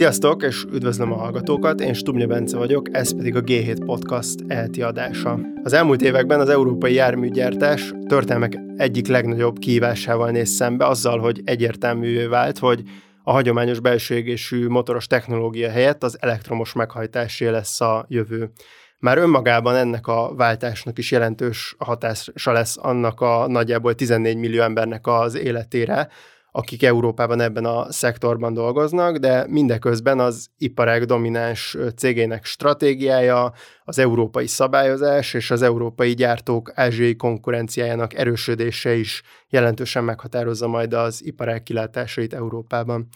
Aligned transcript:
Sziasztok, 0.00 0.42
és 0.42 0.64
üdvözlöm 0.72 1.12
a 1.12 1.16
hallgatókat, 1.16 1.80
én 1.80 1.92
Stubnya 1.92 2.26
Bence 2.26 2.56
vagyok, 2.56 2.86
ez 2.92 3.16
pedig 3.16 3.36
a 3.36 3.40
G7 3.40 3.82
Podcast 3.84 4.34
elti 4.48 4.82
adása. 4.82 5.38
Az 5.62 5.72
elmúlt 5.72 6.02
években 6.02 6.40
az 6.40 6.48
európai 6.48 6.94
járműgyártás 6.94 7.92
történelmek 8.06 8.58
egyik 8.76 9.06
legnagyobb 9.06 9.58
kihívásával 9.58 10.30
néz 10.30 10.48
szembe, 10.48 10.86
azzal, 10.86 11.18
hogy 11.18 11.40
egyértelművé 11.44 12.24
vált, 12.24 12.58
hogy 12.58 12.82
a 13.22 13.32
hagyományos 13.32 13.80
belső 13.80 14.14
égésű 14.14 14.68
motoros 14.68 15.06
technológia 15.06 15.70
helyett 15.70 16.02
az 16.02 16.16
elektromos 16.20 16.72
meghajtásé 16.72 17.48
lesz 17.48 17.80
a 17.80 18.04
jövő. 18.08 18.50
Már 18.98 19.18
önmagában 19.18 19.76
ennek 19.76 20.06
a 20.06 20.34
váltásnak 20.36 20.98
is 20.98 21.10
jelentős 21.10 21.74
hatása 21.78 22.52
lesz 22.52 22.76
annak 22.80 23.20
a 23.20 23.46
nagyjából 23.48 23.94
14 23.94 24.36
millió 24.36 24.62
embernek 24.62 25.06
az 25.06 25.34
életére, 25.34 26.08
akik 26.52 26.82
Európában 26.82 27.40
ebben 27.40 27.64
a 27.64 27.92
szektorban 27.92 28.54
dolgoznak, 28.54 29.16
de 29.16 29.46
mindeközben 29.48 30.20
az 30.20 30.48
iparág 30.58 31.04
domináns 31.04 31.76
cégének 31.96 32.44
stratégiája, 32.44 33.52
az 33.84 33.98
európai 33.98 34.46
szabályozás 34.46 35.34
és 35.34 35.50
az 35.50 35.62
európai 35.62 36.14
gyártók 36.14 36.72
ázsiai 36.74 37.16
konkurenciájának 37.16 38.14
erősödése 38.14 38.94
is 38.94 39.22
jelentősen 39.48 40.04
meghatározza 40.04 40.66
majd 40.66 40.92
az 40.92 41.24
iparág 41.24 41.62
kilátásait 41.62 42.34
Európában. 42.34 43.08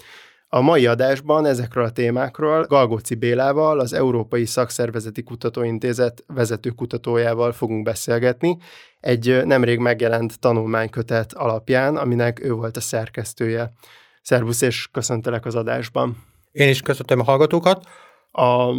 A 0.54 0.60
mai 0.60 0.86
adásban 0.86 1.46
ezekről 1.46 1.84
a 1.84 1.90
témákról 1.90 2.62
Galgóci 2.62 3.14
Bélával, 3.14 3.80
az 3.80 3.92
Európai 3.92 4.44
Szakszervezeti 4.44 5.22
Kutatóintézet 5.22 6.24
vezető 6.26 6.70
kutatójával 6.70 7.52
fogunk 7.52 7.84
beszélgetni, 7.84 8.56
egy 9.00 9.44
nemrég 9.44 9.78
megjelent 9.78 10.40
tanulmánykötet 10.40 11.32
alapján, 11.32 11.96
aminek 11.96 12.44
ő 12.44 12.52
volt 12.52 12.76
a 12.76 12.80
szerkesztője. 12.80 13.72
Szervusz, 14.22 14.60
és 14.60 14.88
köszöntelek 14.92 15.44
az 15.46 15.54
adásban. 15.54 16.24
Én 16.52 16.68
is 16.68 16.80
köszöntöm 16.80 17.20
a 17.20 17.24
hallgatókat. 17.24 17.86
A 18.32 18.74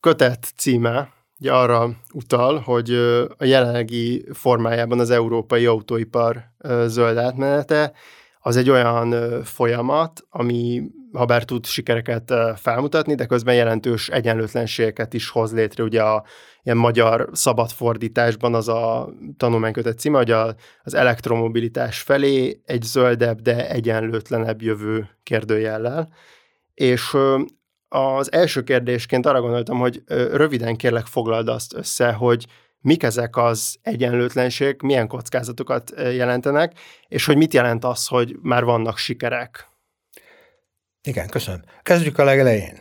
kötet 0.00 0.52
címe 0.56 1.12
ugye 1.40 1.52
arra 1.52 1.90
utal, 2.12 2.58
hogy 2.58 2.90
a 3.36 3.44
jelenlegi 3.44 4.24
formájában 4.32 4.98
az 4.98 5.10
európai 5.10 5.66
autóipar 5.66 6.42
zöld 6.86 7.16
átmenete 7.16 7.92
az 8.40 8.56
egy 8.56 8.70
olyan 8.70 9.42
folyamat, 9.44 10.26
ami 10.30 10.82
ha 11.12 11.24
bár 11.24 11.44
tud 11.44 11.66
sikereket 11.66 12.32
felmutatni, 12.56 13.14
de 13.14 13.26
közben 13.26 13.54
jelentős 13.54 14.08
egyenlőtlenségeket 14.08 15.14
is 15.14 15.28
hoz 15.28 15.52
létre. 15.52 15.82
Ugye 15.82 16.02
a 16.02 16.24
ilyen 16.62 16.76
magyar 16.76 17.28
szabadfordításban 17.32 18.54
az 18.54 18.68
a 18.68 19.08
tanulmánykötet 19.36 19.98
címe, 19.98 20.16
hogy 20.16 20.30
a, 20.30 20.54
az 20.82 20.94
elektromobilitás 20.94 22.00
felé 22.00 22.60
egy 22.64 22.82
zöldebb, 22.82 23.40
de 23.40 23.70
egyenlőtlenebb 23.70 24.62
jövő 24.62 25.08
kérdőjellel. 25.22 26.08
És 26.74 27.16
az 27.88 28.32
első 28.32 28.62
kérdésként 28.62 29.26
arra 29.26 29.40
gondoltam, 29.40 29.78
hogy 29.78 30.02
röviden 30.32 30.76
kérlek 30.76 31.06
foglald 31.06 31.48
azt 31.48 31.74
össze, 31.74 32.12
hogy 32.12 32.46
mik 32.80 33.02
ezek 33.02 33.36
az 33.36 33.76
egyenlőtlenségek, 33.82 34.80
milyen 34.80 35.08
kockázatokat 35.08 35.92
jelentenek, 35.96 36.78
és 37.08 37.24
hogy 37.24 37.36
mit 37.36 37.54
jelent 37.54 37.84
az, 37.84 38.06
hogy 38.06 38.36
már 38.42 38.64
vannak 38.64 38.98
sikerek. 38.98 39.68
Igen, 41.02 41.28
köszönöm. 41.28 41.62
Kezdjük 41.82 42.18
a 42.18 42.24
legelején. 42.24 42.80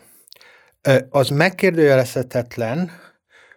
Az 1.09 1.29
megkérdőjelezhetetlen, 1.29 2.91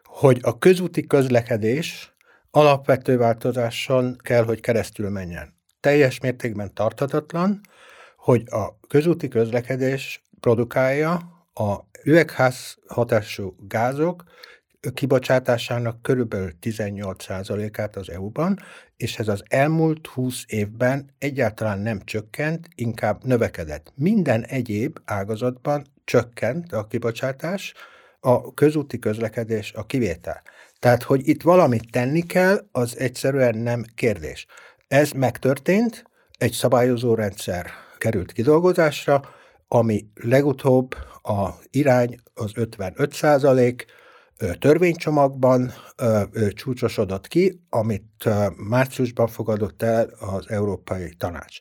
hogy 0.05 0.39
a 0.43 0.59
közúti 0.59 1.07
közlekedés 1.07 2.15
alapvető 2.51 3.17
változáson 3.17 4.17
kell, 4.23 4.45
hogy 4.45 4.61
keresztül 4.61 5.09
menjen. 5.09 5.55
Teljes 5.81 6.21
mértékben 6.21 6.75
tartatatlan, 6.75 7.61
hogy 8.17 8.43
a 8.47 8.79
közúti 8.89 9.29
közlekedés 9.29 10.23
produkálja 10.41 11.13
a 11.55 11.77
üvegház 12.05 12.77
hatású 12.87 13.57
gázok 13.59 14.25
kibocsátásának 14.95 16.03
körülbelül 16.03 16.51
18%-át 16.63 17.97
az 17.97 18.11
EU-ban, 18.11 18.59
és 18.97 19.19
ez 19.19 19.29
az 19.29 19.43
elmúlt 19.49 20.07
20 20.07 20.45
évben 20.47 21.11
egyáltalán 21.19 21.79
nem 21.79 22.01
csökkent, 22.05 22.69
inkább 22.75 23.25
növekedett. 23.25 23.93
Minden 23.95 24.45
egyéb 24.45 24.99
ágazatban 25.05 25.87
csökkent 26.05 26.73
a 26.73 26.87
kibocsátás, 26.87 27.75
a 28.21 28.55
közúti 28.55 28.99
közlekedés 28.99 29.73
a 29.73 29.87
kivétel. 29.87 30.43
Tehát, 30.79 31.03
hogy 31.03 31.29
itt 31.29 31.43
valamit 31.43 31.91
tenni 31.91 32.23
kell, 32.23 32.69
az 32.73 32.99
egyszerűen 32.99 33.59
nem 33.59 33.85
kérdés. 33.95 34.47
Ez 34.89 35.11
megtörtént, 35.11 36.05
egy 36.39 36.53
szabályozó 36.53 37.15
rendszer 37.15 37.71
került 37.99 38.33
kidolgozásra, 38.33 39.21
ami 39.69 40.07
legutóbb 40.15 40.95
a 41.23 41.49
irány 41.71 42.17
az 42.35 42.51
55 42.55 43.13
százalék, 43.13 43.85
törvénycsomagban 44.59 45.73
csúcsosodott 46.55 47.29
ki, 47.29 47.61
amit 47.69 48.29
márciusban 48.57 49.27
fogadott 49.27 49.83
el 49.83 50.11
az 50.19 50.49
Európai 50.49 51.15
Tanács. 51.19 51.59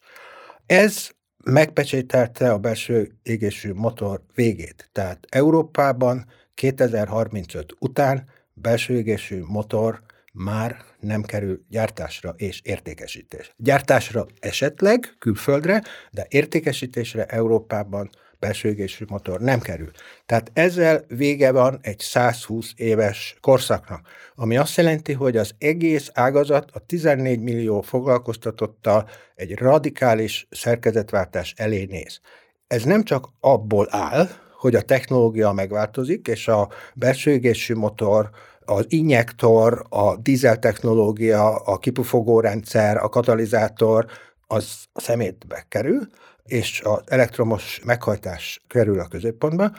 Ez 0.66 1.09
megpecsételte 1.44 2.51
a 2.51 2.57
belső 2.57 3.12
égésű 3.23 3.73
motor 3.73 4.22
végét. 4.35 4.90
Tehát 4.91 5.25
Európában 5.29 6.25
2035 6.53 7.75
után 7.79 8.29
belső 8.53 8.94
égésű 8.94 9.41
motor 9.47 10.01
már 10.34 10.78
nem 11.00 11.22
kerül 11.22 11.66
gyártásra 11.69 12.34
és 12.38 12.61
értékesítés. 12.63 13.53
Gyártásra 13.57 14.25
esetleg 14.40 15.16
külföldre, 15.19 15.84
de 16.11 16.25
értékesítésre 16.29 17.25
Európában 17.25 18.09
belső 18.39 18.69
égésű 18.69 19.05
motor 19.07 19.39
nem 19.39 19.59
kerül. 19.59 19.91
Tehát 20.25 20.51
ezzel 20.53 21.05
vége 21.07 21.51
van 21.51 21.79
egy 21.81 22.00
120 22.00 22.72
éves 22.75 23.38
korszaknak, 23.41 24.07
ami 24.35 24.57
azt 24.57 24.77
jelenti, 24.77 25.13
hogy 25.13 25.38
az 25.38 25.51
egész 25.57 26.09
ágazat 26.13 26.69
a 26.73 26.79
14 26.79 27.39
millió 27.39 27.81
foglalkoztatottal 27.81 29.09
egy 29.35 29.57
radikális 29.57 30.47
szerkezetváltás 30.49 31.53
elé 31.57 31.83
néz. 31.83 32.19
Ez 32.67 32.83
nem 32.83 33.03
csak 33.03 33.29
abból 33.39 33.88
áll, 33.89 34.29
hogy 34.57 34.75
a 34.75 34.81
technológia 34.81 35.51
megváltozik, 35.51 36.28
és 36.28 36.47
a 36.47 36.69
belső 36.95 37.31
égésű 37.31 37.73
motor, 37.73 38.29
az 38.66 38.85
injektor, 38.88 39.85
a 39.89 40.17
dízel 40.17 40.59
technológia, 40.59 41.55
a 41.55 41.78
kipufogórendszer, 41.78 42.97
a 42.97 43.09
katalizátor, 43.09 44.05
az 44.47 44.83
a 44.94 45.01
szemétbe 45.01 45.66
kerül, 45.69 46.07
és 46.49 46.81
az 46.83 47.01
elektromos 47.05 47.81
meghajtás 47.85 48.61
kerül 48.67 48.99
a 48.99 49.07
középpontba. 49.07 49.71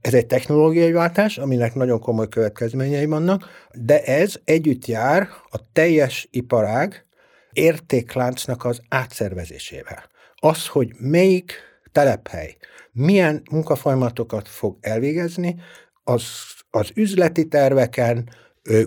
Ez 0.00 0.14
egy 0.14 0.26
technológiai 0.26 0.92
váltás, 0.92 1.38
aminek 1.38 1.74
nagyon 1.74 2.00
komoly 2.00 2.28
következményei 2.28 3.06
vannak, 3.06 3.68
de 3.72 4.04
ez 4.04 4.34
együtt 4.44 4.86
jár 4.86 5.28
a 5.50 5.72
teljes 5.72 6.28
iparág 6.30 7.06
értékláncnak 7.52 8.64
az 8.64 8.80
átszervezésével. 8.88 10.04
Az, 10.36 10.66
hogy 10.66 10.92
melyik 10.98 11.52
telephely 11.92 12.56
milyen 12.92 13.42
munkafolyamatokat 13.50 14.48
fog 14.48 14.76
elvégezni, 14.80 15.56
az, 16.04 16.24
az 16.70 16.90
üzleti 16.94 17.48
terveken, 17.48 18.28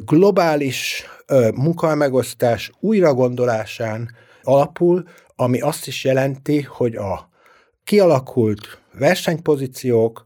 globális 0.06 1.06
munkamegosztás 1.56 2.72
újragondolásán 2.80 4.16
alapul, 4.44 5.04
ami 5.36 5.60
azt 5.60 5.88
is 5.88 6.04
jelenti, 6.04 6.62
hogy 6.62 6.96
a 6.96 7.31
kialakult 7.84 8.82
versenypozíciók, 8.94 10.26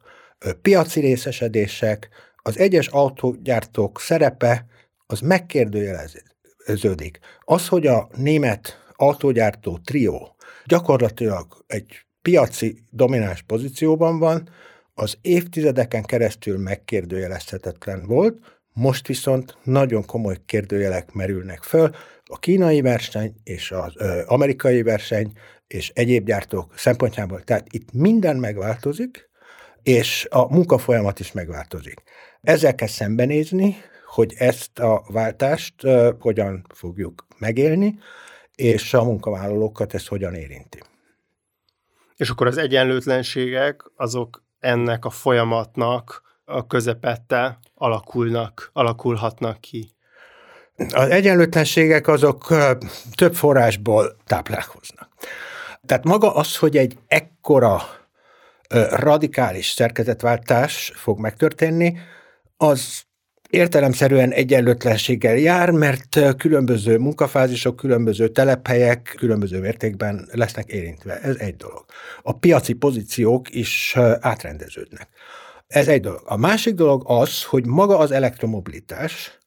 piaci 0.62 1.00
részesedések, 1.00 2.10
az 2.36 2.58
egyes 2.58 2.88
autógyártók 2.88 4.00
szerepe 4.00 4.66
az 5.06 5.20
megkérdőjeleződik. 5.20 7.20
Az, 7.40 7.68
hogy 7.68 7.88
a 7.88 8.10
német 8.16 8.80
autógyártó 8.96 9.78
trió 9.78 10.36
gyakorlatilag 10.66 11.64
egy 11.68 12.06
piaci 12.22 12.84
domináns 12.90 13.42
pozícióban 13.42 14.20
van, 14.20 14.50
az 14.94 15.18
évtizedeken 15.22 16.04
keresztül 16.04 16.58
megkérdőjelezhetetlen 16.58 18.06
volt, 18.06 18.60
most 18.74 19.08
viszont 19.08 19.58
nagyon 19.64 20.06
komoly 20.06 20.38
kérdőjelek 20.46 21.14
merülnek 21.14 21.64
föl, 21.64 21.96
a 22.26 22.40
kínai 22.40 22.82
verseny 22.82 23.36
és 23.44 23.72
az 23.72 23.94
ö, 23.96 24.22
amerikai 24.26 24.82
verseny 24.82 25.32
és 25.68 25.90
egyéb 25.90 26.26
gyártók 26.26 26.78
szempontjából. 26.78 27.42
Tehát 27.42 27.68
itt 27.70 27.94
minden 27.94 28.38
megváltozik, 28.38 29.30
és 29.84 30.28
a 30.30 30.54
munkafolyamat 30.54 31.20
is 31.20 31.32
megváltozik. 31.32 32.02
Ezzel 32.42 32.76
kell 32.76 32.88
szembenézni, 32.88 33.78
hogy 34.06 34.34
ezt 34.38 34.80
a 34.80 35.04
váltást 35.08 35.84
ö, 35.84 36.12
hogyan 36.20 36.66
fogjuk 36.74 37.26
megélni, 37.38 38.00
és 38.56 38.94
a 38.94 39.04
munkavállalókat 39.04 39.94
ez 39.94 40.08
hogyan 40.08 40.34
érinti. 40.34 40.80
És 42.16 42.30
akkor 42.30 42.48
az 42.48 42.58
egyenlőtlenségek 42.58 43.84
azok 43.96 44.44
ennek 44.60 45.06
a 45.06 45.10
folyamatnak 45.10 46.22
a 46.46 46.68
közepette 46.68 47.60
alakulnak, 47.74 48.70
alakulhatnak 48.74 49.62
ki. 49.62 49.92
Az 50.76 51.10
egyenlőtlenségek 51.10 52.08
azok 52.08 52.54
több 53.16 53.36
forrásból 53.36 54.18
táplálkoznak. 54.26 55.10
Tehát 55.86 56.04
maga 56.04 56.36
az, 56.36 56.58
hogy 56.58 56.78
egy 56.78 56.98
ekkora 57.08 57.82
radikális 58.90 59.70
szerkezetváltás 59.70 60.92
fog 60.96 61.20
megtörténni, 61.20 61.98
az 62.58 63.04
értelemszerűen 63.50 64.32
egyenlőtlenséggel 64.32 65.38
jár, 65.38 65.72
mert 65.72 66.20
különböző 66.38 66.98
munkafázisok, 66.98 67.76
különböző 67.76 68.28
telephelyek 68.28 69.16
különböző 69.18 69.60
mértékben 69.60 70.28
lesznek 70.32 70.68
érintve. 70.68 71.20
Ez 71.20 71.36
egy 71.36 71.56
dolog. 71.56 71.86
A 72.22 72.38
piaci 72.38 72.74
pozíciók 72.74 73.56
is 73.56 73.96
átrendeződnek. 74.20 75.08
Ez 75.68 75.88
egy 75.88 76.02
dolog. 76.02 76.22
A 76.26 76.38
másik 76.38 76.74
dolog 76.74 77.04
az, 77.06 77.44
hogy 77.44 77.66
maga 77.66 77.98
az 77.98 78.12
elektromobilitás, 78.12 79.40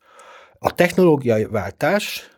a 0.59 0.75
technológiai 0.75 1.45
váltás, 1.45 2.29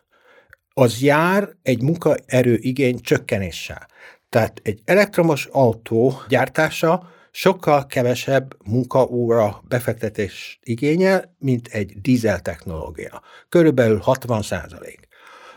az 0.80 1.00
jár 1.00 1.48
egy 1.62 1.82
munkaerő 1.82 2.58
igény 2.60 3.00
csökkenéssel. 3.00 3.86
Tehát 4.28 4.60
egy 4.64 4.80
elektromos 4.84 5.46
autó 5.46 6.20
gyártása 6.28 7.08
sokkal 7.30 7.86
kevesebb 7.86 8.56
munkaóra 8.64 9.62
befektetés 9.68 10.58
igényel, 10.62 11.34
mint 11.38 11.66
egy 11.66 12.00
dízel 12.00 12.40
technológia. 12.40 13.22
Körülbelül 13.48 13.98
60 13.98 14.42
százalék. 14.42 15.08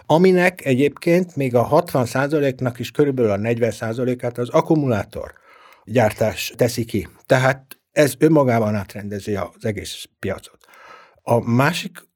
Aminek 0.06 0.66
egyébként 0.66 1.36
még 1.36 1.56
a 1.56 1.62
60 1.62 2.06
százaléknak 2.06 2.80
is 2.80 2.92
körülbelül 2.92 3.32
a 3.32 3.38
40 3.38 3.72
százalékát 3.72 4.38
az 4.38 4.50
akkumulátor 4.50 5.34
gyártás 5.84 6.54
teszi 6.58 6.86
ki. 6.86 7.08
Tehát 7.26 7.80
ez 7.92 8.14
önmagában 8.18 8.76
átrendezi 8.76 9.36
az 9.36 9.66
egész 9.66 10.06
piacot. 10.20 10.58
A 11.22 11.50
másik 11.50 12.08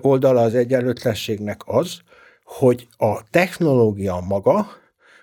oldala 0.00 0.40
az 0.40 0.54
egyenlőtlenségnek 0.54 1.60
az, 1.64 2.02
hogy 2.44 2.88
a 2.96 3.30
technológia 3.30 4.20
maga 4.20 4.66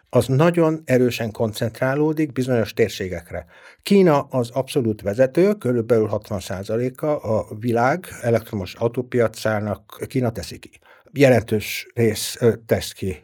az 0.10 0.28
nagyon 0.28 0.82
erősen 0.86 1.32
koncentrálódik 1.32 2.32
bizonyos 2.32 2.74
térségekre. 2.74 3.46
Kína 3.84 4.22
az 4.22 4.50
abszolút 4.50 5.02
vezető, 5.02 5.54
körülbelül 5.54 6.10
60%-a 6.12 7.06
a 7.06 7.48
világ 7.60 8.08
elektromos 8.22 8.74
autópiacának 8.74 10.06
Kína 10.08 10.32
teszi 10.32 10.60
ki. 10.60 10.70
Jelentős 11.14 11.88
rész 11.94 12.40
tesz 12.66 12.92
ki 12.92 13.24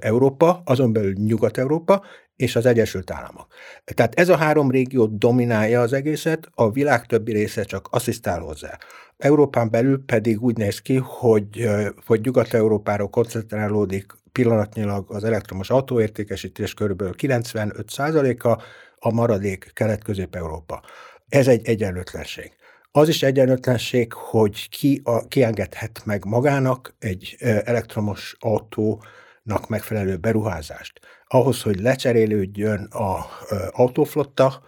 Európa, 0.00 0.62
azon 0.64 0.92
belül 0.92 1.12
Nyugat-Európa, 1.12 2.04
és 2.36 2.56
az 2.56 2.66
Egyesült 2.66 3.10
Államok. 3.10 3.46
Tehát 3.84 4.14
ez 4.14 4.28
a 4.28 4.36
három 4.36 4.70
régió 4.70 5.06
dominálja 5.06 5.80
az 5.80 5.92
egészet, 5.92 6.48
a 6.54 6.70
világ 6.70 7.06
többi 7.06 7.32
része 7.32 7.64
csak 7.64 7.88
asszisztál 7.90 8.40
hozzá. 8.40 8.78
Európán 9.18 9.70
belül 9.70 10.04
pedig 10.06 10.42
úgy 10.42 10.56
néz 10.56 10.78
ki, 10.78 10.96
hogy, 10.96 11.68
hogy 12.06 12.20
Nyugat-Európára 12.20 13.06
koncentrálódik 13.06 14.12
pillanatnyilag 14.32 15.04
az 15.08 15.24
elektromos 15.24 15.70
autóértékesítés 15.70 16.74
kb. 16.74 17.02
95%-a, 17.02 18.62
a 18.98 19.12
maradék 19.12 19.70
Kelet-Közép-Európa. 19.74 20.82
Ez 21.28 21.48
egy 21.48 21.66
egyenlőtlenség. 21.66 22.52
Az 22.90 23.08
is 23.08 23.22
egyenlőtlenség, 23.22 24.12
hogy 24.12 24.68
ki 24.68 25.00
a, 25.04 25.26
kiengedhet 25.26 26.02
meg 26.04 26.24
magának 26.24 26.94
egy 26.98 27.36
elektromos 27.64 28.36
autónak 28.38 29.68
megfelelő 29.68 30.16
beruházást. 30.16 31.00
Ahhoz, 31.26 31.62
hogy 31.62 31.80
lecserélődjön 31.80 32.88
az 32.90 33.24
autóflotta, 33.70 34.62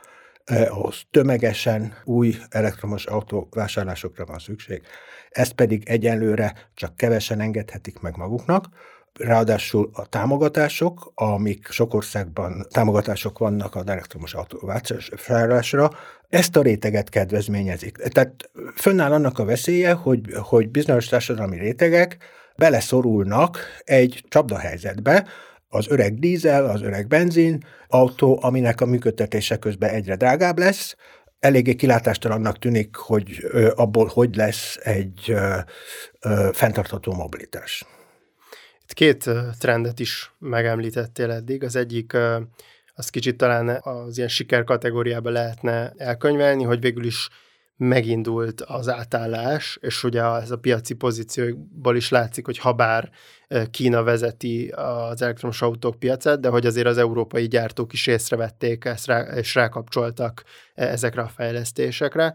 ahhoz 0.51 1.03
tömegesen 1.11 1.95
új 2.05 2.35
elektromos 2.49 3.07
autó 3.07 3.49
vásárlásokra 3.51 4.25
van 4.25 4.39
szükség. 4.39 4.83
Ezt 5.31 5.53
pedig 5.53 5.89
egyenlőre 5.89 6.55
csak 6.75 6.97
kevesen 6.97 7.41
engedhetik 7.41 8.01
meg 8.01 8.17
maguknak. 8.17 8.67
Ráadásul 9.19 9.91
a 9.93 10.07
támogatások, 10.07 11.13
amik 11.15 11.67
sok 11.71 11.95
országban 11.95 12.67
támogatások 12.71 13.39
vannak 13.39 13.75
az 13.75 13.87
elektromos 13.87 14.35
autóvásárlásra, 14.35 15.91
ezt 16.29 16.57
a 16.57 16.63
réteget 16.63 17.09
kedvezményezik. 17.09 17.97
Tehát 17.97 18.51
fönnáll 18.75 19.13
annak 19.13 19.39
a 19.39 19.45
veszélye, 19.45 19.93
hogy, 19.93 20.21
hogy 20.35 20.71
bizonyos 20.71 21.07
társadalmi 21.07 21.59
rétegek 21.59 22.17
beleszorulnak 22.57 23.59
egy 23.85 24.25
csapdahelyzetbe, 24.29 25.27
az 25.73 25.89
öreg 25.89 26.19
dízel, 26.19 26.65
az 26.65 26.83
öreg 26.83 27.07
benzin 27.07 27.65
autó, 27.89 28.39
aminek 28.43 28.81
a 28.81 28.87
működtetése 28.87 29.57
közben 29.57 29.91
egyre 29.91 30.17
drágább 30.17 30.59
lesz, 30.59 30.97
eléggé 31.39 31.75
kilátástalannak 31.75 32.59
tűnik, 32.59 32.97
hogy 32.97 33.47
abból 33.75 34.07
hogy 34.07 34.37
lesz 34.37 34.79
egy 34.83 35.35
fenntartható 36.53 37.13
mobilitás. 37.13 37.85
Itt 38.83 38.93
két 38.93 39.31
trendet 39.59 40.01
is 40.01 40.33
megemlítettél 40.39 41.31
eddig. 41.31 41.65
Az 41.65 41.77
egyik, 41.77 42.17
az 42.95 43.09
kicsit 43.11 43.37
talán 43.37 43.81
az 43.83 44.17
ilyen 44.17 44.29
siker 44.29 44.65
kategóriába 44.65 45.31
lehetne 45.31 45.93
elkönyvelni, 45.97 46.63
hogy 46.63 46.81
végül 46.81 47.05
is 47.05 47.29
megindult 47.81 48.61
az 48.61 48.89
átállás, 48.89 49.79
és 49.81 50.05
ugye 50.05 50.23
ez 50.23 50.51
a 50.51 50.59
piaci 50.59 50.95
pozíciókból 50.95 51.97
is 51.97 52.09
látszik, 52.09 52.45
hogy 52.45 52.59
habár 52.59 53.11
Kína 53.71 54.03
vezeti 54.03 54.69
az 54.69 55.23
elektromos 55.23 55.63
autók 55.63 55.99
piacát, 55.99 56.41
de 56.41 56.49
hogy 56.49 56.67
azért 56.67 56.87
az 56.87 56.99
európai 56.99 57.49
gyártók 57.49 57.93
is 57.93 58.07
észrevették 58.07 58.85
ezt 58.85 59.07
rá, 59.07 59.21
és 59.21 59.55
rákapcsoltak 59.55 60.45
ezekre 60.75 61.23
a 61.23 61.29
fejlesztésekre. 61.29 62.35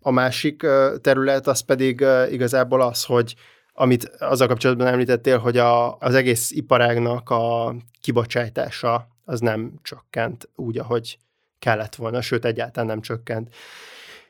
A 0.00 0.10
másik 0.10 0.66
terület 1.00 1.46
az 1.46 1.60
pedig 1.60 2.06
igazából 2.30 2.80
az, 2.80 3.04
hogy 3.04 3.34
amit 3.72 4.04
azzal 4.04 4.48
kapcsolatban 4.48 4.86
említettél, 4.86 5.38
hogy 5.38 5.56
a, 5.56 5.96
az 5.98 6.14
egész 6.14 6.50
iparágnak 6.50 7.30
a 7.30 7.74
kibocsátása 8.00 9.08
az 9.24 9.40
nem 9.40 9.72
csökkent 9.82 10.48
úgy, 10.54 10.78
ahogy 10.78 11.18
kellett 11.58 11.94
volna, 11.94 12.20
sőt 12.20 12.44
egyáltalán 12.44 12.88
nem 12.88 13.00
csökkent. 13.00 13.54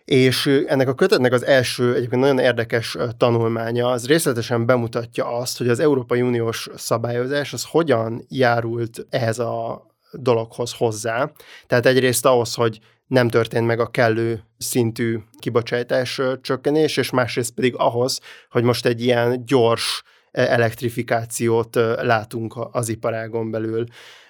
És 0.06 0.46
ennek 0.66 0.88
a 0.88 0.94
kötetnek 0.94 1.32
az 1.32 1.44
első 1.44 1.94
egyébként 1.94 2.20
nagyon 2.20 2.38
érdekes 2.38 2.96
tanulmánya, 3.16 3.88
az 3.88 4.06
részletesen 4.06 4.66
bemutatja 4.66 5.36
azt, 5.36 5.58
hogy 5.58 5.68
az 5.68 5.80
Európai 5.80 6.22
Uniós 6.22 6.68
szabályozás 6.76 7.52
az 7.52 7.64
hogyan 7.64 8.24
járult 8.28 9.06
ehhez 9.10 9.38
a 9.38 9.86
dologhoz 10.12 10.72
hozzá. 10.72 11.30
Tehát 11.66 11.86
egyrészt 11.86 12.26
ahhoz, 12.26 12.54
hogy 12.54 12.78
nem 13.06 13.28
történt 13.28 13.66
meg 13.66 13.80
a 13.80 13.86
kellő 13.86 14.42
szintű 14.58 15.18
kibocsátás 15.38 16.20
csökkenés, 16.40 16.96
és 16.96 17.10
másrészt 17.10 17.54
pedig 17.54 17.74
ahhoz, 17.76 18.20
hogy 18.50 18.62
most 18.62 18.86
egy 18.86 19.02
ilyen 19.02 19.44
gyors 19.44 20.02
elektrifikációt 20.30 21.74
látunk 22.02 22.54
az 22.72 22.88
iparágon 22.88 23.50
belül. 23.50 23.84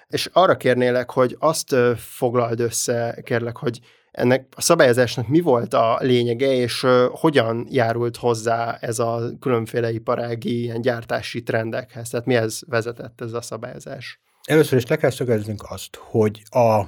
És 0.07 0.29
arra 0.33 0.57
kérnélek, 0.57 1.11
hogy 1.11 1.35
azt 1.39 1.75
foglald 1.97 2.59
össze, 2.59 3.21
kérlek, 3.23 3.57
hogy 3.57 3.79
ennek 4.17 4.47
a 4.55 4.61
szabályozásnak 4.61 5.27
mi 5.27 5.39
volt 5.39 5.73
a 5.73 5.97
lényege, 6.01 6.53
és 6.53 6.85
hogyan 7.11 7.67
járult 7.69 8.17
hozzá 8.17 8.77
ez 8.81 8.99
a 8.99 9.21
különféle 9.39 9.91
iparági 9.91 10.61
ilyen 10.61 10.81
gyártási 10.81 11.43
trendekhez? 11.43 12.09
Tehát 12.09 12.25
mihez 12.25 12.61
vezetett 12.67 13.21
ez 13.21 13.33
a 13.33 13.41
szabályozás? 13.41 14.21
Először 14.43 14.77
is 14.77 14.87
le 14.87 14.95
kell 14.95 15.09
szögeznünk 15.09 15.63
azt, 15.69 15.95
hogy 15.95 16.41
a 16.49 16.85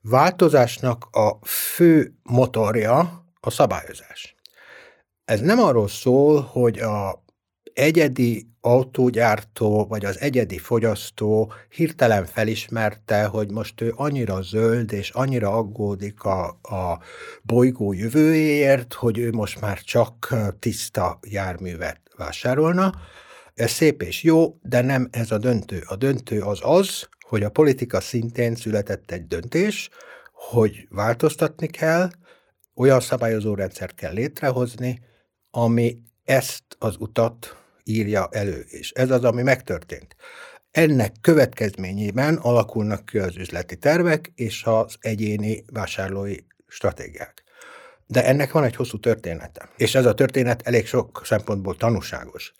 változásnak 0.00 1.04
a 1.10 1.46
fő 1.46 2.14
motorja 2.22 3.24
a 3.40 3.50
szabályozás. 3.50 4.34
Ez 5.24 5.40
nem 5.40 5.58
arról 5.58 5.88
szól, 5.88 6.40
hogy 6.40 6.78
a 6.78 7.24
egyedi 7.72 8.46
autógyártó 8.66 9.86
vagy 9.86 10.04
az 10.04 10.20
egyedi 10.20 10.58
fogyasztó 10.58 11.52
hirtelen 11.68 12.24
felismerte, 12.24 13.24
hogy 13.24 13.50
most 13.50 13.80
ő 13.80 13.92
annyira 13.96 14.42
zöld 14.42 14.92
és 14.92 15.10
annyira 15.10 15.52
aggódik 15.52 16.22
a, 16.22 16.46
a 16.48 17.00
bolygó 17.42 17.92
jövőjéért, 17.92 18.92
hogy 18.94 19.18
ő 19.18 19.30
most 19.32 19.60
már 19.60 19.80
csak 19.80 20.34
tiszta 20.58 21.18
járművet 21.28 22.00
vásárolna. 22.16 22.92
Ez 23.54 23.70
szép 23.70 24.02
és 24.02 24.22
jó, 24.22 24.58
de 24.62 24.80
nem 24.80 25.08
ez 25.10 25.30
a 25.30 25.38
döntő. 25.38 25.82
A 25.86 25.96
döntő 25.96 26.40
az 26.40 26.58
az, 26.62 27.08
hogy 27.20 27.42
a 27.42 27.50
politika 27.50 28.00
szintén 28.00 28.54
született 28.54 29.10
egy 29.10 29.26
döntés, 29.26 29.88
hogy 30.32 30.86
változtatni 30.90 31.66
kell, 31.66 32.10
olyan 32.74 33.00
szabályozó 33.00 33.54
rendszert 33.54 33.94
kell 33.94 34.12
létrehozni, 34.12 35.00
ami 35.50 35.98
ezt 36.24 36.64
az 36.78 36.96
utat 36.98 37.56
írja 37.86 38.28
elő, 38.30 38.64
és 38.68 38.90
ez 38.90 39.10
az, 39.10 39.24
ami 39.24 39.42
megtörtént. 39.42 40.16
Ennek 40.70 41.12
következményében 41.20 42.36
alakulnak 42.36 43.06
ki 43.06 43.18
az 43.18 43.36
üzleti 43.36 43.76
tervek 43.76 44.32
és 44.34 44.64
az 44.64 44.96
egyéni 45.00 45.64
vásárlói 45.72 46.36
stratégiák. 46.66 47.44
De 48.06 48.24
ennek 48.24 48.52
van 48.52 48.64
egy 48.64 48.76
hosszú 48.76 48.98
története, 48.98 49.68
és 49.76 49.94
ez 49.94 50.06
a 50.06 50.14
történet 50.14 50.62
elég 50.62 50.86
sok 50.86 51.20
szempontból 51.24 51.76
tanúságos. 51.76 52.52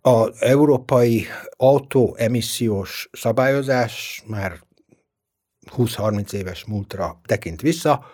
Az 0.00 0.30
európai 0.38 1.26
autóemissziós 1.56 3.08
szabályozás 3.12 4.22
már 4.26 4.60
20-30 5.76 6.32
éves 6.32 6.64
múltra 6.64 7.20
tekint 7.26 7.60
vissza, 7.60 8.04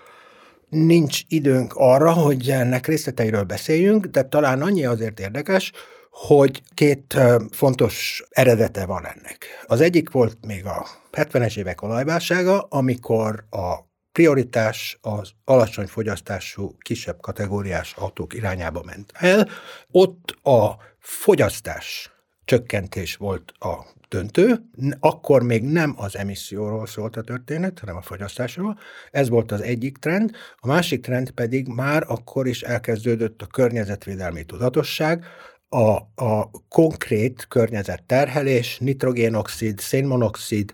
nincs 0.69 1.21
időnk 1.29 1.73
arra, 1.75 2.13
hogy 2.13 2.51
ennek 2.51 2.87
részleteiről 2.87 3.45
beszéljünk, 3.45 4.07
de 4.07 4.23
talán 4.23 4.63
annyi 4.63 4.85
azért 4.85 5.21
érdekes, 5.21 5.73
hogy 6.17 6.63
két 6.75 7.19
fontos 7.51 8.25
eredete 8.31 8.87
van 8.87 9.07
ennek. 9.07 9.47
Az 9.67 9.81
egyik 9.81 10.11
volt 10.11 10.47
még 10.47 10.67
a 10.67 10.87
70-es 11.13 11.59
évek 11.59 11.83
olajválsága, 11.83 12.61
amikor 12.61 13.45
a 13.51 13.75
prioritás 14.13 14.99
az 15.01 15.31
alacsony 15.45 15.87
fogyasztású, 15.87 16.77
kisebb 16.79 17.21
kategóriás 17.21 17.95
autók 17.97 18.35
irányába 18.35 18.83
ment 18.83 19.13
el. 19.15 19.49
Ott 19.91 20.31
a 20.43 20.77
fogyasztás 20.99 22.11
csökkentés 22.45 23.17
volt 23.17 23.53
a 23.59 23.87
döntő. 24.09 24.63
Akkor 25.01 25.43
még 25.43 25.63
nem 25.63 25.95
az 25.97 26.17
emisszióról 26.17 26.87
szólt 26.87 27.17
a 27.17 27.23
történet, 27.23 27.79
hanem 27.79 27.97
a 27.97 28.03
fogyasztásról. 28.03 28.79
Ez 29.11 29.29
volt 29.29 29.53
az 29.53 29.61
egyik 29.61 29.99
trend. 29.99 30.31
A 30.57 30.67
másik 30.67 31.03
trend 31.03 31.31
pedig 31.31 31.69
már 31.69 32.05
akkor 32.07 32.47
is 32.47 32.63
elkezdődött 32.63 33.43
a 33.43 33.47
környezetvédelmi 33.47 34.45
tudatosság, 34.45 35.25
a, 35.77 36.09
a 36.15 36.51
konkrét 36.69 37.47
környezetterhelés, 37.49 38.79
nitrogénoxid, 38.79 39.79
szénmonoxid, 39.79 40.73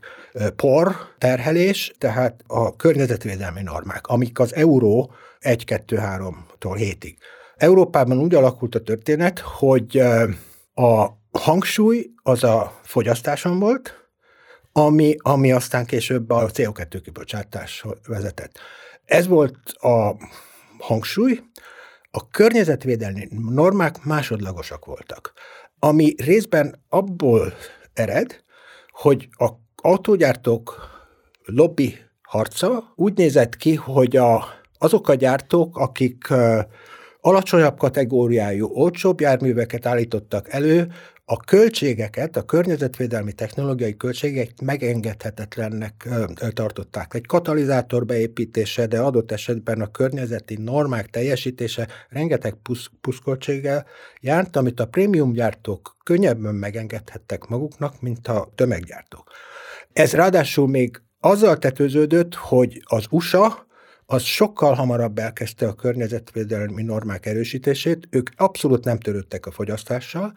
por 0.56 0.96
terhelés, 1.18 1.92
tehát 1.98 2.42
a 2.46 2.76
környezetvédelmi 2.76 3.62
normák, 3.62 4.06
amik 4.06 4.38
az 4.38 4.54
euró 4.54 5.12
1-2-3-tól 5.40 6.34
7-ig. 6.60 7.14
Európában 7.56 8.18
úgy 8.18 8.34
alakult 8.34 8.74
a 8.74 8.82
történet, 8.82 9.38
hogy 9.38 9.98
a 10.74 11.08
hangsúly 11.32 12.10
az 12.22 12.44
a 12.44 12.80
fogyasztáson 12.82 13.58
volt, 13.58 13.94
ami, 14.72 15.16
ami 15.18 15.52
aztán 15.52 15.86
később 15.86 16.30
a 16.30 16.50
CO2 16.50 17.00
kibocsátáshoz 17.04 17.98
vezetett. 18.06 18.58
Ez 19.04 19.26
volt 19.26 19.58
a 19.72 20.16
hangsúly, 20.78 21.40
a 22.14 22.28
környezetvédelmi 22.30 23.28
normák 23.30 24.04
másodlagosak 24.04 24.84
voltak, 24.84 25.32
ami 25.78 26.14
részben 26.16 26.82
abból 26.88 27.52
ered, 27.92 28.44
hogy 28.90 29.28
a 29.30 29.50
autógyártók 29.76 30.90
lobby 31.44 31.98
harca 32.22 32.92
úgy 32.94 33.16
nézett 33.16 33.56
ki, 33.56 33.74
hogy 33.74 34.16
a, 34.16 34.44
azok 34.78 35.08
a 35.08 35.14
gyártók, 35.14 35.76
akik 35.76 36.28
alacsonyabb 37.20 37.78
kategóriájú, 37.78 38.66
olcsóbb 38.66 39.20
járműveket 39.20 39.86
állítottak 39.86 40.52
elő, 40.52 40.92
a 41.32 41.36
költségeket, 41.36 42.36
a 42.36 42.42
környezetvédelmi 42.42 43.32
technológiai 43.32 43.96
költségeket 43.96 44.60
megengedhetetlennek 44.60 46.08
tartották. 46.52 47.14
Egy 47.14 47.26
katalizátor 47.26 48.06
beépítése, 48.06 48.86
de 48.86 49.00
adott 49.00 49.32
esetben 49.32 49.80
a 49.80 49.90
környezeti 49.90 50.54
normák 50.54 51.06
teljesítése 51.10 51.88
rengeteg 52.08 52.54
pusz, 52.62 52.90
puszkoltséggel 53.00 53.86
járt, 54.20 54.56
amit 54.56 54.80
a 54.80 54.86
prémium 54.86 55.32
gyártók 55.32 55.96
könnyebben 56.04 56.54
megengedhettek 56.54 57.46
maguknak, 57.46 58.00
mint 58.00 58.28
a 58.28 58.48
tömeggyártók. 58.54 59.30
Ez 59.92 60.12
ráadásul 60.12 60.68
még 60.68 61.02
azzal 61.20 61.58
tetőződött, 61.58 62.34
hogy 62.34 62.82
az 62.84 63.06
USA 63.10 63.66
az 64.06 64.22
sokkal 64.22 64.74
hamarabb 64.74 65.18
elkezdte 65.18 65.66
a 65.66 65.74
környezetvédelmi 65.74 66.82
normák 66.82 67.26
erősítését, 67.26 68.08
ők 68.10 68.28
abszolút 68.36 68.84
nem 68.84 68.98
törődtek 68.98 69.46
a 69.46 69.50
fogyasztással, 69.50 70.32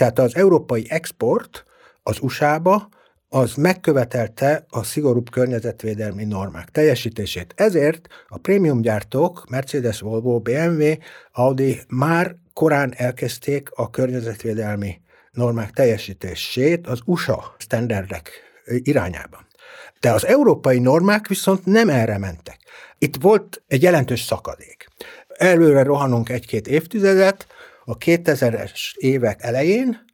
tehát 0.00 0.18
az 0.18 0.36
európai 0.36 0.86
export 0.88 1.64
az 2.02 2.18
USA-ba 2.20 2.88
az 3.28 3.54
megkövetelte 3.54 4.66
a 4.68 4.82
szigorúbb 4.82 5.30
környezetvédelmi 5.30 6.24
normák 6.24 6.68
teljesítését. 6.68 7.52
Ezért 7.56 8.08
a 8.28 8.38
prémium 8.38 8.80
gyártók, 8.80 9.44
Mercedes, 9.48 10.00
Volvo, 10.00 10.38
BMW, 10.38 10.92
Audi 11.32 11.80
már 11.88 12.36
korán 12.52 12.94
elkezdték 12.96 13.70
a 13.74 13.90
környezetvédelmi 13.90 15.00
normák 15.32 15.70
teljesítését 15.70 16.86
az 16.86 17.00
USA 17.04 17.54
standardek 17.58 18.30
irányában. 18.64 19.46
De 20.00 20.12
az 20.12 20.26
európai 20.26 20.78
normák 20.78 21.28
viszont 21.28 21.64
nem 21.64 21.88
erre 21.88 22.18
mentek. 22.18 22.58
Itt 22.98 23.16
volt 23.16 23.62
egy 23.66 23.82
jelentős 23.82 24.22
szakadék. 24.22 24.88
Előre 25.28 25.82
rohanunk 25.82 26.28
egy-két 26.28 26.68
évtizedet, 26.68 27.46
a 27.90 27.96
2000-es 27.96 28.94
évek 28.94 29.42
elején 29.42 30.04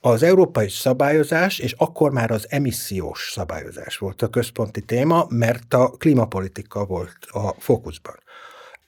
az 0.00 0.22
európai 0.22 0.68
szabályozás, 0.68 1.58
és 1.58 1.72
akkor 1.78 2.12
már 2.12 2.30
az 2.30 2.46
emissziós 2.48 3.30
szabályozás 3.32 3.96
volt 3.96 4.22
a 4.22 4.28
központi 4.28 4.80
téma, 4.80 5.26
mert 5.28 5.74
a 5.74 5.88
klímapolitika 5.90 6.84
volt 6.84 7.16
a 7.30 7.54
fókuszban. 7.58 8.14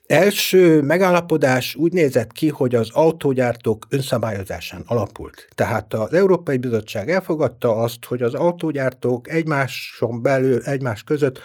Első 0.07 0.83
megállapodás 0.83 1.75
úgy 1.75 1.93
nézett 1.93 2.33
ki, 2.33 2.49
hogy 2.49 2.75
az 2.75 2.91
autógyártók 2.93 3.87
önszabályozásán 3.89 4.83
alapult. 4.87 5.49
Tehát 5.55 5.95
az 5.95 6.13
Európai 6.13 6.57
Bizottság 6.57 7.11
elfogadta 7.11 7.77
azt, 7.77 8.05
hogy 8.05 8.23
az 8.23 8.35
autógyártók 8.35 9.29
egymáson 9.29 10.23
belül, 10.23 10.63
egymás 10.63 11.03
között 11.03 11.39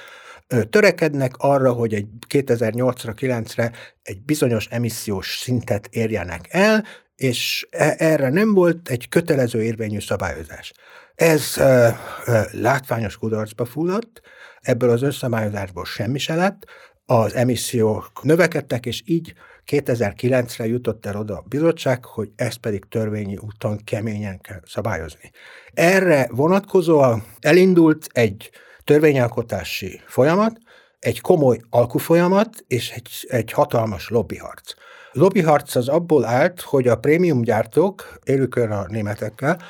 törekednek 0.70 1.34
arra, 1.38 1.72
hogy 1.72 1.94
egy 1.94 2.08
2008-ra, 2.30 3.13
9-re 3.20 3.72
egy 4.04 4.22
bizonyos 4.22 4.68
emissziós 4.70 5.38
szintet 5.38 5.88
érjenek 5.92 6.48
el, 6.50 6.86
és 7.16 7.68
e, 7.70 7.96
erre 7.98 8.30
nem 8.30 8.54
volt 8.54 8.89
egy 8.89 9.10
kötelező 9.10 9.63
érvényű 9.63 10.00
szabályozás. 10.00 10.74
Ez 11.16 11.54
uh, 11.58 11.88
uh, 12.27 12.54
látványos 12.54 13.18
kudarcba 13.18 13.66
fulladt, 13.66 14.22
ebből 14.62 14.89
az 14.89 15.01
összabályozásból 15.01 15.86
semmi 15.86 16.20
se 16.20 16.36
lett, 16.36 16.66
az 17.06 17.36
emissziók 17.36 18.24
növekedtek, 18.24 18.86
és 18.86 19.01
így 19.06 19.34
2009-re 19.72 20.68
jutott 20.68 21.06
el 21.06 21.16
oda 21.16 21.38
a 21.38 21.46
bizottság, 21.48 22.06
hogy 22.06 22.30
ezt 22.36 22.58
pedig 22.58 22.86
törvényi 22.89 23.38
úton 23.38 23.84
keményen 23.84 24.42
kell 24.42 24.62
szabályozni. 24.66 25.32
Erre 25.74 26.27
vonatkozóan 26.32 27.24
elindult 27.39 28.08
egy 28.12 28.50
törvényalkotási 28.88 30.01
folyamat, 30.06 30.58
egy 31.00 31.22
komoly 31.22 31.60
alkufolyamat 31.70 32.50
és 32.67 32.91
egy, 32.91 33.10
egy 33.27 33.51
hatalmas 33.51 34.10
lobbyharc. 34.10 34.74
Lobbyharc 35.12 35.75
az 35.75 35.88
abból 35.88 36.25
állt, 36.25 36.62
hogy 36.62 36.88
a 36.88 36.96
prémium 36.96 37.41
gyártók, 37.41 38.20
élőkör 38.24 38.72
a 38.72 38.86
németekkel, 38.89 39.62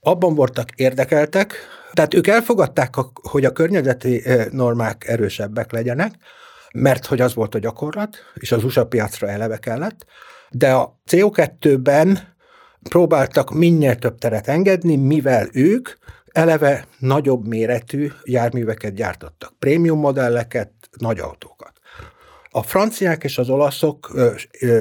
abban 0.00 0.34
voltak 0.34 0.70
érdekeltek, 0.76 1.54
tehát 1.92 2.14
ők 2.14 2.26
elfogadták, 2.26 2.94
hogy 3.22 3.44
a 3.44 3.52
környezeti 3.52 4.22
normák 4.50 5.04
erősebbek 5.06 5.72
legyenek, 5.72 6.14
mert 6.72 7.06
hogy 7.06 7.20
az 7.20 7.34
volt 7.34 7.54
a 7.54 7.58
gyakorlat, 7.58 8.16
és 8.34 8.52
az 8.52 8.64
USA 8.64 8.86
piacra 8.86 9.28
eleve 9.28 9.56
kellett, 9.56 10.06
de 10.50 10.72
a 10.72 11.00
CO2-ben 11.10 12.18
próbáltak 12.88 13.50
minél 13.50 13.96
több 13.96 14.18
teret 14.18 14.48
engedni, 14.48 14.96
mivel 14.96 15.48
ők 15.52 15.88
eleve 16.34 16.86
nagyobb 16.98 17.46
méretű 17.46 18.10
járműveket 18.24 18.94
gyártottak, 18.94 19.52
prémium 19.58 19.98
modelleket, 19.98 20.72
nagy 20.98 21.18
autókat. 21.18 21.72
A 22.50 22.62
franciák 22.62 23.24
és 23.24 23.38
az 23.38 23.48
olaszok 23.48 24.12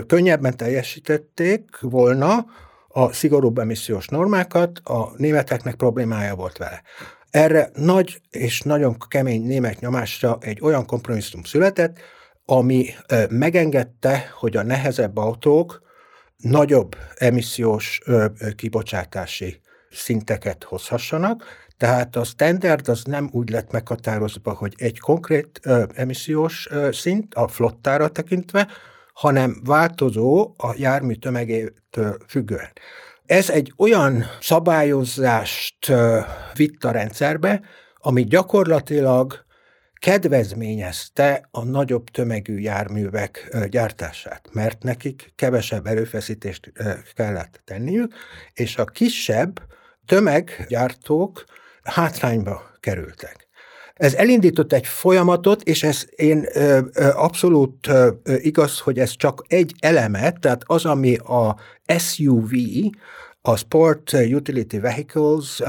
könnyebben 0.08 0.58
teljesítették 0.58 1.80
volna 1.82 2.46
a 2.88 3.14
szigorúbb 3.14 3.58
emissziós 3.58 4.08
normákat, 4.08 4.80
a 4.84 5.12
németeknek 5.18 5.76
problémája 5.76 6.36
volt 6.36 6.58
vele. 6.58 6.82
Erre 7.30 7.70
nagy 7.74 8.22
és 8.30 8.62
nagyon 8.62 8.98
kemény 9.08 9.46
német 9.46 9.80
nyomásra 9.80 10.38
egy 10.42 10.60
olyan 10.62 10.86
kompromisszum 10.86 11.44
született, 11.44 11.98
ami 12.46 12.90
megengedte, 13.30 14.30
hogy 14.40 14.58
a 14.58 14.64
nehezebb 14.64 15.18
autók 15.18 15.82
nagyobb 16.38 16.96
emissziós 17.16 18.02
kibocsátási 18.56 19.62
szinteket 19.94 20.64
hozhassanak, 20.64 21.44
tehát 21.78 22.16
a 22.16 22.24
standard 22.24 22.88
az 22.88 23.04
nem 23.04 23.30
úgy 23.32 23.50
lett 23.50 23.72
meghatározva, 23.72 24.54
hogy 24.54 24.74
egy 24.78 25.00
konkrét 25.00 25.60
ö, 25.64 25.84
emissziós 25.94 26.68
ö, 26.72 26.92
szint 26.92 27.34
a 27.36 27.48
flottára 27.48 28.08
tekintve, 28.10 28.68
hanem 29.14 29.62
változó 29.64 30.54
a 30.58 30.74
jármű 30.78 31.14
tömegétől 31.14 32.18
függően. 32.28 32.72
Ez 33.26 33.50
egy 33.50 33.74
olyan 33.78 34.26
szabályozást 34.42 35.90
ö, 35.90 36.20
vitt 36.54 36.84
a 36.84 36.92
rendszerbe, 36.92 37.62
ami 37.98 38.24
gyakorlatilag 38.24 39.46
kedvezményezte 39.94 41.48
a 41.52 41.64
nagyobb 41.64 42.10
tömegű 42.10 42.58
járművek 42.58 43.58
gyártását, 43.70 44.50
mert 44.52 44.84
nekik 44.84 45.34
kevesebb 45.36 45.86
erőfeszítést 45.86 46.72
kellett 47.14 47.62
tenniük, 47.66 48.14
és 48.54 48.78
a 48.78 48.86
kisebb 48.86 49.62
tömeggyártók 50.06 51.44
hátrányba 51.84 52.62
kerültek. 52.80 53.48
Ez 53.94 54.14
elindított 54.14 54.74
egy 54.74 54.88
folyamatot, 54.88 55.62
és 55.62 55.84
ez 55.84 56.06
én 56.16 56.46
ö, 56.54 56.80
ö, 56.94 57.10
abszolút 57.14 57.88
ö, 57.88 58.10
igaz, 58.24 58.80
hogy 58.80 59.00
ez 59.00 59.16
csak 59.16 59.44
egy 59.48 59.74
eleme, 59.80 60.32
tehát 60.32 60.64
az, 60.66 60.86
ami 60.86 61.16
a 61.16 61.58
SUV, 61.98 62.52
a 63.42 63.56
Sport 63.56 64.14
Utility 64.14 64.80
Vehicles, 64.80 65.60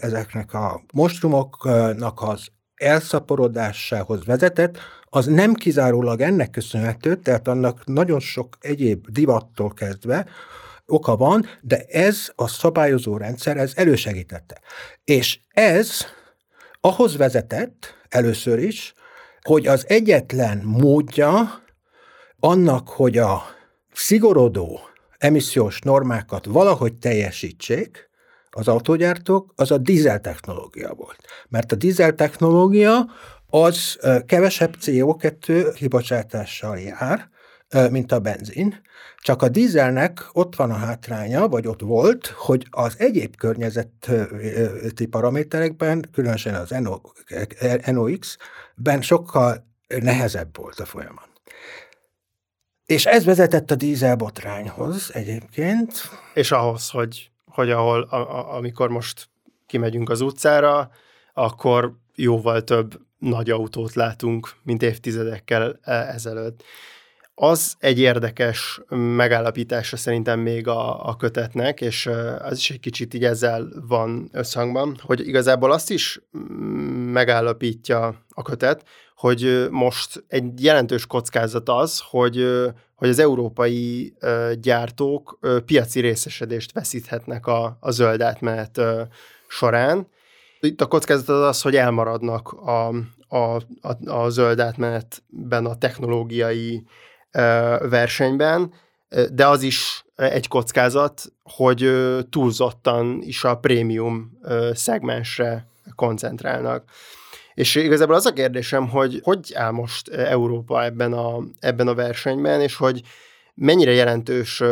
ezeknek 0.00 0.54
a 0.54 0.82
mostrumoknak 0.92 2.22
az 2.22 2.46
elszaporodásához 2.74 4.24
vezetett, 4.24 4.78
az 5.04 5.26
nem 5.26 5.54
kizárólag 5.54 6.20
ennek 6.20 6.50
köszönhető, 6.50 7.16
tehát 7.16 7.48
annak 7.48 7.86
nagyon 7.86 8.20
sok 8.20 8.56
egyéb 8.60 9.06
divattól 9.08 9.72
kezdve, 9.72 10.26
oka 10.90 11.16
van, 11.16 11.46
de 11.60 11.84
ez 11.88 12.32
a 12.34 12.48
szabályozó 12.48 13.16
rendszer, 13.16 13.56
ez 13.56 13.72
elősegítette. 13.74 14.60
És 15.04 15.40
ez 15.48 16.06
ahhoz 16.80 17.16
vezetett 17.16 17.94
először 18.08 18.58
is, 18.58 18.94
hogy 19.40 19.66
az 19.66 19.84
egyetlen 19.88 20.62
módja 20.64 21.62
annak, 22.38 22.88
hogy 22.88 23.18
a 23.18 23.42
szigorodó 23.92 24.80
emissziós 25.18 25.80
normákat 25.80 26.44
valahogy 26.44 26.98
teljesítsék, 26.98 28.08
az 28.50 28.68
autógyártók, 28.68 29.52
az 29.56 29.70
a 29.70 29.78
dízel 29.78 30.20
technológia 30.20 30.94
volt. 30.94 31.18
Mert 31.48 31.72
a 31.72 31.76
dízel 31.76 32.14
technológia 32.14 33.06
az 33.46 33.98
kevesebb 34.26 34.74
CO2 34.80 35.72
kibocsátással 35.74 36.78
jár, 36.78 37.28
mint 37.90 38.12
a 38.12 38.20
benzin, 38.20 38.80
csak 39.16 39.42
a 39.42 39.48
dízelnek 39.48 40.28
ott 40.32 40.56
van 40.56 40.70
a 40.70 40.74
hátránya, 40.74 41.48
vagy 41.48 41.66
ott 41.66 41.80
volt, 41.80 42.26
hogy 42.26 42.66
az 42.70 42.94
egyéb 42.98 43.36
környezeti 43.36 45.06
paraméterekben, 45.10 46.08
különösen 46.12 46.54
az 46.54 46.74
NOx-ben 47.86 49.02
sokkal 49.02 49.66
nehezebb 49.86 50.56
volt 50.56 50.80
a 50.80 50.84
folyamat. 50.84 51.28
És 52.86 53.06
ez 53.06 53.24
vezetett 53.24 53.70
a 53.70 53.74
dízel 53.74 54.16
botrányhoz 54.16 55.10
egyébként. 55.12 55.92
És 56.34 56.52
ahhoz, 56.52 56.90
hogy, 56.90 57.30
hogy 57.44 57.70
ahol, 57.70 58.02
a, 58.02 58.16
a, 58.16 58.54
amikor 58.56 58.88
most 58.88 59.28
kimegyünk 59.66 60.10
az 60.10 60.20
utcára, 60.20 60.90
akkor 61.34 61.96
jóval 62.14 62.64
több 62.64 63.00
nagy 63.18 63.50
autót 63.50 63.94
látunk, 63.94 64.50
mint 64.62 64.82
évtizedekkel 64.82 65.78
e, 65.82 65.92
ezelőtt. 65.92 66.62
Az 67.42 67.74
egy 67.78 67.98
érdekes 67.98 68.80
megállapítása 68.88 69.96
szerintem 69.96 70.40
még 70.40 70.68
a, 70.68 71.08
a 71.08 71.16
kötetnek, 71.16 71.80
és 71.80 72.08
az 72.38 72.58
is 72.58 72.70
egy 72.70 72.80
kicsit 72.80 73.14
így 73.14 73.24
ezzel 73.24 73.68
van 73.88 74.28
összhangban, 74.32 74.96
hogy 75.02 75.28
igazából 75.28 75.72
azt 75.72 75.90
is 75.90 76.20
megállapítja 77.12 78.14
a 78.28 78.42
kötet, 78.42 78.84
hogy 79.14 79.66
most 79.70 80.24
egy 80.28 80.62
jelentős 80.62 81.06
kockázat 81.06 81.68
az, 81.68 82.02
hogy, 82.10 82.46
hogy 82.94 83.08
az 83.08 83.18
európai 83.18 84.14
gyártók 84.60 85.38
piaci 85.66 86.00
részesedést 86.00 86.72
veszíthetnek 86.72 87.46
a, 87.46 87.76
a 87.80 87.90
zöld 87.90 88.20
átmenet 88.20 88.80
során. 89.48 90.06
Itt 90.60 90.80
a 90.80 90.86
kockázat 90.86 91.28
az 91.28 91.48
az, 91.48 91.62
hogy 91.62 91.76
elmaradnak 91.76 92.52
a, 92.52 92.88
a, 93.28 93.54
a, 93.80 94.10
a 94.10 94.28
zöld 94.28 94.60
átmenetben 94.60 95.66
a 95.66 95.78
technológiai 95.78 96.84
versenyben, 97.88 98.72
de 99.32 99.46
az 99.46 99.62
is 99.62 100.04
egy 100.16 100.48
kockázat, 100.48 101.22
hogy 101.42 101.90
túlzottan 102.30 103.20
is 103.22 103.44
a 103.44 103.58
prémium 103.58 104.38
szegmensre 104.72 105.66
koncentrálnak. 105.94 106.84
És 107.54 107.74
igazából 107.74 108.14
az 108.14 108.26
a 108.26 108.32
kérdésem, 108.32 108.88
hogy 108.88 109.20
hogy 109.22 109.52
áll 109.54 109.70
most 109.70 110.08
Európa 110.08 110.84
ebben 110.84 111.12
a, 111.12 111.38
ebben 111.58 111.88
a 111.88 111.94
versenyben, 111.94 112.60
és 112.60 112.76
hogy 112.76 113.02
mennyire 113.54 113.92
jelentős 113.92 114.62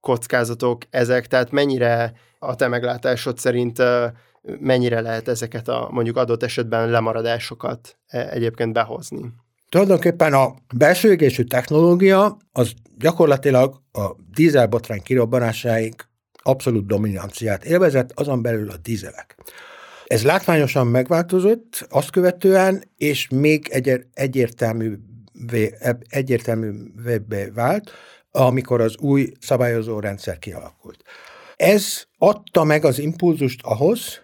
kockázatok 0.00 0.82
ezek, 0.90 1.26
tehát 1.26 1.50
mennyire 1.50 2.12
a 2.38 2.54
te 2.54 2.68
meglátásod 2.68 3.38
szerint 3.38 3.82
mennyire 4.60 5.00
lehet 5.00 5.28
ezeket 5.28 5.68
a 5.68 5.88
mondjuk 5.90 6.16
adott 6.16 6.42
esetben 6.42 6.90
lemaradásokat 6.90 7.98
egyébként 8.08 8.72
behozni? 8.72 9.32
Tulajdonképpen 9.68 10.32
a 10.32 10.54
belső 10.74 11.10
égésű 11.10 11.42
technológia 11.42 12.36
az 12.52 12.72
gyakorlatilag 12.98 13.82
a 13.92 14.10
dízelbotrány 14.34 15.02
kirobbanásáig 15.02 15.94
abszolút 16.42 16.86
dominanciát 16.86 17.64
élvezett, 17.64 18.12
azon 18.14 18.42
belül 18.42 18.70
a 18.70 18.76
dízelek. 18.76 19.36
Ez 20.06 20.24
látványosan 20.24 20.86
megváltozott 20.86 21.86
azt 21.90 22.10
követően, 22.10 22.84
és 22.96 23.28
még 23.28 23.68
egy, 23.70 24.06
egyértelművé, 24.14 25.74
egyértelművé 26.08 27.44
vált, 27.54 27.90
amikor 28.30 28.80
az 28.80 28.96
új 28.98 29.32
szabályozó 29.40 30.00
rendszer 30.00 30.38
kialakult. 30.38 31.02
Ez 31.56 32.04
adta 32.18 32.64
meg 32.64 32.84
az 32.84 32.98
impulzust 32.98 33.60
ahhoz, 33.62 34.20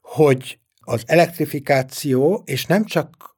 hogy 0.00 0.58
az 0.80 1.02
elektrifikáció, 1.06 2.42
és 2.46 2.66
nem 2.66 2.84
csak 2.84 3.31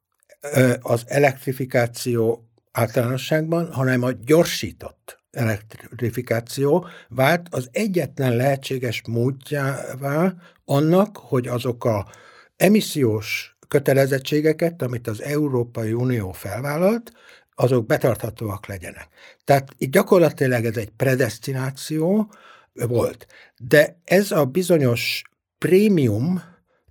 az 0.81 1.03
elektrifikáció 1.07 2.49
általánosságban, 2.71 3.73
hanem 3.73 4.03
a 4.03 4.11
gyorsított 4.11 5.23
elektrifikáció 5.31 6.87
vált 7.09 7.47
az 7.49 7.69
egyetlen 7.71 8.35
lehetséges 8.35 9.01
módjává 9.07 10.33
annak, 10.65 11.17
hogy 11.17 11.47
azok 11.47 11.85
a 11.85 12.07
emissziós 12.55 13.57
kötelezettségeket, 13.67 14.81
amit 14.81 15.07
az 15.07 15.21
Európai 15.21 15.93
Unió 15.93 16.31
felvállalt, 16.31 17.11
azok 17.55 17.85
betarthatóak 17.85 18.67
legyenek. 18.67 19.07
Tehát 19.43 19.71
itt 19.77 19.91
gyakorlatilag 19.91 20.65
ez 20.65 20.77
egy 20.77 20.89
predestináció 20.89 22.33
volt. 22.73 23.27
De 23.57 23.99
ez 24.03 24.31
a 24.31 24.45
bizonyos 24.45 25.21
prémium 25.57 26.43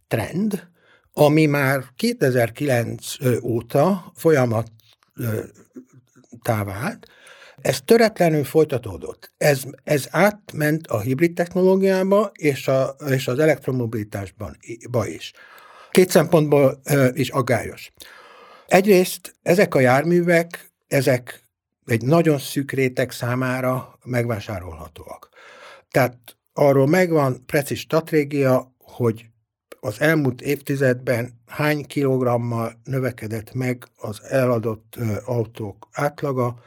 trend, 0.08 0.68
ami 1.14 1.46
már 1.46 1.84
2009 1.96 3.14
óta 3.42 4.12
folyamat 4.14 4.70
vált, 6.44 7.08
ez 7.60 7.80
töretlenül 7.84 8.44
folytatódott. 8.44 9.32
Ez, 9.36 9.62
ez 9.84 10.06
átment 10.10 10.86
a 10.86 11.00
hibrid 11.00 11.34
technológiába 11.34 12.30
és, 12.34 12.68
a, 12.68 12.96
és 13.08 13.28
az 13.28 13.38
elektromobilitásban 13.38 14.56
is. 15.04 15.32
Két 15.90 16.10
szempontból 16.10 16.80
is 17.12 17.30
aggályos. 17.30 17.92
Egyrészt 18.66 19.36
ezek 19.42 19.74
a 19.74 19.80
járművek, 19.80 20.72
ezek 20.86 21.48
egy 21.86 22.02
nagyon 22.02 22.38
szűk 22.38 22.72
réteg 22.72 23.10
számára 23.10 23.98
megvásárolhatóak. 24.04 25.28
Tehát 25.90 26.16
arról 26.52 26.86
megvan 26.86 27.46
precíz 27.46 27.78
stratégia, 27.78 28.74
hogy 28.78 29.26
az 29.84 30.00
elmúlt 30.00 30.40
évtizedben 30.42 31.40
hány 31.46 31.84
kilogrammal 31.86 32.72
növekedett 32.84 33.54
meg 33.54 33.84
az 33.96 34.22
eladott 34.22 34.98
autók 35.24 35.88
átlaga, 35.92 36.58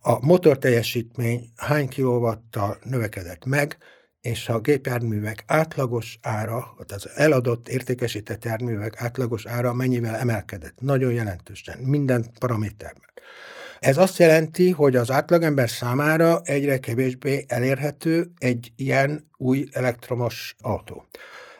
a 0.00 0.26
motor 0.26 0.58
teljesítmény 0.58 1.50
hány 1.56 1.88
kilovattal 1.88 2.78
növekedett 2.82 3.44
meg, 3.44 3.76
és 4.20 4.48
a 4.48 4.60
gépjárművek 4.60 5.44
átlagos 5.46 6.18
ára, 6.22 6.74
tehát 6.86 7.04
az 7.04 7.10
eladott, 7.14 7.68
értékesített 7.68 8.44
járművek 8.44 9.02
átlagos 9.02 9.46
ára 9.46 9.72
mennyivel 9.72 10.16
emelkedett. 10.16 10.80
Nagyon 10.80 11.12
jelentősen, 11.12 11.78
minden 11.78 12.26
paraméterben. 12.38 13.10
Ez 13.78 13.96
azt 13.96 14.18
jelenti, 14.18 14.70
hogy 14.70 14.96
az 14.96 15.10
átlagember 15.10 15.70
számára 15.70 16.40
egyre 16.44 16.78
kevésbé 16.78 17.44
elérhető 17.48 18.30
egy 18.38 18.72
ilyen 18.76 19.30
új 19.36 19.66
elektromos 19.72 20.54
autó. 20.60 21.04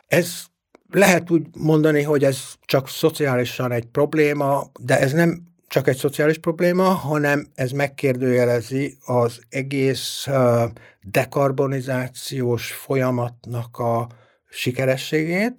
Ez 0.07 0.45
lehet 0.89 1.31
úgy 1.31 1.45
mondani, 1.57 2.03
hogy 2.03 2.23
ez 2.23 2.39
csak 2.65 2.89
szociálisan 2.89 3.71
egy 3.71 3.85
probléma, 3.85 4.71
de 4.79 4.99
ez 4.99 5.11
nem 5.11 5.47
csak 5.67 5.87
egy 5.87 5.97
szociális 5.97 6.37
probléma, 6.37 6.83
hanem 6.83 7.47
ez 7.55 7.71
megkérdőjelezi 7.71 8.97
az 9.05 9.39
egész 9.49 10.27
dekarbonizációs 11.01 12.71
folyamatnak 12.71 13.77
a 13.77 14.07
sikerességét, 14.49 15.53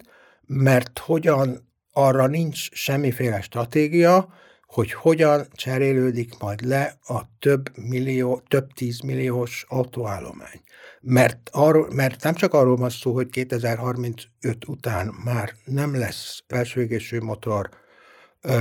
mert 0.45 0.99
hogyan 0.99 1.67
arra 1.93 2.27
nincs 2.27 2.71
semmiféle 2.71 3.41
stratégia, 3.41 4.33
hogy 4.69 4.93
hogyan 4.93 5.47
cserélődik 5.53 6.39
majd 6.39 6.65
le 6.65 6.97
a 7.07 7.21
több 7.39 7.77
millió, 7.77 8.41
több 8.47 8.73
tízmilliós 8.73 9.65
autóállomány. 9.67 10.61
Mert, 11.01 11.49
arról, 11.51 11.93
mert 11.93 12.23
nem 12.23 12.33
csak 12.33 12.53
arról 12.53 12.75
van 12.75 12.89
szó, 12.89 13.13
hogy 13.13 13.29
2035 13.29 14.27
után 14.67 15.13
már 15.23 15.53
nem 15.65 15.95
lesz 15.95 16.43
belső 16.47 16.87
motor 17.21 17.69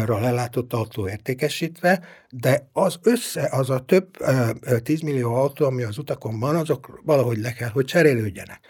lelátott 0.07 0.73
autó 0.73 1.09
értékesítve, 1.09 2.05
de 2.31 2.69
az 2.73 2.99
össze, 3.03 3.49
az 3.53 3.71
a 3.71 3.79
több 3.79 4.11
10 4.83 5.01
millió 5.01 5.35
autó, 5.35 5.67
ami 5.67 5.83
az 5.83 5.99
utakon 5.99 6.39
van, 6.39 6.57
azok 6.57 7.01
valahogy 7.05 7.39
le 7.39 7.53
kell, 7.53 7.69
hogy 7.69 7.85
cserélődjenek. 7.85 8.61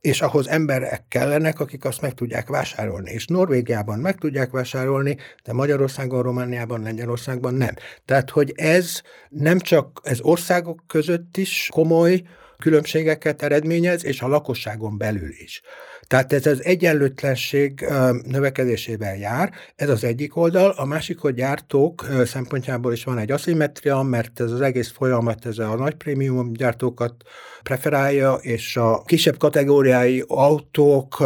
És 0.00 0.20
ahhoz 0.20 0.48
emberek 0.48 1.04
kellenek, 1.08 1.60
akik 1.60 1.84
azt 1.84 2.00
meg 2.00 2.14
tudják 2.14 2.48
vásárolni. 2.48 3.10
És 3.10 3.26
Norvégiában 3.26 3.98
meg 3.98 4.16
tudják 4.16 4.50
vásárolni, 4.50 5.16
de 5.44 5.52
Magyarországon, 5.52 6.22
Romániában, 6.22 6.82
Lengyelországban 6.82 7.54
nem. 7.54 7.74
Tehát, 8.04 8.30
hogy 8.30 8.52
ez 8.56 9.02
nem 9.28 9.58
csak 9.58 10.00
ez 10.04 10.20
országok 10.20 10.82
között 10.86 11.36
is 11.36 11.68
komoly 11.72 12.22
különbségeket 12.58 13.42
eredményez, 13.42 14.04
és 14.04 14.20
a 14.20 14.28
lakosságon 14.28 14.98
belül 14.98 15.30
is. 15.30 15.62
Tehát 16.08 16.32
ez 16.32 16.46
az 16.46 16.64
egyenlőtlenség 16.64 17.86
növekedésével 18.24 19.16
jár, 19.16 19.52
ez 19.76 19.88
az 19.88 20.04
egyik 20.04 20.36
oldal, 20.36 20.70
a 20.70 20.84
másik, 20.84 21.18
hogy 21.18 21.34
gyártók 21.34 22.06
szempontjából 22.24 22.92
is 22.92 23.04
van 23.04 23.18
egy 23.18 23.30
aszimetria, 23.30 24.02
mert 24.02 24.40
ez 24.40 24.50
az 24.50 24.60
egész 24.60 24.90
folyamat, 24.90 25.46
ez 25.46 25.58
a 25.58 25.74
nagy 25.74 25.94
prémium 25.94 26.52
gyártókat 26.52 27.14
preferálja, 27.62 28.34
és 28.34 28.76
a 28.76 29.02
kisebb 29.06 29.38
kategóriái 29.38 30.24
autók, 30.26 31.20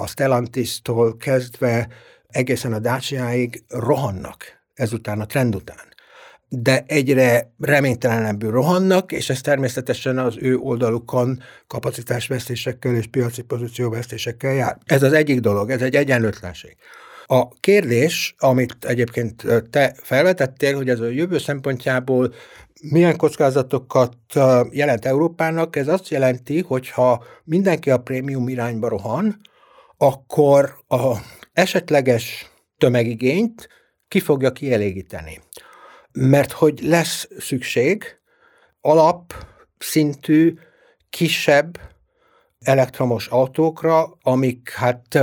a 0.00 0.06
Stellantis-tól 0.06 1.16
kezdve 1.16 1.88
egészen 2.28 2.72
a 2.72 2.78
Dacia-ig 2.78 3.64
rohannak 3.68 4.44
ezután 4.74 5.20
a 5.20 5.26
trend 5.26 5.54
után 5.54 5.91
de 6.54 6.84
egyre 6.86 7.52
reménytelenebbül 7.60 8.50
rohannak, 8.50 9.12
és 9.12 9.30
ez 9.30 9.40
természetesen 9.40 10.18
az 10.18 10.36
ő 10.38 10.56
oldalukon 10.56 11.42
kapacitásvesztésekkel 11.66 12.94
és 12.94 13.06
piaci 13.06 13.42
pozícióvesztésekkel 13.42 14.52
jár. 14.52 14.78
Ez 14.84 15.02
az 15.02 15.12
egyik 15.12 15.40
dolog, 15.40 15.70
ez 15.70 15.82
egy 15.82 15.94
egyenlőtlenség. 15.94 16.76
A 17.26 17.48
kérdés, 17.48 18.34
amit 18.38 18.76
egyébként 18.80 19.44
te 19.70 19.94
felvetettél, 19.96 20.76
hogy 20.76 20.88
ez 20.88 21.00
a 21.00 21.06
jövő 21.06 21.38
szempontjából 21.38 22.34
milyen 22.90 23.16
kockázatokat 23.16 24.16
jelent 24.70 25.04
Európának, 25.04 25.76
ez 25.76 25.88
azt 25.88 26.08
jelenti, 26.08 26.60
hogy 26.60 26.90
ha 26.90 27.24
mindenki 27.44 27.90
a 27.90 28.00
prémium 28.00 28.48
irányba 28.48 28.88
rohan, 28.88 29.40
akkor 29.96 30.74
a 30.88 31.16
esetleges 31.52 32.50
tömegigényt 32.78 33.68
ki 34.08 34.20
fogja 34.20 34.52
kielégíteni 34.52 35.40
mert 36.12 36.52
hogy 36.52 36.80
lesz 36.82 37.28
szükség 37.38 38.04
alap 38.80 39.34
szintű, 39.78 40.54
kisebb 41.10 41.78
elektromos 42.60 43.26
autókra, 43.26 44.18
amik 44.22 44.70
hát 44.70 45.18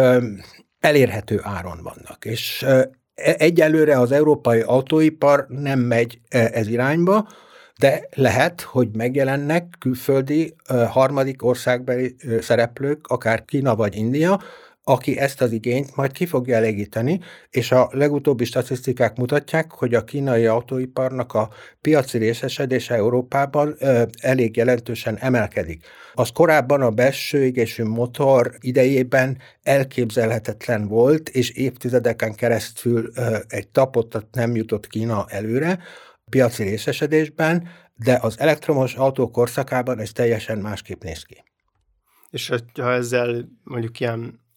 elérhető 0.80 1.40
áron 1.44 1.80
vannak. 1.84 2.26
És 2.26 2.62
e, 2.62 2.90
egyelőre 3.38 4.00
az 4.00 4.12
európai 4.12 4.62
autóipar 4.62 5.46
nem 5.48 5.80
megy 5.80 6.20
ez 6.30 6.68
irányba, 6.68 7.28
de 7.80 8.08
lehet, 8.16 8.62
hogy 8.62 8.90
megjelennek 8.96 9.76
külföldi 9.80 10.56
harmadik 10.90 11.44
országbeli 11.44 12.16
szereplők, 12.42 13.08
akár 13.08 13.46
Kína 13.46 13.76
vagy 13.76 13.96
India, 13.96 14.42
aki 14.90 15.18
ezt 15.18 15.42
az 15.42 15.52
igényt 15.52 15.96
majd 15.96 16.12
ki 16.12 16.26
fogja 16.26 16.56
elégíteni, 16.56 17.20
és 17.50 17.72
a 17.72 17.90
legutóbbi 17.92 18.46
statisztikák 18.46 19.18
mutatják, 19.18 19.72
hogy 19.72 19.94
a 19.94 20.04
kínai 20.04 20.46
autóiparnak 20.46 21.34
a 21.34 21.50
piaci 21.82 22.18
részesedése 22.18 22.96
Európában 22.96 23.76
ö, 23.80 24.04
elég 24.22 24.56
jelentősen 24.56 25.18
emelkedik. 25.18 25.86
Az 26.14 26.30
korábban 26.30 26.82
a 26.82 26.90
belső 26.90 27.44
égésű 27.44 27.84
motor 27.84 28.56
idejében 28.60 29.38
elképzelhetetlen 29.62 30.88
volt, 30.88 31.30
és 31.30 31.50
évtizedeken 31.50 32.36
keresztül 32.36 33.12
ö, 33.16 33.38
egy 33.48 33.68
tapot 33.68 34.26
nem 34.32 34.56
jutott 34.56 34.88
Kína 34.88 35.26
előre, 35.28 35.80
piaci 36.30 36.64
részesedésben, 36.64 37.68
de 37.96 38.18
az 38.22 38.40
elektromos 38.40 38.96
autó 38.96 39.30
korszakában 39.32 40.00
ez 40.00 40.12
teljesen 40.12 40.58
másképp 40.58 41.04
néz 41.04 41.24
ki. 41.24 41.44
És 42.30 42.52
ha 42.74 42.92
ezzel 42.92 43.50
mondjuk 43.64 44.00
ilyen 44.00 44.48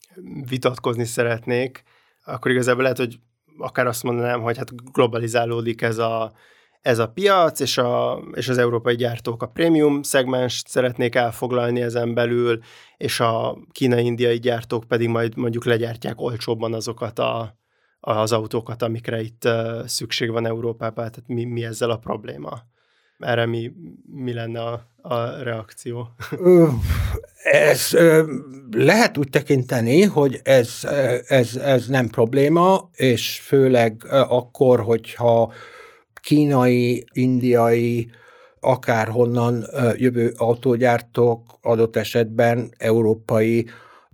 vitatkozni 0.48 1.04
szeretnék, 1.04 1.82
akkor 2.24 2.50
igazából 2.50 2.82
lehet, 2.82 2.98
hogy 2.98 3.18
akár 3.58 3.86
azt 3.86 4.02
mondanám, 4.02 4.40
hogy 4.40 4.56
hát 4.56 4.92
globalizálódik 4.92 5.82
ez 5.82 5.98
a, 5.98 6.32
ez 6.80 6.98
a 6.98 7.08
piac, 7.08 7.60
és, 7.60 7.78
a, 7.78 8.22
és 8.32 8.48
az 8.48 8.58
európai 8.58 8.96
gyártók 8.96 9.42
a 9.42 9.48
prémium 9.48 10.02
szegmens 10.02 10.62
szeretnék 10.66 11.14
elfoglalni 11.14 11.80
ezen 11.80 12.14
belül, 12.14 12.58
és 12.96 13.20
a 13.20 13.58
kínai-indiai 13.72 14.38
gyártók 14.38 14.84
pedig 14.84 15.08
majd 15.08 15.36
mondjuk 15.36 15.64
legyártják 15.64 16.20
olcsóbban 16.20 16.74
azokat 16.74 17.18
a, 17.18 17.56
az 18.00 18.32
autókat, 18.32 18.82
amikre 18.82 19.20
itt 19.20 19.48
szükség 19.84 20.30
van 20.30 20.46
Európában. 20.46 20.94
Tehát 20.94 21.24
mi, 21.26 21.44
mi 21.44 21.64
ezzel 21.64 21.90
a 21.90 21.96
probléma? 21.98 22.62
Erre 23.22 23.46
mi, 23.46 23.72
mi 24.14 24.32
lenne 24.32 24.60
a, 24.60 24.86
a 25.02 25.42
reakció? 25.42 26.08
Ez 27.42 27.90
lehet 28.70 29.18
úgy 29.18 29.28
tekinteni, 29.30 30.02
hogy 30.02 30.40
ez, 30.42 30.70
ez, 31.26 31.56
ez 31.56 31.86
nem 31.86 32.08
probléma, 32.08 32.90
és 32.94 33.40
főleg 33.40 34.04
akkor, 34.28 34.80
hogyha 34.80 35.52
kínai, 36.14 37.04
indiai, 37.12 38.10
akárhonnan 38.60 39.66
jövő 39.96 40.32
autógyártók 40.36 41.58
adott 41.62 41.96
esetben 41.96 42.74
európai 42.78 43.66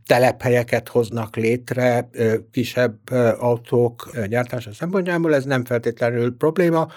telephelyeket 0.06 0.88
hoznak 0.88 1.36
létre 1.36 2.08
kisebb 2.50 3.10
autók 3.38 4.10
gyártása 4.28 4.72
szempontjából, 4.72 5.34
ez 5.34 5.44
nem 5.44 5.64
feltétlenül 5.64 6.36
probléma 6.36 6.88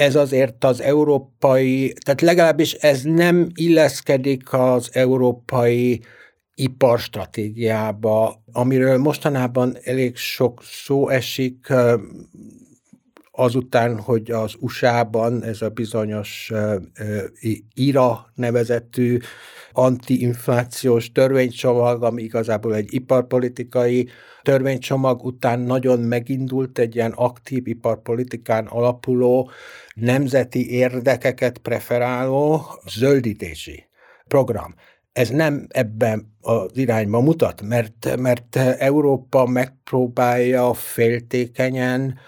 ez 0.00 0.14
azért 0.14 0.64
az 0.64 0.80
európai, 0.80 1.94
tehát 2.04 2.20
legalábbis 2.20 2.72
ez 2.72 3.02
nem 3.02 3.48
illeszkedik 3.54 4.52
az 4.52 4.88
európai 4.92 6.00
iparstratégiába, 6.54 8.42
amiről 8.52 8.98
mostanában 8.98 9.76
elég 9.82 10.16
sok 10.16 10.62
szó 10.62 11.08
esik, 11.08 11.72
azután, 13.30 13.98
hogy 13.98 14.30
az 14.30 14.54
USA-ban 14.58 15.42
ez 15.42 15.62
a 15.62 15.68
bizonyos 15.68 16.52
IRA 17.74 18.30
nevezetű 18.34 19.18
antiinflációs 19.72 21.12
törvénycsomag, 21.12 22.02
ami 22.02 22.22
igazából 22.22 22.74
egy 22.74 22.94
iparpolitikai 22.94 24.08
törvénycsomag 24.42 25.24
után 25.24 25.60
nagyon 25.60 26.00
megindult 26.00 26.78
egy 26.78 26.94
ilyen 26.94 27.12
aktív 27.12 27.66
iparpolitikán 27.66 28.66
alapuló, 28.66 29.50
nemzeti 29.94 30.70
érdekeket 30.70 31.58
preferáló 31.58 32.64
zöldítési 32.86 33.84
program. 34.28 34.74
Ez 35.12 35.28
nem 35.28 35.66
ebben 35.68 36.36
az 36.40 36.70
irányba 36.76 37.20
mutat, 37.20 37.62
mert, 37.62 38.16
mert 38.16 38.56
Európa 38.56 39.46
megpróbálja 39.46 40.74
féltékenyen 40.74 42.18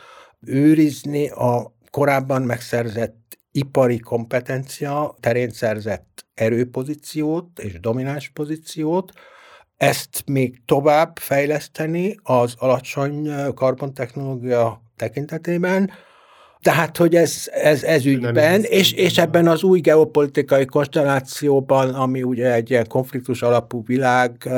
őrizni 0.41 1.29
a 1.29 1.77
korábban 1.91 2.43
megszerzett 2.43 3.39
ipari 3.53 3.99
kompetencia 3.99 5.15
terén 5.21 5.51
szerzett 5.51 6.27
erőpozíciót 6.35 7.59
és 7.59 7.81
domináns 7.81 8.29
pozíciót, 8.29 9.13
ezt 9.83 10.23
még 10.27 10.63
tovább 10.65 11.19
fejleszteni 11.19 12.17
az 12.23 12.55
alacsony 12.59 13.31
karbontechnológia 13.55 14.83
tekintetében, 14.97 15.91
tehát, 16.61 16.97
hogy 16.97 17.15
ez, 17.15 17.49
ez, 17.53 17.83
ez 17.83 18.07
ügyben, 18.07 18.63
és, 18.63 18.93
és 18.93 19.19
ebben 19.19 19.49
az 19.49 19.63
új 19.63 19.81
geopolitikai 19.81 20.65
konstellációban, 20.65 21.95
ami 21.95 22.23
ugye 22.23 22.53
egy 22.53 22.71
ilyen 22.71 22.87
konfliktus 22.89 23.43
alapú 23.43 23.85
világ, 23.87 24.51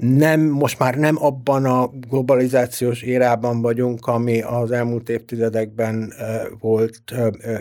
nem, 0.00 0.40
most 0.40 0.78
már 0.78 0.94
nem 0.94 1.24
abban 1.24 1.64
a 1.64 1.90
globalizációs 2.08 3.02
érában 3.02 3.60
vagyunk, 3.62 4.06
ami 4.06 4.40
az 4.40 4.70
elmúlt 4.70 5.08
évtizedekben 5.08 6.12
volt 6.60 7.14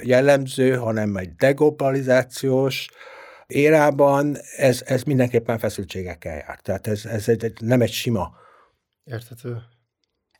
jellemző, 0.04 0.76
hanem 0.76 1.16
egy 1.16 1.36
deglobalizációs 1.36 2.90
érában 3.48 4.38
ez, 4.58 4.82
ez 4.86 5.04
mindenképpen 5.04 5.58
feszültségekkel 5.58 6.36
jár. 6.36 6.60
Tehát 6.60 6.88
ez, 6.88 7.06
ez 7.06 7.30
egy, 7.30 7.54
nem 7.60 7.82
egy 7.82 7.92
sima. 7.92 8.32
Érthető. 9.04 9.62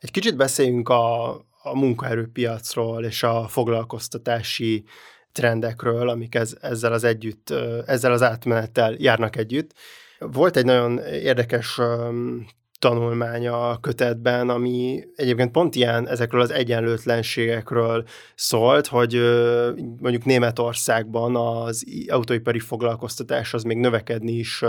Egy 0.00 0.10
kicsit 0.10 0.36
beszéljünk 0.36 0.88
a, 0.88 1.30
a 1.62 1.74
munkaerőpiacról 1.74 3.04
és 3.04 3.22
a 3.22 3.48
foglalkoztatási 3.48 4.84
trendekről, 5.32 6.08
amik 6.08 6.34
ez, 6.34 6.56
ezzel 6.60 6.92
az 6.92 7.04
együtt, 7.04 7.50
ezzel 7.86 8.12
az 8.12 8.22
átmenettel 8.22 8.94
járnak 8.98 9.36
együtt. 9.36 9.74
Volt 10.18 10.56
egy 10.56 10.64
nagyon 10.64 10.98
érdekes 10.98 11.80
tanulmánya 12.78 13.70
a 13.70 13.78
kötetben, 13.78 14.48
ami 14.48 15.04
egyébként 15.16 15.50
pont 15.50 15.74
ilyen 15.74 16.08
ezekről 16.08 16.40
az 16.40 16.50
egyenlőtlenségekről 16.50 18.04
szólt, 18.34 18.86
hogy 18.86 19.20
mondjuk 20.00 20.24
Németországban 20.24 21.36
az 21.36 21.84
autóipari 22.08 22.58
foglalkoztatás 22.58 23.54
az 23.54 23.62
még 23.62 23.76
növekedni 23.76 24.32
is 24.32 24.64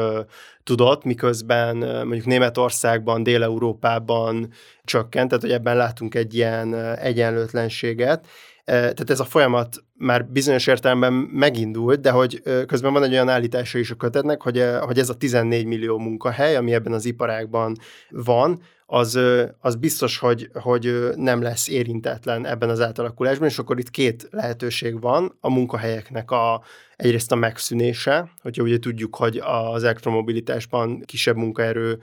tudott, 0.63 1.04
miközben 1.04 1.78
mondjuk 1.78 2.26
Németországban, 2.26 3.24
Dél-Európában 3.24 4.50
csökkent, 4.84 5.28
tehát 5.28 5.43
hogy 5.43 5.54
ebben 5.54 5.78
látunk 5.78 6.15
egy 6.15 6.34
ilyen 6.34 6.76
egyenlőtlenséget, 6.96 8.28
tehát 8.65 9.10
ez 9.10 9.20
a 9.20 9.26
folyamat 9.26 9.84
már 9.98 10.26
bizonyos 10.26 10.68
értelemben 10.68 11.14
megindult, 11.14 12.02
de 12.02 12.12
hogy 12.12 12.42
közben 12.68 12.94
van 12.94 13.04
egy 13.04 13.12
olyan 13.12 13.30
állítása 13.30 13.78
is 13.78 13.92
a 13.92 13.96
kötetnek, 13.96 14.42
hogy, 14.42 14.64
hogy 14.82 15.00
ez 15.00 15.10
a 15.10 15.16
14 15.16 15.66
millió 15.66 15.98
munkahely, 15.98 16.56
ami 16.56 16.74
ebben 16.74 16.94
az 16.94 17.06
iparágban 17.06 17.78
van, 18.10 18.62
az, 18.86 19.20
az 19.60 19.76
biztos, 19.76 20.18
hogy, 20.18 20.50
hogy 20.54 21.10
nem 21.16 21.42
lesz 21.42 21.68
érintetlen 21.68 22.46
ebben 22.46 22.70
az 22.70 22.82
átalakulásban, 22.82 23.48
és 23.48 23.60
akkor 23.60 23.80
itt 23.80 23.90
két 23.90 24.28
lehetőség 24.32 25.02
van, 25.02 25.38
a 25.40 25.50
munkahelyeknek 25.50 26.32
a, 26.32 26.64
egyrészt 26.98 27.32
a 27.32 27.36
megszűnése, 27.36 28.32
hogyha 28.42 28.64
ugye 28.64 28.80
tudjuk, 28.80 29.16
hogy 29.16 29.38
az 29.44 29.84
elektromobilitásban 29.84 31.02
kisebb 31.06 31.36
munkaerő 31.36 32.00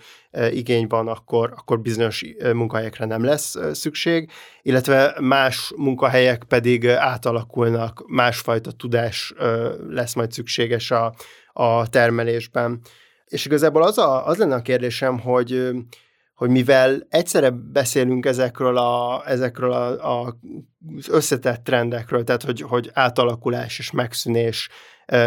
igény 0.51 0.87
van, 0.87 1.09
akkor, 1.09 1.53
akkor 1.57 1.81
bizonyos 1.81 2.25
munkahelyekre 2.53 3.05
nem 3.05 3.25
lesz 3.25 3.57
szükség, 3.73 4.31
illetve 4.63 5.17
más 5.21 5.73
munkahelyek 5.77 6.45
pedig 6.45 6.89
átalakulnak, 6.89 8.05
másfajta 8.07 8.73
tudás 8.73 9.35
lesz 9.89 10.15
majd 10.15 10.33
szükséges 10.33 10.91
a, 10.91 11.15
a 11.53 11.89
termelésben. 11.89 12.81
És 13.27 13.45
igazából 13.45 13.83
az, 13.83 13.99
a, 13.99 14.27
az 14.27 14.39
lenne 14.39 14.55
a 14.55 14.63
kérdésem, 14.63 15.19
hogy 15.19 15.71
hogy 16.35 16.51
mivel 16.51 17.07
egyszerre 17.09 17.51
beszélünk 17.51 18.27
ezekről, 18.27 18.77
a, 18.77 19.23
ezekről 19.27 19.73
a, 19.73 20.23
a, 20.25 20.39
az 20.97 21.09
összetett 21.09 21.65
trendekről, 21.65 22.25
tehát 22.25 22.43
hogy, 22.43 22.61
hogy 22.61 22.91
átalakulás 22.93 23.79
és 23.79 23.91
megszűnés, 23.91 24.69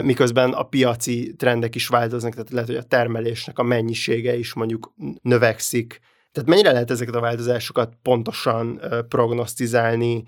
miközben 0.03 0.53
a 0.53 0.63
piaci 0.63 1.35
trendek 1.37 1.75
is 1.75 1.87
változnak, 1.87 2.31
tehát 2.33 2.49
lehet, 2.49 2.67
hogy 2.67 2.77
a 2.77 2.83
termelésnek 2.83 3.59
a 3.59 3.63
mennyisége 3.63 4.37
is 4.37 4.53
mondjuk 4.53 4.93
növekszik. 5.21 5.99
Tehát 6.31 6.49
mennyire 6.49 6.71
lehet 6.71 6.91
ezeket 6.91 7.15
a 7.15 7.19
változásokat 7.19 7.93
pontosan 8.01 8.81
prognosztizálni, 9.09 10.23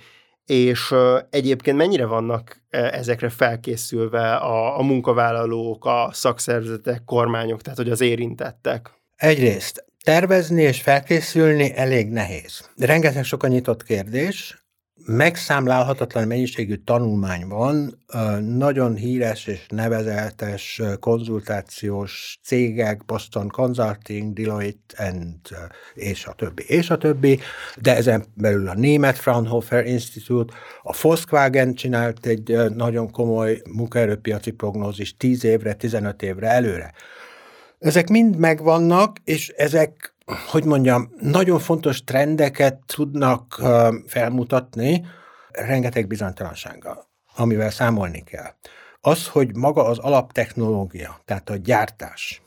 és 0.45 0.95
egyébként 1.29 1.77
mennyire 1.77 2.05
vannak 2.05 2.61
ezekre 2.69 3.29
felkészülve 3.29 4.35
a, 4.35 4.79
a 4.79 4.81
munkavállalók, 4.81 5.85
a 5.85 6.09
szakszervezetek, 6.11 7.03
kormányok, 7.05 7.61
tehát 7.61 7.79
hogy 7.79 7.89
az 7.89 8.01
érintettek? 8.01 8.91
Egyrészt 9.15 9.88
tervezni 10.03 10.62
és 10.62 10.81
felkészülni 10.81 11.75
elég 11.75 12.09
nehéz. 12.09 12.69
Rengeteg 12.77 13.23
sok 13.23 13.43
a 13.43 13.47
nyitott 13.47 13.83
kérdés, 13.83 14.59
megszámlálhatatlan 15.05 16.27
mennyiségű 16.27 16.75
tanulmány 16.75 17.47
van, 17.47 18.03
nagyon 18.41 18.95
híres 18.95 19.47
és 19.47 19.65
nevezeltes 19.67 20.81
konzultációs 20.99 22.39
cégek, 22.43 23.05
Boston 23.05 23.47
Consulting, 23.47 24.33
Deloitte, 24.33 25.03
and, 25.03 25.35
és 25.93 26.25
a 26.25 26.33
többi, 26.33 26.63
és 26.67 26.89
a 26.89 26.97
többi, 26.97 27.39
de 27.81 27.95
ezen 27.95 28.25
belül 28.33 28.67
a 28.67 28.73
német 28.73 29.17
Fraunhofer 29.17 29.85
Institute, 29.85 30.53
a 30.81 30.97
Volkswagen 31.01 31.73
csinált 31.73 32.25
egy 32.25 32.57
nagyon 32.75 33.12
komoly 33.12 33.62
munkaerőpiaci 33.71 34.51
prognózis 34.51 35.17
10 35.17 35.43
évre, 35.43 35.73
15 35.73 36.21
évre 36.21 36.47
előre. 36.47 36.93
Ezek 37.79 38.09
mind 38.09 38.37
megvannak, 38.37 39.17
és 39.23 39.49
ezek 39.49 40.13
hogy 40.47 40.63
mondjam, 40.63 41.11
nagyon 41.19 41.59
fontos 41.59 42.03
trendeket 42.03 42.79
tudnak 42.85 43.61
felmutatni, 44.07 45.05
rengeteg 45.51 46.07
bizonytalansággal, 46.07 47.07
amivel 47.35 47.69
számolni 47.69 48.23
kell. 48.23 48.53
Az, 49.01 49.27
hogy 49.27 49.55
maga 49.55 49.85
az 49.85 49.97
alaptechnológia, 49.97 51.21
tehát 51.25 51.49
a 51.49 51.55
gyártás, 51.55 52.41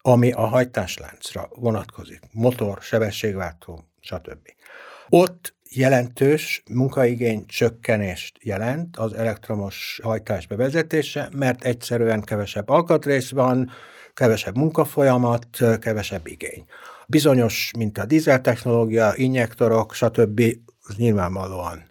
ami 0.00 0.32
a 0.32 0.46
hajtásláncra 0.46 1.48
vonatkozik, 1.54 2.20
motor, 2.32 2.78
sebességváltó, 2.80 3.84
stb. 4.00 4.48
Ott 5.08 5.54
jelentős 5.70 6.62
munkaigény 6.70 7.46
csökkenést 7.46 8.38
jelent 8.42 8.96
az 8.96 9.12
elektromos 9.12 10.00
hajtás 10.02 10.46
bevezetése, 10.46 11.28
mert 11.36 11.64
egyszerűen 11.64 12.22
kevesebb 12.22 12.68
alkatrész 12.68 13.30
van, 13.30 13.70
kevesebb 14.18 14.56
munkafolyamat, 14.56 15.46
kevesebb 15.80 16.26
igény. 16.26 16.64
Bizonyos, 17.06 17.70
mint 17.76 17.98
a 17.98 18.04
dízel 18.04 18.40
technológia, 18.40 19.12
injektorok, 19.14 19.94
stb. 19.94 20.42
az 20.82 20.94
nyilvánvalóan 20.96 21.90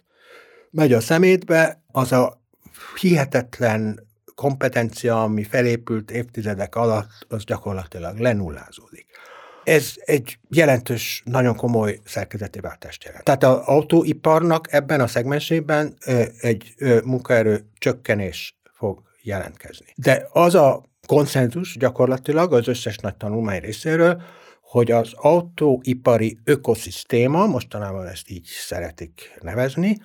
megy 0.70 0.92
a 0.92 1.00
szemétbe, 1.00 1.82
az 1.92 2.12
a 2.12 2.40
hihetetlen 3.00 4.06
kompetencia, 4.34 5.22
ami 5.22 5.44
felépült 5.44 6.10
évtizedek 6.10 6.74
alatt, 6.74 7.26
az 7.28 7.44
gyakorlatilag 7.44 8.18
lenullázódik. 8.18 9.06
Ez 9.64 9.92
egy 9.96 10.38
jelentős, 10.48 11.22
nagyon 11.24 11.56
komoly 11.56 12.00
szerkezeti 12.04 12.60
váltást 12.60 13.04
jelent. 13.04 13.24
Tehát 13.24 13.44
az 13.44 13.58
autóiparnak 13.64 14.72
ebben 14.72 15.00
a 15.00 15.06
szegmensében 15.06 15.96
egy 16.40 16.74
munkaerő 17.04 17.64
csökkenés 17.78 18.58
fog 18.72 19.02
jelentkezni. 19.22 19.92
De 19.96 20.28
az 20.32 20.54
a 20.54 20.86
konszenzus 21.08 21.76
gyakorlatilag 21.78 22.52
az 22.52 22.68
összes 22.68 22.96
nagy 22.96 23.16
tanulmány 23.16 23.60
részéről, 23.60 24.22
hogy 24.62 24.90
az 24.90 25.12
autóipari 25.14 26.38
ökoszisztéma, 26.44 27.46
mostanában 27.46 28.06
ezt 28.06 28.30
így 28.30 28.44
szeretik 28.44 29.38
nevezni, 29.40 29.96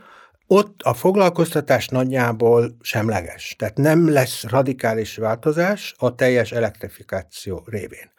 ott 0.47 0.81
a 0.81 0.93
foglalkoztatás 0.93 1.87
nagyjából 1.87 2.77
semleges. 2.81 3.55
Tehát 3.57 3.77
nem 3.77 4.09
lesz 4.09 4.43
radikális 4.43 5.15
változás 5.15 5.93
a 5.97 6.15
teljes 6.15 6.51
elektrifikáció 6.51 7.63
révén. 7.65 8.11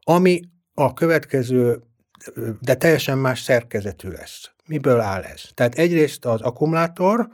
Ami 0.00 0.40
a 0.74 0.92
következő, 0.92 1.82
de 2.60 2.74
teljesen 2.74 3.18
más 3.18 3.40
szerkezetű 3.40 4.08
lesz. 4.08 4.50
Miből 4.66 5.00
áll 5.00 5.22
ez? 5.22 5.42
Tehát 5.54 5.74
egyrészt 5.74 6.24
az 6.24 6.40
akkumulátor, 6.40 7.28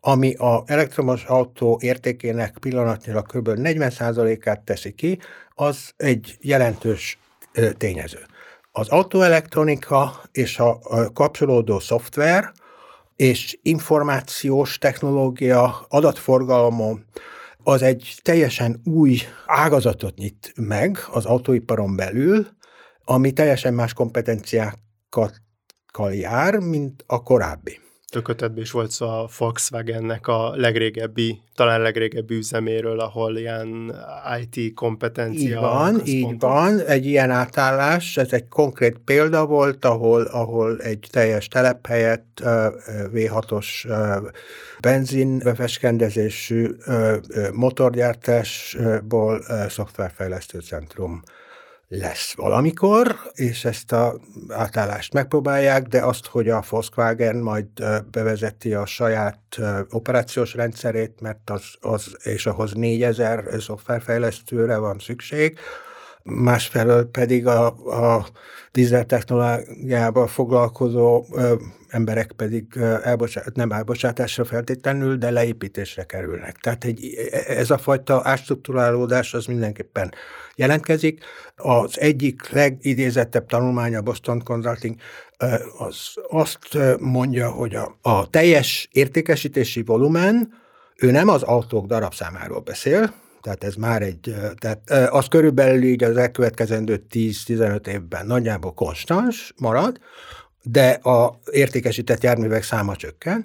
ami 0.00 0.34
a 0.34 0.62
elektromos 0.66 1.24
autó 1.24 1.78
értékének 1.82 2.58
pillanatnyilag 2.58 3.26
kb. 3.26 3.48
40%-át 3.54 4.60
teszi 4.60 4.92
ki, 4.92 5.18
az 5.54 5.92
egy 5.96 6.36
jelentős 6.40 7.18
tényező. 7.76 8.26
Az 8.72 8.88
autoelektronika 8.88 10.22
és 10.32 10.58
a 10.58 10.78
kapcsolódó 11.12 11.78
szoftver 11.78 12.52
és 13.16 13.58
információs 13.62 14.78
technológia, 14.78 15.86
adatforgalom, 15.88 17.04
az 17.62 17.82
egy 17.82 18.14
teljesen 18.22 18.80
új 18.84 19.18
ágazatot 19.46 20.16
nyit 20.16 20.52
meg 20.56 20.98
az 21.10 21.24
autóiparon 21.24 21.96
belül, 21.96 22.46
ami 23.04 23.32
teljesen 23.32 23.74
más 23.74 23.92
kompetenciákkal 23.92 25.32
jár, 26.12 26.58
mint 26.58 27.04
a 27.06 27.22
korábbi 27.22 27.80
tökötetben 28.10 28.62
is 28.62 28.70
volt 28.70 28.90
szó 28.90 29.06
a 29.06 29.28
Volkswagennek 29.38 30.26
a 30.26 30.52
legrégebbi, 30.56 31.40
talán 31.54 31.80
legrégebbi 31.80 32.34
üzeméről, 32.34 33.00
ahol 33.00 33.36
ilyen 33.36 33.94
IT 34.40 34.74
kompetencia. 34.74 35.48
Így 35.48 35.54
van, 35.54 36.00
így 36.04 36.38
van, 36.38 36.80
egy 36.80 37.06
ilyen 37.06 37.30
átállás, 37.30 38.16
ez 38.16 38.32
egy 38.32 38.48
konkrét 38.48 38.98
példa 39.04 39.46
volt, 39.46 39.84
ahol, 39.84 40.22
ahol 40.22 40.80
egy 40.80 41.06
teljes 41.10 41.48
telephelyet 41.48 42.24
V6-os 43.14 43.66
benzin 44.80 45.38
befeskendezésű 45.38 46.68
motorgyártásból 47.52 49.42
szoftverfejlesztő 49.68 50.60
centrum 50.60 51.22
lesz 51.88 52.34
valamikor, 52.36 53.16
és 53.32 53.64
ezt 53.64 53.92
a 53.92 54.20
átállást 54.48 55.12
megpróbálják, 55.12 55.86
de 55.86 56.04
azt, 56.04 56.26
hogy 56.26 56.48
a 56.48 56.64
Volkswagen 56.68 57.36
majd 57.36 57.66
bevezeti 58.10 58.74
a 58.74 58.86
saját 58.86 59.40
operációs 59.90 60.54
rendszerét, 60.54 61.20
mert 61.20 61.50
az, 61.50 61.64
az 61.80 62.16
és 62.22 62.46
ahhoz 62.46 62.72
4000 62.72 63.44
szoftverfejlesztőre 63.60 64.76
van 64.76 64.98
szükség, 64.98 65.58
másfelől 66.22 67.10
pedig 67.10 67.46
a, 67.46 67.66
a 68.16 68.26
dízel 68.72 69.04
technológiával 69.04 70.26
foglalkozó 70.26 71.24
ö, 71.32 71.54
emberek 71.88 72.32
pedig 72.32 72.76
elbocsát, 73.02 73.54
nem 73.54 73.72
elbocsátásra 73.72 74.44
feltétlenül, 74.44 75.16
de 75.16 75.30
leépítésre 75.30 76.04
kerülnek. 76.04 76.56
Tehát 76.56 76.84
egy, 76.84 77.14
ez 77.46 77.70
a 77.70 77.78
fajta 77.78 78.20
átstruktúrálódás 78.24 79.34
az 79.34 79.46
mindenképpen 79.46 80.12
jelentkezik. 80.58 81.24
Az 81.56 82.00
egyik 82.00 82.50
legidézettebb 82.50 83.46
tanulmány 83.46 83.94
a 83.94 84.02
Boston 84.02 84.42
Consulting 84.44 84.94
az 85.78 86.14
azt 86.28 86.78
mondja, 86.98 87.50
hogy 87.50 87.74
a, 87.74 87.98
a 88.02 88.30
teljes 88.30 88.88
értékesítési 88.92 89.82
volumen, 89.82 90.52
ő 90.96 91.10
nem 91.10 91.28
az 91.28 91.42
autók 91.42 91.86
darabszámáról 91.86 92.60
beszél, 92.60 93.14
tehát 93.40 93.64
ez 93.64 93.74
már 93.74 94.02
egy, 94.02 94.34
tehát 94.58 94.90
az 95.10 95.26
körülbelül 95.26 95.82
így 95.82 96.04
az 96.04 96.16
elkövetkezendő 96.16 97.04
10-15 97.10 97.86
évben 97.86 98.26
nagyjából 98.26 98.74
konstans 98.74 99.52
marad, 99.56 99.98
de 100.62 100.88
a 100.90 101.40
értékesített 101.50 102.22
járművek 102.22 102.62
száma 102.62 102.96
csökken, 102.96 103.44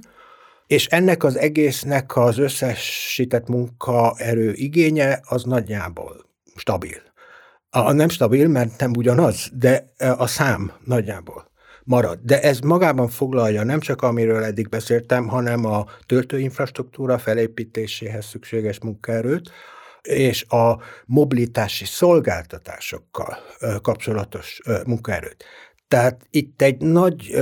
és 0.67 0.87
ennek 0.87 1.23
az 1.23 1.37
egésznek 1.37 2.17
az 2.17 2.37
összesített 2.37 3.47
munkaerő 3.47 4.53
igénye 4.53 5.19
az 5.23 5.43
nagyjából 5.43 6.31
stabil. 6.55 7.01
A, 7.69 7.91
nem 7.91 8.09
stabil, 8.09 8.47
mert 8.47 8.79
nem 8.79 8.91
ugyanaz, 8.95 9.49
de 9.53 9.93
a 10.17 10.27
szám 10.27 10.71
nagyjából 10.85 11.51
marad. 11.83 12.19
De 12.21 12.41
ez 12.41 12.59
magában 12.59 13.07
foglalja 13.07 13.63
nem 13.63 13.79
csak 13.79 14.01
amiről 14.01 14.43
eddig 14.43 14.69
beszéltem, 14.69 15.27
hanem 15.27 15.65
a 15.65 15.85
töltőinfrastruktúra 16.05 17.17
felépítéséhez 17.17 18.25
szükséges 18.25 18.79
munkaerőt, 18.79 19.51
és 20.01 20.43
a 20.43 20.81
mobilitási 21.05 21.85
szolgáltatásokkal 21.85 23.37
kapcsolatos 23.81 24.61
munkaerőt. 24.85 25.43
Tehát 25.87 26.27
itt 26.29 26.61
egy 26.61 26.81
nagy 26.81 27.35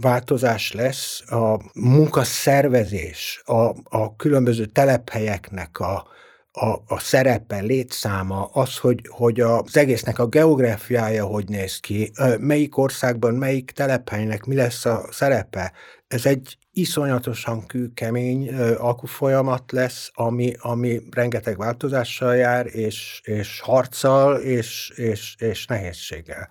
változás 0.00 0.72
lesz 0.72 1.30
a 1.30 1.60
munkaszervezés, 1.74 3.42
a, 3.44 3.74
a 3.84 4.16
különböző 4.16 4.64
telephelyeknek 4.64 5.78
a, 5.78 6.06
a, 6.52 6.66
a 6.86 6.98
szerepe, 6.98 7.60
létszáma, 7.60 8.44
az, 8.44 8.76
hogy, 8.76 9.00
hogy 9.08 9.40
az 9.40 9.76
egésznek 9.76 10.18
a 10.18 10.26
geográfiája 10.26 11.24
hogy 11.24 11.48
néz 11.48 11.76
ki, 11.76 12.12
melyik 12.38 12.76
országban, 12.76 13.34
melyik 13.34 13.70
telephelynek 13.70 14.44
mi 14.44 14.54
lesz 14.54 14.84
a 14.84 15.06
szerepe, 15.10 15.72
ez 16.08 16.26
egy 16.26 16.58
iszonyatosan 16.72 17.66
kőkemény 17.66 18.54
alkufolyamat 18.74 19.72
lesz, 19.72 20.10
ami, 20.14 20.52
ami 20.58 21.00
rengeteg 21.10 21.58
változással 21.58 22.36
jár, 22.36 22.66
és, 22.66 23.20
és 23.24 23.60
harccal, 23.60 24.36
és, 24.36 24.92
és, 24.94 25.36
és 25.38 25.66
nehézséggel. 25.66 26.48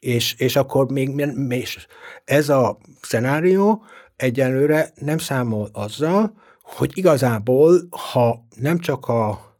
És, 0.00 0.34
és 0.38 0.56
akkor 0.56 0.90
még, 0.90 1.08
még 1.34 1.66
ez 2.24 2.48
a 2.48 2.78
szenárió 3.00 3.84
egyelőre 4.16 4.90
nem 4.94 5.18
számol 5.18 5.68
azzal, 5.72 6.34
hogy 6.62 6.90
igazából, 6.94 7.88
ha 8.12 8.46
nem 8.56 8.78
csak 8.78 9.08
a 9.08 9.50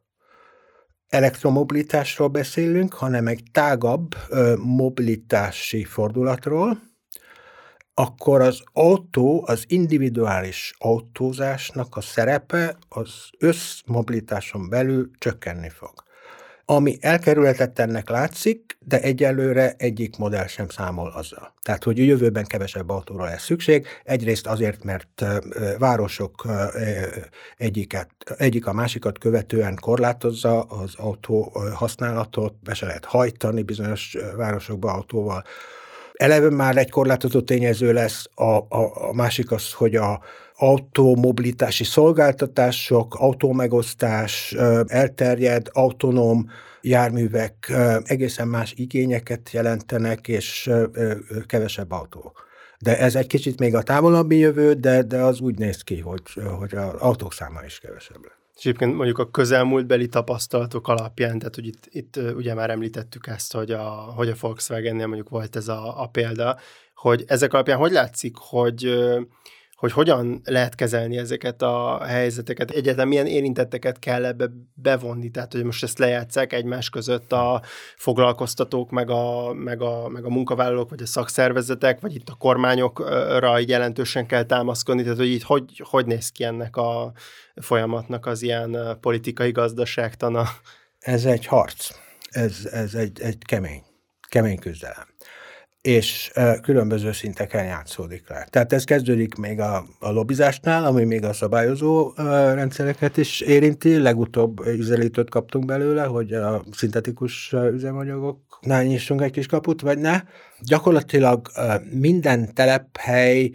elektromobilitásról 1.08 2.28
beszélünk, 2.28 2.94
hanem 2.94 3.26
egy 3.26 3.42
tágabb 3.52 4.14
mobilitási 4.58 5.84
fordulatról, 5.84 6.80
akkor 7.94 8.40
az 8.40 8.62
autó, 8.72 9.44
az 9.46 9.64
individuális 9.66 10.74
autózásnak 10.78 11.96
a 11.96 12.00
szerepe 12.00 12.76
az 12.88 13.30
összmobilitáson 13.38 14.68
belül 14.68 15.10
csökkenni 15.18 15.68
fog 15.68 15.92
ami 16.64 16.98
elkerülhetetlennek 17.00 18.08
látszik, 18.08 18.76
de 18.78 19.00
egyelőre 19.00 19.74
egyik 19.78 20.16
modell 20.16 20.46
sem 20.46 20.68
számol 20.68 21.12
azzal. 21.14 21.54
Tehát, 21.62 21.84
hogy 21.84 21.98
jövőben 21.98 22.44
kevesebb 22.44 22.90
autóra 22.90 23.24
lesz 23.24 23.44
szükség, 23.44 23.86
egyrészt 24.04 24.46
azért, 24.46 24.84
mert 24.84 25.24
városok 25.78 26.46
egyiket, 27.56 28.10
egyik 28.36 28.66
a 28.66 28.72
másikat 28.72 29.18
követően 29.18 29.76
korlátozza 29.80 30.62
az 30.62 30.94
autó 30.96 31.52
használatot, 31.74 32.54
be 32.62 32.74
se 32.74 32.86
lehet 32.86 33.04
hajtani 33.04 33.62
bizonyos 33.62 34.16
városokba 34.36 34.92
autóval, 34.92 35.42
Eleve 36.12 36.50
már 36.50 36.76
egy 36.76 36.90
korlátozott 36.90 37.46
tényező 37.46 37.92
lesz, 37.92 38.26
a, 38.34 38.44
a, 38.44 39.08
a 39.08 39.12
másik 39.12 39.50
az, 39.50 39.72
hogy 39.72 39.96
a 39.96 40.20
automobilitási 40.62 41.84
szolgáltatások, 41.84 43.14
autómegosztás, 43.14 44.52
elterjed, 44.86 45.68
autonóm 45.72 46.50
járművek 46.80 47.72
egészen 48.04 48.48
más 48.48 48.72
igényeket 48.76 49.50
jelentenek, 49.52 50.28
és 50.28 50.70
kevesebb 51.46 51.90
autó. 51.90 52.32
De 52.78 52.98
ez 52.98 53.14
egy 53.14 53.26
kicsit 53.26 53.58
még 53.58 53.74
a 53.74 53.82
távolabbi 53.82 54.38
jövő, 54.38 54.72
de, 54.72 55.02
de 55.02 55.22
az 55.22 55.40
úgy 55.40 55.58
néz 55.58 55.82
ki, 55.82 56.00
hogy, 56.00 56.22
hogy 56.58 56.74
az 56.74 56.94
autók 56.98 57.32
száma 57.32 57.64
is 57.66 57.78
kevesebb 57.78 58.22
lesz. 58.22 58.36
Egyébként 58.56 58.94
mondjuk 58.94 59.18
a 59.18 59.30
közelmúltbeli 59.30 60.08
tapasztalatok 60.08 60.88
alapján, 60.88 61.38
tehát 61.38 61.54
hogy 61.54 61.66
itt, 61.66 61.88
itt 61.90 62.16
ugye 62.36 62.54
már 62.54 62.70
említettük 62.70 63.26
ezt, 63.26 63.52
hogy 63.52 63.70
a, 63.70 63.82
hogy 64.16 64.28
a 64.28 64.34
Volkswagen-nél 64.40 65.06
mondjuk 65.06 65.28
volt 65.28 65.56
ez 65.56 65.68
a, 65.68 66.02
a 66.02 66.06
példa, 66.06 66.58
hogy 66.94 67.24
ezek 67.26 67.52
alapján 67.52 67.78
hogy 67.78 67.92
látszik, 67.92 68.36
hogy 68.36 68.94
hogy 69.82 69.92
hogyan 69.92 70.40
lehet 70.44 70.74
kezelni 70.74 71.18
ezeket 71.18 71.62
a 71.62 72.04
helyzeteket, 72.04 72.70
egyáltalán 72.70 73.08
milyen 73.08 73.26
érintetteket 73.26 73.98
kell 73.98 74.24
ebbe 74.24 74.50
bevonni, 74.74 75.30
tehát 75.30 75.52
hogy 75.52 75.64
most 75.64 75.82
ezt 75.82 75.98
lejátszák 75.98 76.52
egymás 76.52 76.90
között 76.90 77.32
a 77.32 77.62
foglalkoztatók, 77.96 78.90
meg 78.90 79.10
a, 79.10 79.52
meg 79.52 79.82
a, 79.82 80.08
meg 80.08 80.24
a 80.24 80.28
munkavállalók, 80.28 80.90
vagy 80.90 81.02
a 81.02 81.06
szakszervezetek, 81.06 82.00
vagy 82.00 82.14
itt 82.14 82.28
a 82.28 82.34
kormányokra 82.34 83.58
jelentősen 83.58 84.26
kell 84.26 84.42
támaszkodni, 84.42 85.02
tehát 85.02 85.18
hogy 85.18 85.30
itt 85.30 85.42
hogy, 85.42 85.82
hogy 85.84 86.06
néz 86.06 86.30
ki 86.30 86.44
ennek 86.44 86.76
a 86.76 87.12
folyamatnak 87.54 88.26
az 88.26 88.42
ilyen 88.42 88.98
politikai 89.00 89.50
gazdaságtana? 89.50 90.44
Ez 90.98 91.24
egy 91.24 91.46
harc, 91.46 91.90
ez, 92.30 92.68
ez 92.72 92.94
egy, 92.94 93.20
egy 93.20 93.38
kemény, 93.44 93.82
kemény 94.28 94.58
küzdelem 94.58 95.11
és 95.82 96.32
különböző 96.62 97.12
szinteken 97.12 97.64
játszódik 97.64 98.28
le. 98.28 98.46
Tehát 98.50 98.72
ez 98.72 98.84
kezdődik 98.84 99.34
még 99.34 99.60
a, 99.60 99.86
a 99.98 100.10
lobbizásnál, 100.10 100.84
ami 100.84 101.04
még 101.04 101.24
a 101.24 101.32
szabályozó 101.32 102.12
rendszereket 102.54 103.16
is 103.16 103.40
érinti. 103.40 103.98
Legutóbb 103.98 104.66
üzelítőt 104.66 105.30
kaptunk 105.30 105.64
belőle, 105.64 106.04
hogy 106.04 106.32
a 106.32 106.64
szintetikus 106.72 107.54
üzemanyagoknál 107.72 108.84
nyissunk 108.84 109.22
egy 109.22 109.30
kis 109.30 109.46
kaput, 109.46 109.80
vagy 109.80 109.98
ne. 109.98 110.22
Gyakorlatilag 110.60 111.50
minden 111.90 112.54
telephely 112.54 113.50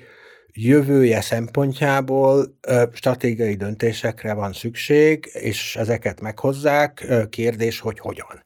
jövője 0.53 1.21
szempontjából 1.21 2.57
stratégiai 2.93 3.55
döntésekre 3.55 4.33
van 4.33 4.53
szükség, 4.53 5.29
és 5.33 5.75
ezeket 5.75 6.21
meghozzák. 6.21 7.05
Kérdés, 7.29 7.79
hogy 7.79 7.99
hogyan. 7.99 8.43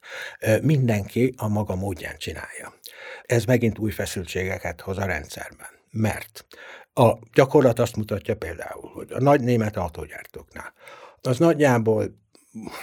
Mindenki 0.62 1.34
a 1.36 1.48
maga 1.48 1.74
módján 1.74 2.14
csinálja 2.18 2.80
ez 3.22 3.44
megint 3.44 3.78
új 3.78 3.90
feszültségeket 3.90 4.80
hoz 4.80 4.98
a 4.98 5.04
rendszerben. 5.04 5.66
Mert 5.90 6.46
a 6.94 7.12
gyakorlat 7.34 7.78
azt 7.78 7.96
mutatja 7.96 8.36
például, 8.36 8.90
hogy 8.94 9.12
a 9.12 9.20
nagy 9.20 9.40
német 9.40 9.76
autógyártóknál 9.76 10.72
az 11.20 11.38
nagyjából 11.38 12.20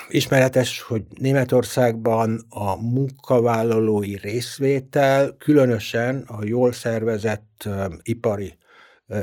ismeretes, 0.10 0.82
hogy 0.82 1.04
Németországban 1.17 2.45
a 2.49 2.75
munkavállalói 2.75 4.17
részvétel, 4.17 5.36
különösen 5.38 6.23
a 6.28 6.45
jól 6.45 6.71
szervezett 6.71 7.69
ipari 8.02 8.58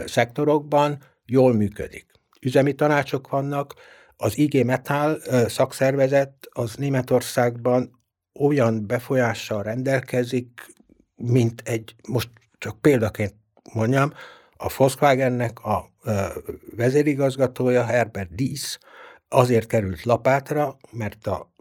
szektorokban 0.05 0.99
jól 1.25 1.55
működik. 1.55 2.07
Üzemi 2.41 2.73
tanácsok 2.73 3.29
vannak, 3.29 3.75
az 4.17 4.39
IG 4.39 4.65
Metal 4.65 5.19
uh, 5.27 5.47
szakszervezet 5.47 6.33
az 6.51 6.75
Németországban 6.75 8.01
olyan 8.39 8.87
befolyással 8.87 9.63
rendelkezik, 9.63 10.75
mint 11.17 11.63
egy, 11.65 11.95
most 12.09 12.31
csak 12.59 12.81
példaként 12.81 13.35
mondjam, 13.73 14.13
a 14.57 14.73
Volkswagennek 14.77 15.65
a 15.65 15.91
vezérigazgatója, 16.77 17.85
Herbert 17.85 18.35
Dies, 18.35 18.79
azért 19.29 19.67
került 19.67 20.03
lapátra, 20.03 20.77
mert 20.91 21.27
a 21.27 21.53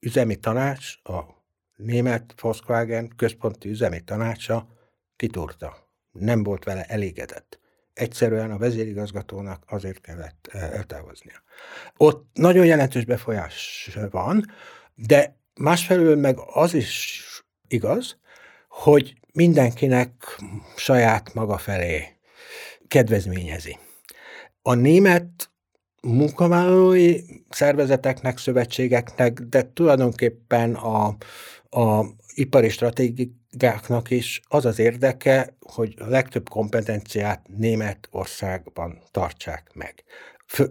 üzemi 0.00 0.36
tanács, 0.36 0.94
a 1.02 1.20
német 1.76 2.34
Volkswagen 2.40 3.12
központi 3.16 3.68
üzemi 3.68 4.00
tanácsa 4.00 4.68
kitúrta. 5.16 5.90
Nem 6.12 6.42
volt 6.42 6.64
vele 6.64 6.84
elégedett. 6.84 7.60
Egyszerűen 7.92 8.50
a 8.50 8.58
vezérigazgatónak 8.58 9.64
azért 9.66 10.00
kellett 10.00 10.48
eltávoznia. 10.52 11.42
Ott 11.96 12.26
nagyon 12.32 12.66
jelentős 12.66 13.04
befolyás 13.04 13.90
van, 14.10 14.44
de 14.94 15.36
másfelől 15.54 16.16
meg 16.16 16.36
az 16.52 16.74
is 16.74 17.24
igaz, 17.68 18.18
hogy 18.72 19.14
mindenkinek 19.32 20.38
saját 20.76 21.34
maga 21.34 21.58
felé 21.58 22.16
kedvezményezi. 22.88 23.78
A 24.62 24.74
német 24.74 25.50
munkavállalói 26.02 27.20
szervezeteknek, 27.50 28.38
szövetségeknek, 28.38 29.40
de 29.40 29.72
tulajdonképpen 29.72 30.74
a, 30.74 31.16
a 31.70 32.06
ipari 32.34 32.68
stratégiáknak 32.68 34.10
is 34.10 34.40
az 34.48 34.64
az 34.64 34.78
érdeke, 34.78 35.56
hogy 35.60 35.94
a 35.98 36.06
legtöbb 36.06 36.48
kompetenciát 36.48 37.46
Németországban 37.56 39.02
tartsák 39.10 39.70
meg. 39.74 40.04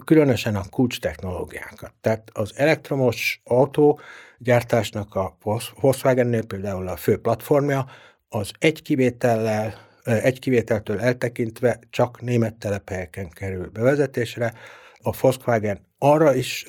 Különösen 0.05 0.55
a 0.55 0.69
kulcs 0.69 0.99
technológiákat. 0.99 1.93
Tehát 2.01 2.29
az 2.33 2.51
elektromos 2.55 3.41
autó 3.43 3.99
gyártásnak 4.43 5.15
a 5.15 5.37
Volkswagennél 5.79 6.43
például 6.43 6.87
a 6.87 6.95
fő 6.95 7.17
platformja, 7.17 7.85
az 8.29 8.51
egy 8.59 8.81
kivétellel, 8.81 9.73
egy 10.03 10.39
kivételtől 10.39 10.99
eltekintve 10.99 11.79
csak 11.89 12.21
német 12.21 12.55
telephelyeken 12.55 13.29
kerül 13.29 13.69
bevezetésre. 13.69 14.53
A 15.01 15.17
Volkswagen 15.21 15.85
arra 15.97 16.35
is 16.35 16.65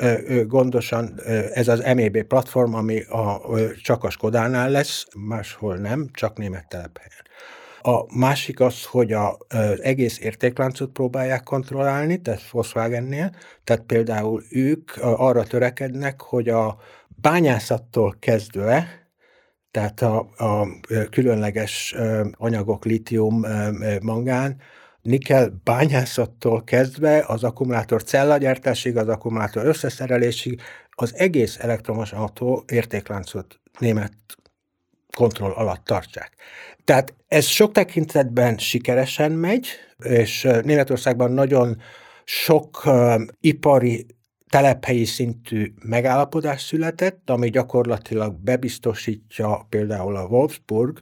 gondosan, 0.46 1.20
ez 1.52 1.68
az 1.68 1.82
MEB 1.94 2.22
platform, 2.22 2.74
ami 2.74 3.00
a, 3.00 3.40
csak 3.82 4.04
a 4.04 4.10
Skodánál 4.10 4.70
lesz, 4.70 5.06
máshol 5.16 5.76
nem, 5.76 6.08
csak 6.12 6.38
német 6.38 6.68
telephelyen. 6.68 7.20
A 7.84 8.18
másik 8.18 8.60
az, 8.60 8.84
hogy 8.84 9.12
a, 9.12 9.38
az 9.48 9.82
egész 9.82 10.18
értékláncot 10.18 10.90
próbálják 10.90 11.42
kontrollálni, 11.42 12.20
tehát 12.20 12.50
Volkswagennél, 12.50 13.34
tehát 13.64 13.82
például 13.82 14.42
ők 14.50 14.90
arra 15.00 15.42
törekednek, 15.42 16.20
hogy 16.20 16.48
a 16.48 16.78
bányászattól 17.22 18.16
kezdve, 18.18 19.06
tehát 19.70 20.02
a, 20.02 20.18
a 20.36 20.66
különleges 21.10 21.94
anyagok, 22.32 22.84
litium, 22.84 23.44
mangán, 24.02 24.60
nikel 25.02 25.60
bányászattól 25.64 26.64
kezdve 26.64 27.24
az 27.26 27.44
akkumulátor 27.44 28.02
cellagyártásig, 28.02 28.96
az 28.96 29.08
akkumulátor 29.08 29.66
összeszerelésig, 29.66 30.60
az 30.90 31.14
egész 31.16 31.58
elektromos 31.60 32.12
autó 32.12 32.64
értékláncot 32.66 33.60
német 33.78 34.12
kontroll 35.16 35.50
alatt 35.50 35.84
tartsák. 35.84 36.32
Tehát 36.84 37.14
ez 37.28 37.44
sok 37.44 37.72
tekintetben 37.72 38.58
sikeresen 38.58 39.32
megy, 39.32 39.66
és 39.98 40.48
Németországban 40.62 41.32
nagyon 41.32 41.80
sok 42.24 42.82
uh, 42.86 43.20
ipari 43.40 44.06
telephelyi 44.52 45.04
szintű 45.04 45.72
megállapodás 45.82 46.62
született, 46.62 47.30
ami 47.30 47.50
gyakorlatilag 47.50 48.34
bebiztosítja 48.34 49.66
például 49.68 50.16
a 50.16 50.26
Wolfsburg 50.26 51.00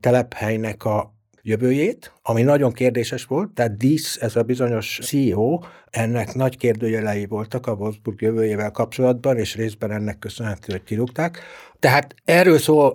telephelynek 0.00 0.84
a 0.84 1.14
jövőjét, 1.42 2.12
ami 2.22 2.42
nagyon 2.42 2.72
kérdéses 2.72 3.24
volt, 3.24 3.50
tehát 3.50 3.76
Dísz, 3.76 4.16
ez 4.20 4.36
a 4.36 4.42
bizonyos 4.42 4.98
CEO, 5.02 5.58
ennek 5.90 6.34
nagy 6.34 6.56
kérdőjelei 6.56 7.26
voltak 7.26 7.66
a 7.66 7.72
Wolfsburg 7.72 8.20
jövőjével 8.20 8.70
kapcsolatban, 8.70 9.36
és 9.36 9.56
részben 9.56 9.90
ennek 9.90 10.18
köszönhető, 10.18 10.72
hogy 10.72 10.82
kirúgták. 10.82 11.38
Tehát 11.78 12.14
erről 12.24 12.58
szól 12.58 12.88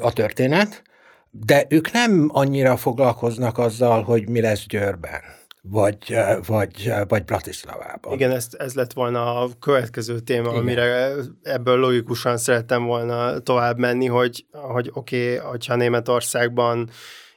a 0.00 0.12
történet, 0.12 0.82
de 1.30 1.66
ők 1.68 1.92
nem 1.92 2.28
annyira 2.32 2.76
foglalkoznak 2.76 3.58
azzal, 3.58 4.02
hogy 4.02 4.28
mi 4.28 4.40
lesz 4.40 4.66
Győrben 4.66 5.38
vagy, 5.62 6.16
vagy, 6.46 6.92
vagy 7.08 7.24
Bratislavában. 7.24 8.12
Igen, 8.12 8.30
ez, 8.30 8.48
ez 8.58 8.74
lett 8.74 8.92
volna 8.92 9.40
a 9.40 9.48
következő 9.60 10.18
téma, 10.18 10.48
Igen. 10.48 10.60
amire 10.60 11.12
ebből 11.42 11.78
logikusan 11.78 12.36
szerettem 12.36 12.84
volna 12.84 13.38
tovább 13.38 13.78
menni, 13.78 14.06
hogy, 14.06 14.46
hogy 14.52 14.90
oké, 14.92 15.36
okay, 15.36 15.50
hogyha 15.50 15.76
Németországban 15.76 16.90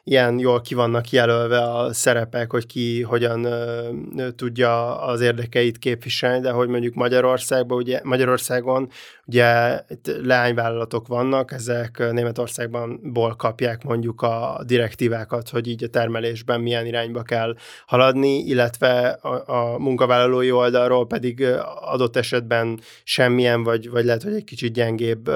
ilyen 0.04 0.40
jól 0.40 0.62
ki 0.62 0.76
vannak 0.76 1.10
jelölve 1.10 1.60
a 1.60 1.94
szerepek, 1.94 2.52
hogy 2.52 2.66
ki 2.66 3.02
hogyan 3.02 3.44
ö, 3.44 4.32
tudja 4.36 5.02
az 5.02 5.22
érdekeit 5.22 5.78
képviselni, 5.78 6.40
de 6.40 6.52
hogy 6.52 6.68
mondjuk 6.68 6.94
Magyarországban, 6.94 7.78
ugye, 7.78 8.00
Magyarországon 8.04 8.90
ugye 9.26 9.80
leányvállalatok 10.22 11.08
vannak, 11.08 11.52
ezek 11.52 12.12
Németországban 12.12 13.00
ból 13.04 13.36
kapják 13.36 13.84
mondjuk 13.84 14.22
a 14.22 14.62
direktívákat, 14.66 15.50
hogy 15.50 15.68
így 15.68 15.84
a 15.84 15.88
termelésben 15.88 16.62
milyen 16.62 16.86
irányba 16.86 17.22
kell 17.22 17.56
haladni, 17.86 18.38
illetve 18.38 19.08
a, 19.10 19.54
a 19.54 19.78
munkavállalói 19.78 20.52
oldalról 20.52 21.08
pedig 21.08 21.46
adott 21.80 22.16
esetben 22.16 22.80
semmilyen, 23.04 23.64
vagy, 23.64 23.90
vagy 23.90 24.06
lehet, 24.06 24.24
hogy 24.24 24.34
egy 24.34 24.44
kicsit 24.44 24.74
gyengébb 24.74 25.32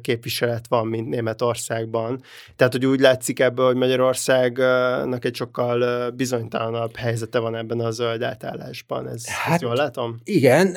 képviselet 0.00 0.64
van, 0.68 0.86
mint 0.86 1.08
Németországban. 1.08 2.22
Tehát, 2.56 2.72
hogy 2.72 2.86
úgy 2.86 3.00
látszik 3.00 3.40
ebből, 3.40 3.66
hogy 3.66 3.76
Magyarországnak 3.90 5.24
egy 5.24 5.34
sokkal 5.34 6.10
bizonytalanabb 6.10 6.96
helyzete 6.96 7.38
van 7.38 7.56
ebben 7.56 7.80
a 7.80 7.90
zöld 7.90 8.22
átállásban. 8.22 9.08
Ez, 9.08 9.26
hát, 9.26 9.52
ezt 9.52 9.62
jól 9.62 9.74
látom? 9.74 10.20
Igen, 10.24 10.76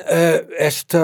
ezt 0.58 0.96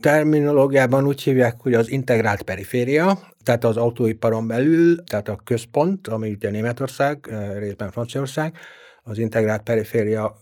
terminológiában 0.00 1.06
úgy 1.06 1.22
hívják, 1.22 1.54
hogy 1.58 1.74
az 1.74 1.90
integrált 1.90 2.42
periféria, 2.42 3.18
tehát 3.44 3.64
az 3.64 3.76
autóiparon 3.76 4.46
belül, 4.46 5.04
tehát 5.04 5.28
a 5.28 5.38
központ, 5.44 6.08
ami 6.08 6.30
ugye 6.30 6.50
Németország, 6.50 7.28
részben 7.58 7.90
Franciaország, 7.90 8.56
az 9.04 9.18
integrált 9.18 9.62
periféria 9.62 10.38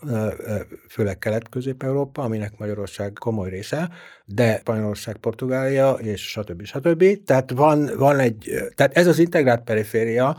főleg 0.88 1.18
Kelet-Közép-Európa, 1.18 2.22
aminek 2.22 2.58
Magyarország 2.58 3.12
komoly 3.12 3.48
része, 3.48 3.90
de 4.24 4.56
Spanyolország, 4.58 5.16
Portugália, 5.16 5.92
és 5.92 6.28
stb. 6.28 6.64
stb. 6.64 7.04
Tehát 7.24 7.50
van, 7.50 7.90
van 7.96 8.18
egy, 8.18 8.50
tehát 8.74 8.96
ez 8.96 9.06
az 9.06 9.18
integrált 9.18 9.62
periféria, 9.62 10.36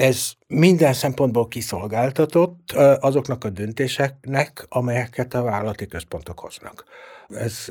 ez 0.00 0.32
minden 0.46 0.92
szempontból 0.92 1.48
kiszolgáltatott 1.48 2.72
azoknak 3.00 3.44
a 3.44 3.50
döntéseknek, 3.50 4.66
amelyeket 4.68 5.34
a 5.34 5.42
vállalati 5.42 5.86
központok 5.86 6.38
hoznak. 6.38 6.84
Ez 7.28 7.66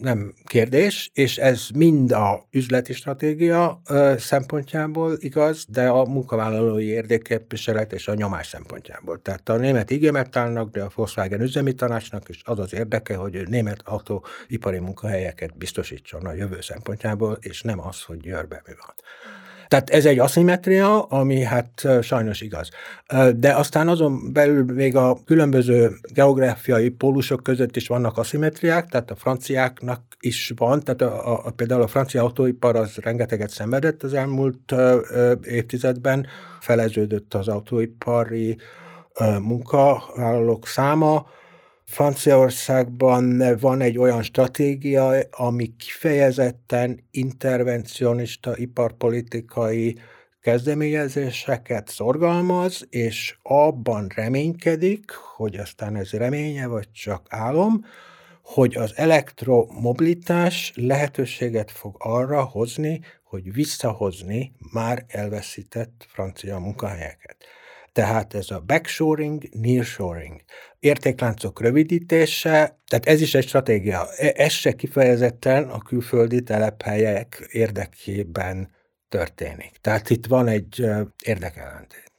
nem 0.00 0.34
kérdés, 0.44 1.10
és 1.14 1.38
ez 1.38 1.68
mind 1.74 2.12
a 2.12 2.46
üzleti 2.50 2.92
stratégia 2.92 3.80
szempontjából 4.18 5.16
igaz, 5.18 5.64
de 5.68 5.88
a 5.88 6.04
munkavállalói 6.04 6.86
érdekképviselet 6.86 7.92
és 7.92 8.08
a 8.08 8.14
nyomás 8.14 8.46
szempontjából. 8.46 9.22
Tehát 9.22 9.48
a 9.48 9.56
német 9.56 9.90
igémetálnak, 9.90 10.70
de 10.70 10.82
a 10.82 10.90
Volkswagen 10.94 11.40
üzemi 11.40 11.72
tanácsnak 11.72 12.28
is 12.28 12.40
az 12.44 12.58
az 12.58 12.74
érdeke, 12.74 13.16
hogy 13.16 13.48
német 13.48 13.80
autóipari 13.84 14.78
munkahelyeket 14.78 15.56
biztosítson 15.56 16.26
a 16.26 16.32
jövő 16.32 16.60
szempontjából, 16.60 17.38
és 17.40 17.62
nem 17.62 17.86
az, 17.86 18.02
hogy 18.02 18.18
Győrben 18.18 18.62
mi 18.66 18.72
van. 18.86 18.94
Tehát 19.68 19.90
ez 19.90 20.06
egy 20.06 20.18
aszimetria, 20.18 21.02
ami 21.02 21.42
hát 21.42 21.86
sajnos 22.02 22.40
igaz. 22.40 22.68
De 23.36 23.54
aztán 23.54 23.88
azon 23.88 24.32
belül 24.32 24.64
még 24.64 24.96
a 24.96 25.18
különböző 25.24 25.90
geográfiai 26.14 26.88
pólusok 26.88 27.42
között 27.42 27.76
is 27.76 27.88
vannak 27.88 28.18
aszimetriák, 28.18 28.88
tehát 28.88 29.10
a 29.10 29.16
franciáknak 29.16 30.02
is 30.20 30.52
van, 30.56 30.82
tehát 30.82 31.00
a, 31.00 31.46
a, 31.46 31.50
például 31.50 31.82
a 31.82 31.86
francia 31.86 32.22
autóipar 32.22 32.76
az 32.76 32.96
rengeteget 32.96 33.50
szenvedett 33.50 34.02
az 34.02 34.14
elmúlt 34.14 34.74
évtizedben, 35.42 36.26
feleződött 36.60 37.34
az 37.34 37.48
autóipari 37.48 38.56
munkavállalók 39.40 40.66
száma, 40.66 41.26
Franciaországban 41.86 43.56
van 43.60 43.80
egy 43.80 43.98
olyan 43.98 44.22
stratégia, 44.22 45.18
ami 45.30 45.76
kifejezetten 45.76 47.00
intervencionista 47.10 48.56
iparpolitikai 48.56 49.98
kezdeményezéseket 50.40 51.88
szorgalmaz, 51.88 52.86
és 52.90 53.36
abban 53.42 54.10
reménykedik, 54.14 55.10
hogy 55.10 55.56
aztán 55.56 55.96
ez 55.96 56.10
reménye, 56.10 56.66
vagy 56.66 56.92
csak 56.92 57.26
álom, 57.28 57.84
hogy 58.42 58.76
az 58.76 58.92
elektromobilitás 58.96 60.72
lehetőséget 60.74 61.70
fog 61.70 61.96
arra 61.98 62.42
hozni, 62.42 63.00
hogy 63.22 63.52
visszahozni 63.52 64.52
már 64.72 65.04
elveszített 65.08 66.06
francia 66.08 66.58
munkahelyeket. 66.58 67.36
Tehát 67.96 68.34
ez 68.34 68.50
a 68.50 68.60
backshoring, 68.60 69.42
nearshoring, 69.52 70.40
értékláncok 70.78 71.60
rövidítése, 71.60 72.78
tehát 72.86 73.06
ez 73.06 73.20
is 73.20 73.34
egy 73.34 73.46
stratégia. 73.46 74.06
E, 74.16 74.32
ez 74.34 74.52
se 74.52 74.72
kifejezetten 74.72 75.68
a 75.68 75.78
külföldi 75.78 76.42
telephelyek 76.42 77.46
érdekében 77.50 78.70
történik. 79.08 79.70
Tehát 79.80 80.10
itt 80.10 80.26
van 80.26 80.46
egy 80.46 80.84
érdekellentét. 81.22 82.12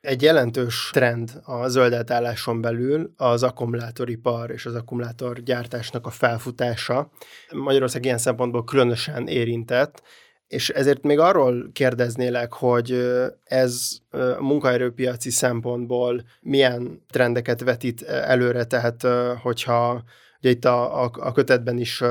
Egy 0.00 0.22
jelentős 0.22 0.90
trend 0.92 1.40
a 1.44 1.68
zöldátálláson 1.68 2.60
belül 2.60 3.12
az 3.16 3.42
akkumulátoripar 3.42 4.50
és 4.50 4.66
az 4.66 4.74
akkumulátorgyártásnak 4.74 6.06
a 6.06 6.10
felfutása. 6.10 7.10
Magyarország 7.52 8.04
ilyen 8.04 8.18
szempontból 8.18 8.64
különösen 8.64 9.26
érintett, 9.26 10.02
és 10.52 10.68
ezért 10.68 11.02
még 11.02 11.18
arról 11.18 11.70
kérdeznélek, 11.72 12.52
hogy 12.52 13.10
ez 13.44 13.90
munkaerőpiaci 14.38 15.30
szempontból 15.30 16.22
milyen 16.40 17.02
trendeket 17.10 17.60
vetít 17.60 18.02
előre, 18.02 18.64
tehát 18.64 19.06
hogyha 19.42 20.02
ugye 20.40 20.50
itt 20.50 20.64
a, 20.64 21.04
a, 21.04 21.10
a 21.14 21.32
kötetben 21.32 21.78
is 21.78 22.02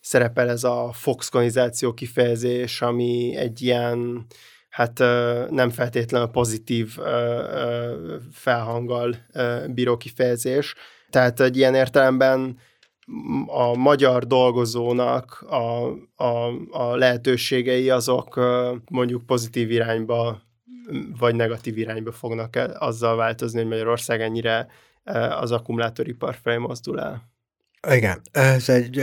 szerepel 0.00 0.48
ez 0.48 0.64
a 0.64 0.90
foxkonizáció 0.92 1.92
kifejezés, 1.92 2.82
ami 2.82 3.36
egy 3.36 3.62
ilyen 3.62 4.26
hát 4.68 4.98
nem 5.50 5.70
feltétlenül 5.70 6.28
pozitív 6.28 6.98
felhanggal 8.32 9.16
bíró 9.68 9.96
kifejezés. 9.96 10.74
Tehát 11.10 11.40
egy 11.40 11.56
ilyen 11.56 11.74
értelemben 11.74 12.58
a 13.46 13.76
magyar 13.76 14.26
dolgozónak 14.26 15.44
a, 15.48 15.86
a, 16.24 16.52
a 16.70 16.96
lehetőségei 16.96 17.90
azok 17.90 18.40
mondjuk 18.90 19.26
pozitív 19.26 19.70
irányba 19.70 20.42
vagy 21.18 21.34
negatív 21.34 21.78
irányba 21.78 22.12
fognak 22.12 22.56
-e 22.56 22.76
azzal 22.78 23.16
változni, 23.16 23.58
hogy 23.58 23.68
Magyarország 23.68 24.20
ennyire 24.20 24.66
az 25.40 25.52
akkumulátoripar 25.52 26.36
felé 26.42 26.56
mozdul 26.56 27.00
el? 27.00 27.34
Igen, 27.90 28.20
ez 28.32 28.68
egy 28.68 28.96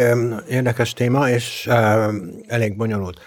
érdekes 0.49 0.93
téma, 0.93 1.29
és 1.29 1.67
elég 2.47 2.77
bonyolult. 2.77 3.19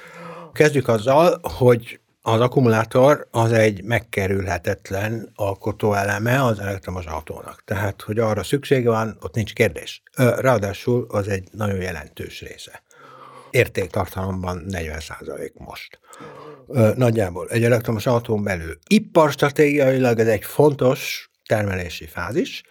Kezdjük 0.53 0.89
azzal, 0.89 1.41
hogy 1.43 2.01
az 2.29 2.41
akkumulátor 2.41 3.29
az 3.31 3.53
egy 3.53 3.85
megkerülhetetlen 3.85 5.33
alkotóeleme 5.35 6.45
az 6.45 6.59
elektromos 6.59 7.05
autónak. 7.05 7.62
Tehát, 7.64 8.03
hogy 8.03 8.18
arra 8.18 8.43
szüksége 8.43 8.89
van, 8.89 9.16
ott 9.20 9.35
nincs 9.35 9.53
kérdés. 9.53 10.03
Ráadásul 10.16 11.07
az 11.09 11.29
egy 11.29 11.49
nagyon 11.53 11.81
jelentős 11.81 12.41
része. 12.41 12.83
Értéktartalomban 13.51 14.64
40% 14.68 15.53
most. 15.53 16.01
Nagyjából 16.97 17.49
egy 17.49 17.64
elektromos 17.64 18.07
autón 18.07 18.43
belül. 18.43 18.79
Iparstratégiailag 18.87 20.18
ez 20.18 20.29
egy 20.29 20.45
fontos 20.45 21.31
termelési 21.47 22.07
fázis, 22.07 22.62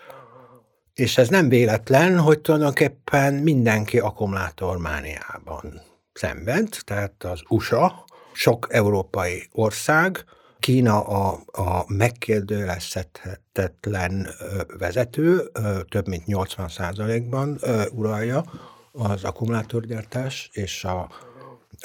és 0.93 1.18
ez 1.18 1.30
nem 1.30 1.49
véletlen, 1.49 2.20
hogy 2.20 2.39
tulajdonképpen 2.39 3.34
mindenki 3.34 3.99
akkumulátormániában 3.99 5.82
szenved, 6.14 6.68
tehát 6.84 7.24
az 7.24 7.41
USA, 7.47 8.05
sok 8.36 8.68
európai 8.70 9.48
ország, 9.52 10.26
Kína 10.60 11.02
a, 11.02 11.40
a 11.52 11.84
megkérdőjelezhetetlen 11.88 14.28
vezető, 14.78 15.52
több 15.90 16.08
mint 16.08 16.26
80 16.26 16.70
százalékban 16.70 17.60
uralja 17.92 18.44
az 18.92 19.24
akkumulátorgyártás 19.24 20.50
és 20.54 20.84
a, 20.84 21.10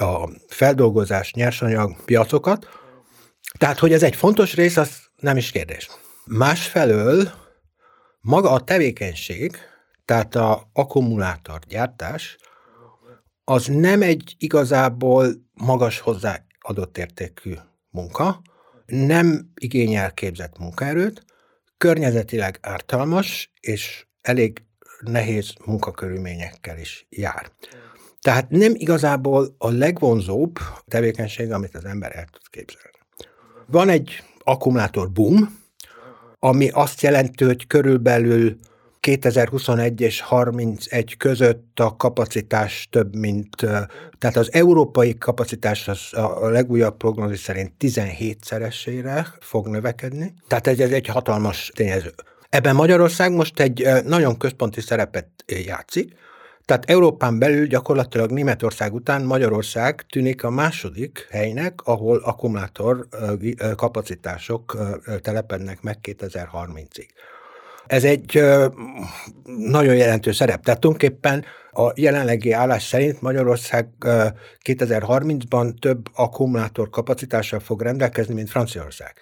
a 0.05 0.29
feldolgozás 0.49 1.33
nyersanyag 1.33 2.05
piacokat. 2.05 2.69
Tehát, 3.59 3.79
hogy 3.79 3.93
ez 3.93 4.03
egy 4.03 4.17
fontos 4.17 4.55
rész, 4.55 4.77
az 4.77 4.99
nem 5.17 5.37
is 5.37 5.51
kérdés. 5.51 5.89
Másfelől 6.25 7.31
maga 8.21 8.51
a 8.51 8.65
tevékenység, 8.65 9.57
tehát 10.05 10.35
a 10.35 10.71
akkumulátorgyártás, 10.73 12.37
az 13.45 13.67
nem 13.67 14.03
egy 14.03 14.35
igazából 14.39 15.33
magas 15.53 15.99
hozzá 15.99 16.45
adott 16.61 16.99
értékű 16.99 17.55
munka, 17.91 18.43
nem 18.87 19.51
igényel 19.55 20.13
képzett 20.13 20.59
munkaerőt, 20.59 21.25
környezetileg 21.79 22.59
ártalmas, 22.61 23.53
és 23.61 24.07
elég 24.21 24.65
nehéz 25.01 25.55
munkakörülményekkel 25.65 26.79
is 26.79 27.07
jár. 27.09 27.53
Tehát 28.21 28.51
nem 28.51 28.73
igazából 28.75 29.55
a 29.59 29.71
legvonzóbb 29.71 30.59
tevékenység, 30.89 31.53
amit 31.53 31.75
az 31.75 31.85
ember 31.85 32.17
el 32.17 32.25
tud 32.25 32.49
képzelni. 32.51 32.99
Van 33.67 33.89
egy 33.89 34.23
akkumulátor 34.39 35.11
boom, 35.11 35.59
ami 36.39 36.69
azt 36.69 37.01
jelenti, 37.01 37.45
hogy 37.45 37.67
körülbelül 37.67 38.59
2021 39.01 40.01
és 40.01 40.21
31 40.21 41.17
között 41.17 41.81
a 41.81 41.97
kapacitás 41.97 42.89
több, 42.91 43.17
mint, 43.17 43.57
tehát 44.19 44.37
az 44.37 44.53
európai 44.53 45.19
kapacitás 45.19 45.89
az 45.89 46.09
a 46.13 46.49
legújabb 46.49 46.97
prognózis 46.97 47.41
szerint 47.41 47.73
17-szeresére 47.81 49.27
fog 49.41 49.67
növekedni. 49.69 50.35
Tehát 50.49 50.67
ez, 50.67 50.79
ez 50.79 50.91
egy 50.91 51.07
hatalmas 51.07 51.71
tényező. 51.75 52.15
Ebben 52.49 52.75
Magyarország 52.75 53.33
most 53.33 53.61
egy 53.61 53.87
nagyon 54.05 54.37
központi 54.37 54.81
szerepet 54.81 55.29
játszik, 55.47 56.15
tehát 56.65 56.91
Európán 56.91 57.39
belül 57.39 57.67
gyakorlatilag 57.67 58.31
Németország 58.31 58.95
után 58.95 59.23
Magyarország 59.23 60.03
tűnik 60.09 60.45
a 60.45 60.51
második 60.51 61.27
helynek, 61.31 61.81
ahol 61.85 62.19
akkumulátor 62.19 63.09
kapacitások 63.77 64.77
telepednek 65.23 65.83
meg 65.83 65.99
2030-ig. 66.03 67.09
Ez 67.87 68.05
egy 68.05 68.43
nagyon 69.57 69.95
jelentős 69.95 70.37
szerep. 70.37 70.63
Tehát 70.63 70.81
tulajdonképpen 70.81 71.45
a 71.73 71.93
jelenlegi 71.95 72.53
állás 72.53 72.83
szerint 72.83 73.21
Magyarország 73.21 73.89
2030-ban 74.65 75.79
több 75.79 76.07
akkumulátor 76.15 76.91
kapacitással 76.91 77.61
fog 77.61 77.83
rendelkezni, 77.83 78.35
mint 78.35 78.51
Franciaország. 78.51 79.15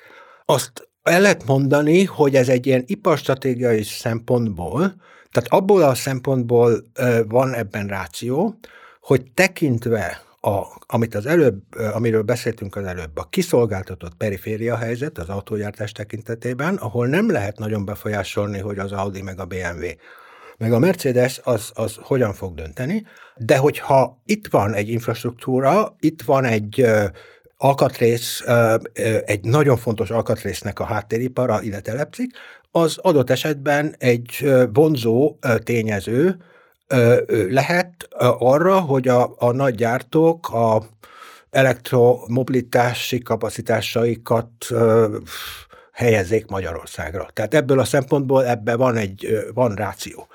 Azt 0.45 0.89
el 1.03 1.21
lehet 1.21 1.47
mondani, 1.47 2.05
hogy 2.05 2.35
ez 2.35 2.49
egy 2.49 2.67
ilyen 2.67 2.85
iparstratégiai 2.87 3.83
szempontból, 3.83 4.95
tehát 5.31 5.49
abból 5.49 5.83
a 5.83 5.95
szempontból 5.95 6.85
van 7.29 7.55
ebben 7.55 7.87
ráció, 7.87 8.59
hogy 9.01 9.31
tekintve 9.35 10.23
a, 10.41 10.63
amit 10.87 11.15
az 11.15 11.27
előbb, 11.27 11.63
amiről 11.93 12.23
beszéltünk 12.23 12.77
az 12.77 12.85
előbb, 12.85 13.17
a 13.17 13.29
kiszolgáltatott 13.31 14.15
periféria 14.15 14.77
helyzet 14.77 15.19
az 15.19 15.29
autógyártás 15.29 15.93
tekintetében, 15.93 16.75
ahol 16.75 17.07
nem 17.07 17.31
lehet 17.31 17.59
nagyon 17.59 17.85
befolyásolni, 17.85 18.59
hogy 18.59 18.79
az 18.79 18.93
Audi 18.93 19.23
meg 19.23 19.41
a 19.41 19.45
BMW 19.45 19.87
meg 20.59 20.73
a 20.73 20.79
Mercedes 20.79 21.41
az, 21.45 21.71
az 21.75 21.97
hogyan 22.01 22.33
fog 22.33 22.55
dönteni, 22.55 23.07
de 23.37 23.57
hogyha 23.57 24.23
itt 24.25 24.47
van 24.47 24.75
egy 24.75 24.89
infrastruktúra, 24.89 25.97
itt 26.01 26.23
van 26.23 26.45
egy 26.45 26.87
alkatrész, 27.57 28.45
egy 29.25 29.45
nagyon 29.45 29.77
fontos 29.77 30.11
alkatrésznek 30.11 30.81
a 30.81 30.85
háttéripara 30.85 31.63
ide 31.63 31.81
telepszik, 31.81 32.31
az 32.71 32.99
adott 32.99 33.31
esetben 33.31 33.95
egy 33.99 34.53
vonzó 34.73 35.39
tényező 35.63 36.37
lehet 37.49 38.09
arra, 38.39 38.81
hogy 38.81 39.09
a, 39.09 39.35
a 39.39 39.53
nagy 39.53 39.75
gyártók 39.75 40.49
a 40.49 40.83
elektromobilitási 41.51 43.23
kapacitásaikat 43.23 44.51
helyezzék 45.93 46.47
Magyarországra. 46.47 47.29
Tehát 47.33 47.55
ebből 47.55 47.79
a 47.79 47.85
szempontból 47.85 48.47
ebben 48.47 48.79
van 48.79 48.97
egy 48.97 49.49
van 49.55 49.75
ráció. 49.75 50.27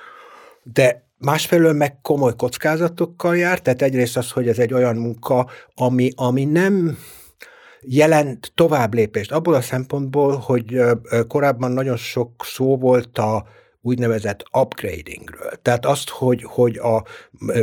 De 0.64 1.04
másfelől 1.18 1.74
meg 1.74 2.02
komoly 2.02 2.36
kockázatokkal 2.36 3.38
jár, 3.38 3.62
tehát 3.62 3.82
egyrészt 3.82 4.18
az, 4.18 4.32
hogy 4.32 4.48
ez 4.48 4.60
egy 4.60 4.74
olyan 4.74 4.96
munka, 4.96 5.48
ami, 5.76 6.12
ami 6.16 6.46
nem 6.46 6.98
jelent 7.82 8.52
tovább 8.56 8.94
lépést 8.94 9.32
abból 9.32 9.54
a 9.54 9.62
szempontból, 9.62 10.36
hogy 10.36 10.82
korábban 11.28 11.72
nagyon 11.72 11.98
sok 11.98 12.32
szó 12.46 12.78
volt 12.78 13.18
a 13.18 13.46
úgynevezett 13.86 14.44
upgradingről. 14.52 15.52
Tehát 15.62 15.86
azt, 15.86 16.10
hogy, 16.10 16.44
hogy 16.44 16.78
a 16.78 17.04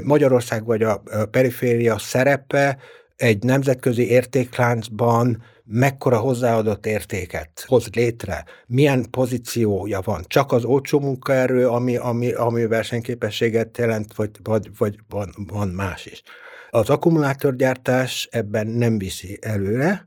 Magyarország 0.02 0.64
vagy 0.64 0.82
a 0.82 1.02
periféria 1.30 1.98
szerepe 1.98 2.78
egy 3.16 3.42
nemzetközi 3.42 4.08
értékláncban 4.08 5.42
mekkora 5.64 6.18
hozzáadott 6.18 6.86
értéket 6.86 7.64
hoz 7.66 7.88
létre, 7.92 8.44
milyen 8.66 9.10
pozíciója 9.10 10.00
van. 10.04 10.24
Csak 10.26 10.52
az 10.52 10.64
olcsó 10.64 11.00
munkaerő, 11.00 11.68
ami, 11.68 11.96
ami, 11.96 12.32
ami 12.32 12.66
versenyképességet 12.66 13.78
jelent, 13.78 14.14
vagy, 14.14 14.30
vagy, 14.42 14.70
vagy 14.78 14.98
van, 15.08 15.34
van 15.46 15.68
más 15.68 16.06
is. 16.06 16.22
Az 16.70 16.90
akkumulátorgyártás 16.90 18.28
ebben 18.30 18.66
nem 18.66 18.98
viszi 18.98 19.38
előre 19.40 20.04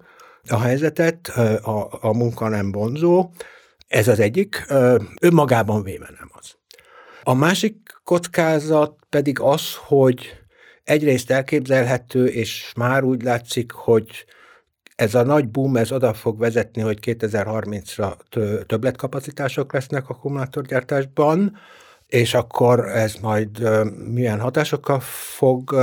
a 0.48 0.60
helyzetet, 0.60 1.28
a, 1.64 1.98
a 2.02 2.14
munka 2.14 2.48
nem 2.48 2.72
vonzó, 2.72 3.30
ez 3.94 4.08
az 4.08 4.20
egyik, 4.20 4.66
önmagában 5.22 5.84
véve 5.84 6.10
nem 6.20 6.30
az. 6.34 6.56
A 7.24 7.34
másik 7.34 7.76
kockázat 8.04 9.00
pedig 9.10 9.40
az, 9.40 9.76
hogy 9.76 10.44
egyrészt 10.84 11.32
elképzelhető, 11.32 12.26
és 12.28 12.72
már 12.76 13.04
úgy 13.04 13.24
látszik, 13.24 13.72
hogy 13.72 14.26
ez 14.96 15.16
a 15.16 15.24
nagy 15.24 15.50
boom, 15.50 15.78
ez 15.78 15.92
oda 15.92 16.14
fog 16.14 16.40
vezetni, 16.40 16.82
hogy 16.82 16.98
2030-ra 17.02 18.14
többletkapacitások 18.66 19.74
lesznek 19.74 20.10
akkumulátorgyártásban, 20.10 21.58
és 22.08 22.34
akkor 22.34 22.88
ez 22.88 23.16
majd 23.22 23.70
milyen 24.12 24.40
hatásokkal 24.40 25.00
fog 25.36 25.76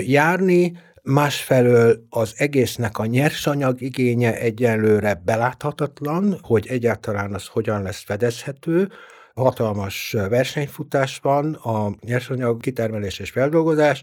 járni, 0.00 0.78
másfelől 1.02 2.06
az 2.08 2.34
egésznek 2.36 2.98
a 2.98 3.06
nyersanyag 3.06 3.80
igénye 3.80 4.38
egyenlőre 4.38 5.22
beláthatatlan, 5.24 6.38
hogy 6.42 6.66
egyáltalán 6.66 7.34
az 7.34 7.46
hogyan 7.46 7.82
lesz 7.82 8.02
fedezhető, 8.04 8.88
hatalmas 9.34 10.16
versenyfutás 10.28 11.18
van 11.22 11.54
a 11.54 11.92
nyersanyag 12.00 12.60
kitermelés 12.60 13.18
és 13.18 13.30
feldolgozás 13.30 14.02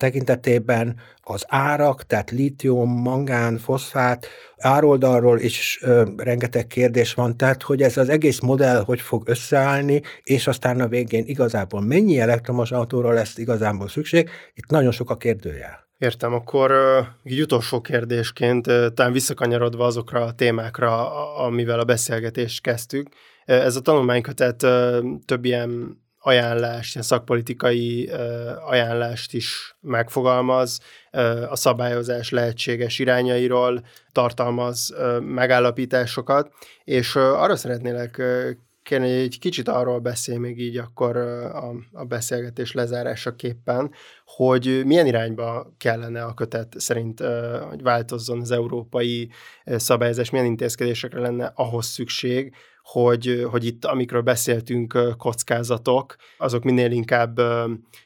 tekintetében 0.00 0.96
az 1.20 1.44
árak, 1.48 2.06
tehát 2.06 2.30
lítium, 2.30 2.90
mangán, 2.90 3.58
foszfát, 3.58 4.26
ároldalról 4.58 5.38
is 5.38 5.78
ö, 5.82 6.04
rengeteg 6.16 6.66
kérdés 6.66 7.14
van, 7.14 7.36
tehát 7.36 7.62
hogy 7.62 7.82
ez 7.82 7.96
az 7.96 8.08
egész 8.08 8.40
modell 8.40 8.82
hogy 8.84 9.00
fog 9.00 9.28
összeállni, 9.28 10.02
és 10.22 10.46
aztán 10.46 10.80
a 10.80 10.88
végén 10.88 11.24
igazából 11.26 11.80
mennyi 11.80 12.20
elektromos 12.20 12.72
autóra 12.72 13.12
lesz 13.12 13.38
igazából 13.38 13.88
szükség, 13.88 14.30
itt 14.54 14.70
nagyon 14.70 14.92
sok 14.92 15.10
a 15.10 15.16
kérdőjel. 15.16 15.88
Értem, 15.98 16.34
akkor 16.34 16.72
így 17.24 17.40
utolsó 17.40 17.80
kérdésként, 17.80 18.66
talán 18.94 19.12
visszakanyarodva 19.12 19.84
azokra 19.84 20.24
a 20.24 20.32
témákra, 20.32 21.12
amivel 21.36 21.80
a 21.80 21.84
beszélgetést 21.84 22.62
kezdtük. 22.62 23.08
Ez 23.44 23.76
a 23.76 23.80
tanulmánykötet 23.80 24.56
több 25.24 25.44
ilyen 25.44 25.98
ajánlást, 26.22 26.94
ilyen 26.94 27.06
szakpolitikai 27.06 28.10
ajánlást 28.66 29.34
is 29.34 29.76
megfogalmaz, 29.80 30.80
a 31.48 31.56
szabályozás 31.56 32.30
lehetséges 32.30 32.98
irányairól 32.98 33.84
tartalmaz 34.12 34.94
megállapításokat, 35.20 36.52
és 36.84 37.16
arra 37.16 37.56
szeretnélek 37.56 38.22
kérni, 38.82 39.10
hogy 39.10 39.22
egy 39.22 39.38
kicsit 39.38 39.68
arról 39.68 39.98
beszélj 39.98 40.38
még 40.38 40.60
így 40.60 40.76
akkor 40.76 41.16
a, 41.16 41.72
a 41.92 42.04
beszélgetés 42.04 42.72
lezárásaképpen, 42.72 43.90
hogy 44.24 44.82
milyen 44.84 45.06
irányba 45.06 45.74
kellene 45.78 46.24
a 46.24 46.34
kötet 46.34 46.74
szerint, 46.78 47.22
hogy 47.68 47.82
változzon 47.82 48.40
az 48.40 48.50
európai 48.50 49.30
szabályozás, 49.64 50.30
milyen 50.30 50.46
intézkedésekre 50.46 51.20
lenne 51.20 51.52
ahhoz 51.54 51.86
szükség, 51.86 52.54
hogy, 52.92 53.46
hogy 53.50 53.64
itt, 53.64 53.84
amikről 53.84 54.20
beszéltünk, 54.20 55.16
kockázatok, 55.18 56.16
azok 56.38 56.62
minél 56.62 56.90
inkább 56.90 57.40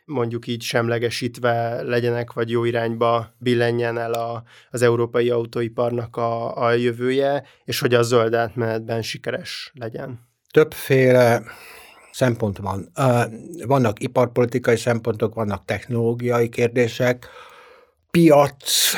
mondjuk 0.05 0.47
így 0.47 0.63
semlegesítve 0.63 1.83
legyenek, 1.83 2.33
vagy 2.33 2.51
jó 2.51 2.65
irányba 2.65 3.35
billenjen 3.39 3.99
el 3.99 4.13
a, 4.13 4.43
az 4.71 4.83
európai 4.83 5.31
autóiparnak 5.31 6.17
a, 6.17 6.63
a 6.65 6.73
jövője, 6.73 7.45
és 7.65 7.81
hogy 7.81 7.95
a 7.95 8.03
zöld 8.03 8.35
átmenetben 8.35 9.03
sikeres 9.03 9.73
legyen 9.75 10.33
többféle 10.55 11.43
szempont 12.13 12.59
van. 12.59 12.91
Vannak 13.67 14.03
iparpolitikai 14.03 14.77
szempontok, 14.77 15.35
vannak 15.35 15.65
technológiai 15.65 16.49
kérdések, 16.49 17.29
piac, 18.11 18.93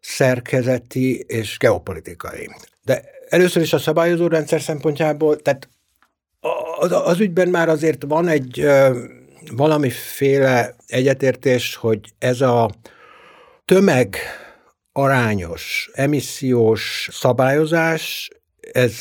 szerkezeti 0.00 1.18
és 1.18 1.58
geopolitikai. 1.58 2.50
De 2.82 3.04
először 3.28 3.62
is 3.62 3.72
a 3.72 3.78
szabályozó 3.78 4.26
rendszer 4.26 4.60
szempontjából, 4.60 5.36
tehát 5.36 5.68
az, 6.78 6.92
az 6.92 7.20
ügyben 7.20 7.48
már 7.48 7.68
azért 7.68 8.02
van 8.02 8.28
egy 8.28 8.66
valamiféle 9.50 10.74
egyetértés, 10.86 11.74
hogy 11.74 12.00
ez 12.18 12.40
a 12.40 12.70
tömeg 13.64 14.16
arányos 14.92 15.90
emissziós 15.92 17.08
szabályozás 17.12 18.30
ez 18.72 18.94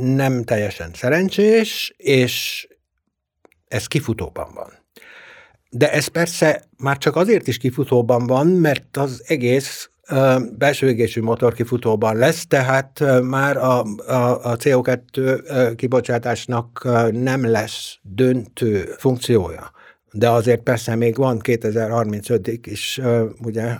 nem 0.00 0.44
teljesen 0.44 0.90
szerencsés, 0.94 1.94
és 1.96 2.66
ez 3.68 3.86
kifutóban 3.86 4.54
van. 4.54 4.72
De 5.70 5.92
ez 5.92 6.06
persze 6.06 6.64
már 6.76 6.98
csak 6.98 7.16
azért 7.16 7.46
is 7.46 7.56
kifutóban 7.56 8.26
van, 8.26 8.46
mert 8.46 8.96
az 8.96 9.22
egész 9.26 9.90
belső 10.58 10.88
égésű 10.88 11.22
motor 11.22 11.54
kifutóban 11.54 12.16
lesz, 12.16 12.46
tehát 12.46 13.04
már 13.22 13.56
a, 13.56 13.82
a, 14.06 14.50
a 14.50 14.56
CO2 14.56 15.72
kibocsátásnak 15.76 16.88
nem 17.12 17.50
lesz 17.50 17.98
döntő 18.02 18.94
funkciója. 18.98 19.70
De 20.12 20.30
azért 20.30 20.62
persze 20.62 20.94
még 20.94 21.16
van 21.16 21.40
2035-ig 21.42 22.60
is 22.62 23.00
ugye 23.42 23.74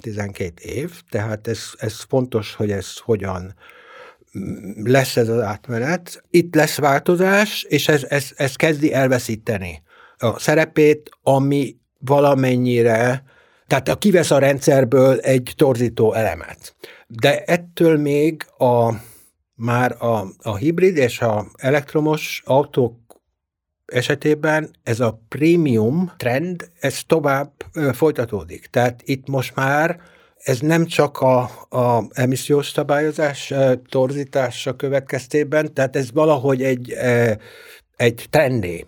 12 0.00 0.52
év, 0.62 0.92
tehát 1.10 1.48
ez, 1.48 1.62
ez 1.78 2.00
fontos, 2.08 2.54
hogy 2.54 2.70
ez 2.70 2.98
hogyan 2.98 3.54
lesz 4.84 5.16
ez 5.16 5.28
az 5.28 5.40
átmenet. 5.40 6.24
Itt 6.30 6.54
lesz 6.54 6.78
változás, 6.78 7.62
és 7.68 7.88
ez, 7.88 8.04
ez, 8.08 8.30
ez 8.36 8.56
kezdi 8.56 8.92
elveszíteni 8.92 9.82
a 10.18 10.38
szerepét, 10.38 11.10
ami 11.22 11.76
valamennyire, 11.98 13.24
tehát 13.66 13.98
kivesz 13.98 14.30
a 14.30 14.38
rendszerből 14.38 15.18
egy 15.18 15.52
torzító 15.56 16.12
elemet. 16.12 16.76
De 17.06 17.42
ettől 17.42 17.98
még 17.98 18.46
a, 18.58 18.92
már 19.54 20.02
a, 20.02 20.26
a 20.42 20.56
hibrid 20.56 20.96
és 20.96 21.20
a 21.20 21.46
elektromos 21.56 22.42
autók 22.44 22.94
esetében 23.86 24.70
ez 24.82 25.00
a 25.00 25.20
prémium 25.28 26.12
trend, 26.16 26.70
ez 26.80 27.00
tovább 27.06 27.52
folytatódik. 27.92 28.66
Tehát 28.66 29.02
itt 29.04 29.28
most 29.28 29.54
már 29.54 30.00
ez 30.36 30.60
nem 30.60 30.86
csak 30.86 31.20
a, 31.20 31.40
a 31.68 32.06
emissziós 32.12 32.68
szabályozás 32.68 33.54
torzítása 33.88 34.76
következtében, 34.76 35.74
tehát 35.74 35.96
ez 35.96 36.12
valahogy 36.12 36.62
egy, 36.62 36.92
egy 37.96 38.26
trendé 38.30 38.86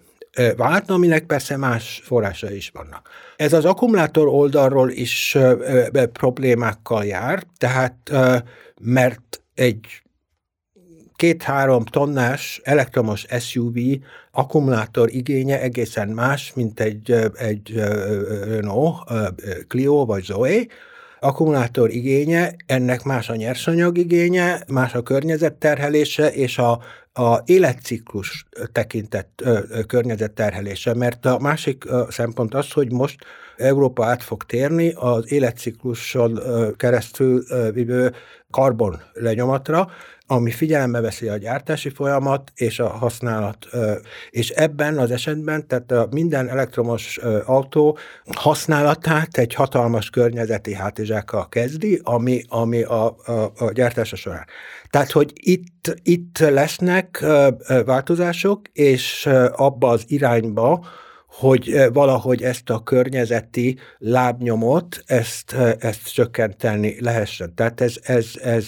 vált, 0.57 0.91
aminek 0.91 1.25
persze 1.25 1.57
más 1.57 2.01
forrása 2.05 2.53
is 2.53 2.71
vannak. 2.75 3.09
Ez 3.37 3.53
az 3.53 3.65
akkumulátor 3.65 4.27
oldalról 4.27 4.91
is 4.91 5.39
problémákkal 6.13 7.05
jár, 7.05 7.43
tehát 7.57 8.11
mert 8.81 9.43
egy 9.55 10.03
két-három 11.17 11.85
tonnás 11.85 12.61
elektromos 12.65 13.27
SUV 13.41 13.77
akkumulátor 14.31 15.11
igénye 15.11 15.61
egészen 15.61 16.09
más, 16.09 16.53
mint 16.55 16.81
egy, 16.81 17.11
egy 17.35 17.75
Renault 18.45 18.97
Clio 19.69 20.05
vagy 20.05 20.23
Zoe, 20.23 20.67
akkumulátor 21.21 21.91
igénye, 21.91 22.55
ennek 22.67 23.03
más 23.03 23.29
a 23.29 23.35
nyersanyag 23.35 23.99
igénye, 23.99 24.63
más 24.69 24.95
a 24.95 25.03
környezetterhelése 25.03 26.33
és 26.33 26.59
a, 26.59 26.81
a 27.19 27.43
életciklus 27.45 28.47
tekintett 28.73 29.45
környezetterhelése, 29.87 30.95
mert 30.95 31.27
a 31.27 31.39
másik 31.39 31.85
szempont 32.09 32.55
az, 32.55 32.73
hogy 32.73 32.93
most 32.93 33.25
Európa 33.57 34.05
át 34.05 34.23
fog 34.23 34.43
térni 34.45 34.93
az 34.97 35.33
életcikluson 35.33 36.41
keresztül 36.77 37.45
vívő 37.73 38.15
karbon 38.51 39.01
lenyomatra, 39.13 39.89
ami 40.31 40.51
figyelembe 40.51 41.01
veszi 41.01 41.29
a 41.29 41.37
gyártási 41.37 41.89
folyamat 41.89 42.53
és 42.55 42.79
a 42.79 42.89
használat. 42.89 43.67
És 44.31 44.51
ebben 44.51 44.99
az 44.99 45.11
esetben, 45.11 45.67
tehát 45.67 46.13
minden 46.13 46.49
elektromos 46.49 47.19
autó 47.45 47.99
használatát 48.25 49.39
egy 49.39 49.55
hatalmas 49.55 50.11
környezeti 50.11 50.75
hátizsákkal 50.75 51.49
kezdi, 51.49 52.01
ami, 52.03 52.43
ami 52.49 52.83
a, 52.83 53.17
a, 53.25 53.33
a 53.59 53.73
gyártása 53.73 54.17
során. 54.17 54.47
Tehát, 54.91 55.11
hogy 55.11 55.33
itt, 55.35 55.95
itt 56.03 56.39
lesznek 56.39 57.25
változások, 57.85 58.61
és 58.73 59.29
abba 59.53 59.89
az 59.89 60.05
irányba, 60.07 60.87
hogy 61.39 61.89
valahogy 61.93 62.43
ezt 62.43 62.71
a 62.71 62.83
környezeti 62.83 63.79
lábnyomot, 63.99 65.03
ezt, 65.07 65.53
ezt 65.79 66.13
csökkenteni 66.13 66.97
lehessen. 67.01 67.55
Tehát 67.55 67.81
ez, 67.81 67.95
ez, 68.03 68.27
ez 68.43 68.67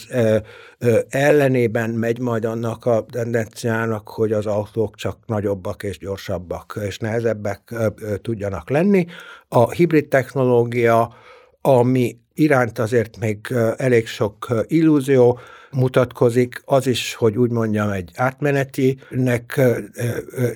ellenében 1.09 1.91
megy 1.91 2.19
majd 2.19 2.45
annak 2.45 2.85
a 2.85 3.07
tendenciának, 3.11 4.09
hogy 4.09 4.33
az 4.33 4.47
autók 4.47 4.97
csak 4.97 5.19
nagyobbak 5.27 5.83
és 5.83 5.99
gyorsabbak 5.99 6.79
és 6.87 6.99
nehezebbek 6.99 7.75
tudjanak 8.23 8.71
lenni. 8.71 9.07
A 9.49 9.71
hibrid 9.71 10.09
technológia, 10.09 11.15
ami 11.61 12.20
iránt 12.35 12.79
azért 12.79 13.19
még 13.19 13.39
elég 13.77 14.07
sok 14.07 14.65
illúzió, 14.67 15.39
mutatkozik, 15.71 16.63
az 16.65 16.87
is, 16.87 17.15
hogy 17.15 17.37
úgy 17.37 17.51
mondjam, 17.51 17.91
egy 17.91 18.11
átmenetinek 18.15 19.61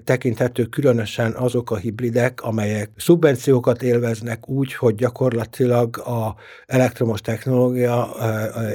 tekinthető 0.04 0.64
különösen 0.64 1.32
azok 1.32 1.70
a 1.70 1.76
hibridek, 1.76 2.42
amelyek 2.42 2.90
szubvenciókat 2.96 3.82
élveznek 3.82 4.48
úgy, 4.48 4.74
hogy 4.74 4.94
gyakorlatilag 4.94 5.98
a 5.98 6.34
elektromos 6.66 7.20
technológia 7.20 8.14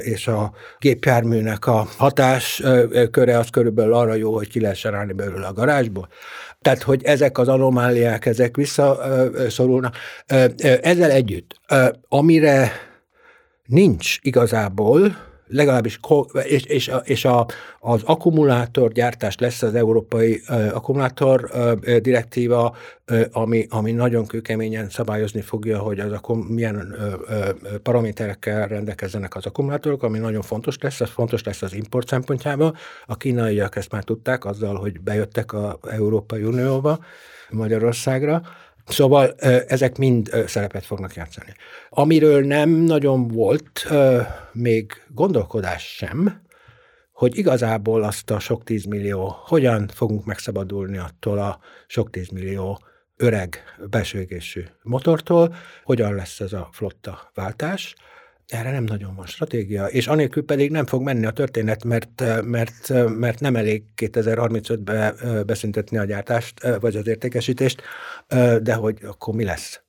és 0.02 0.26
a 0.26 0.52
gépjárműnek 0.78 1.66
a 1.66 1.86
hatás 1.96 2.62
köre 3.10 3.38
az 3.38 3.48
körülbelül 3.50 3.94
arra 3.94 4.14
jó, 4.14 4.34
hogy 4.34 4.48
ki 4.48 4.60
lehessen 4.60 4.94
állni 4.94 5.12
belőle 5.12 5.46
a 5.46 5.52
garázsból. 5.52 6.08
Tehát, 6.62 6.82
hogy 6.82 7.04
ezek 7.04 7.38
az 7.38 7.48
anomáliák, 7.48 8.26
ezek 8.26 8.56
visszaszorulnak. 8.56 9.96
Ezzel 10.82 11.10
együtt, 11.10 11.60
amire 12.08 12.72
nincs 13.66 14.16
igazából, 14.20 15.16
legalábbis, 15.50 16.00
és, 16.42 16.64
és, 16.64 16.88
a, 16.88 16.96
és 16.96 17.24
a, 17.24 17.46
az 17.80 18.02
akkumulátorgyártás 18.04 19.38
lesz 19.38 19.62
az 19.62 19.74
európai 19.74 20.42
uh, 20.48 20.70
akkumulátor 20.74 21.50
uh, 21.52 21.96
direktíva, 21.96 22.76
uh, 23.10 23.24
ami, 23.32 23.66
ami 23.70 23.92
nagyon 23.92 24.26
kőkeményen 24.26 24.88
szabályozni 24.88 25.40
fogja, 25.40 25.78
hogy 25.78 25.98
az 25.98 26.12
akkum, 26.12 26.38
milyen 26.40 26.96
uh, 26.98 27.12
uh, 27.28 27.74
paraméterekkel 27.82 28.68
rendelkezzenek 28.68 29.34
az 29.36 29.46
akkumulátorok, 29.46 30.02
ami 30.02 30.18
nagyon 30.18 30.42
fontos 30.42 30.78
lesz, 30.80 31.00
ez 31.00 31.10
fontos 31.10 31.42
lesz 31.42 31.62
az 31.62 31.74
import 31.74 32.08
szempontjából. 32.08 32.76
A 33.06 33.16
kínaiak 33.16 33.76
ezt 33.76 33.92
már 33.92 34.04
tudták 34.04 34.44
azzal, 34.44 34.74
hogy 34.74 35.00
bejöttek 35.00 35.52
az 35.52 35.74
Európai 35.90 36.42
Unióba, 36.42 36.98
Magyarországra, 37.50 38.42
Szóval 38.90 39.34
ezek 39.66 39.98
mind 39.98 40.30
szerepet 40.46 40.84
fognak 40.84 41.14
játszani. 41.14 41.52
Amiről 41.88 42.44
nem 42.44 42.70
nagyon 42.70 43.28
volt 43.28 43.86
még 44.52 44.92
gondolkodás 45.08 45.94
sem, 45.96 46.40
hogy 47.12 47.36
igazából 47.36 48.02
azt 48.02 48.30
a 48.30 48.38
sok 48.38 48.64
tízmillió, 48.64 49.36
hogyan 49.46 49.88
fogunk 49.94 50.24
megszabadulni 50.24 50.98
attól 50.98 51.38
a 51.38 51.58
sok 51.86 52.10
tízmillió 52.10 52.78
öreg 53.16 53.62
belső 53.90 54.26
motortól, 54.82 55.54
hogyan 55.84 56.14
lesz 56.14 56.40
ez 56.40 56.52
a 56.52 56.68
flotta 56.72 57.30
váltás, 57.34 57.94
erre 58.50 58.70
nem 58.70 58.84
nagyon 58.84 59.14
van 59.14 59.26
stratégia, 59.26 59.86
és 59.86 60.06
anélkül 60.06 60.44
pedig 60.44 60.70
nem 60.70 60.86
fog 60.86 61.02
menni 61.02 61.26
a 61.26 61.30
történet, 61.30 61.84
mert, 61.84 62.22
mert, 62.42 62.92
mert 63.08 63.40
nem 63.40 63.56
elég 63.56 63.82
2035-be 63.96 65.14
beszüntetni 65.46 65.98
a 65.98 66.04
gyártást, 66.04 66.66
vagy 66.80 66.96
az 66.96 67.06
értékesítést, 67.06 67.82
de 68.62 68.74
hogy 68.74 68.98
akkor 69.02 69.34
mi 69.34 69.44
lesz? 69.44 69.80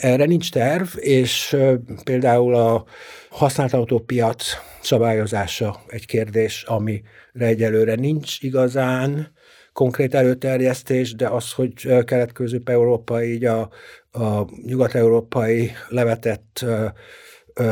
Erre 0.00 0.24
nincs 0.24 0.50
terv, 0.50 0.88
és 0.94 1.56
például 2.04 2.54
a 2.54 2.84
használt 3.30 3.72
autópiac 3.72 4.44
szabályozása 4.82 5.80
egy 5.86 6.06
kérdés, 6.06 6.62
amire 6.62 7.02
egyelőre 7.32 7.94
nincs 7.94 8.42
igazán 8.42 9.32
konkrét 9.72 10.14
előterjesztés, 10.14 11.14
de 11.14 11.28
az, 11.28 11.52
hogy 11.52 12.04
kelet-közép-európa 12.04 13.24
így 13.24 13.44
a, 13.44 13.70
a 14.10 14.44
nyugat-európai 14.66 15.70
levetett 15.88 16.64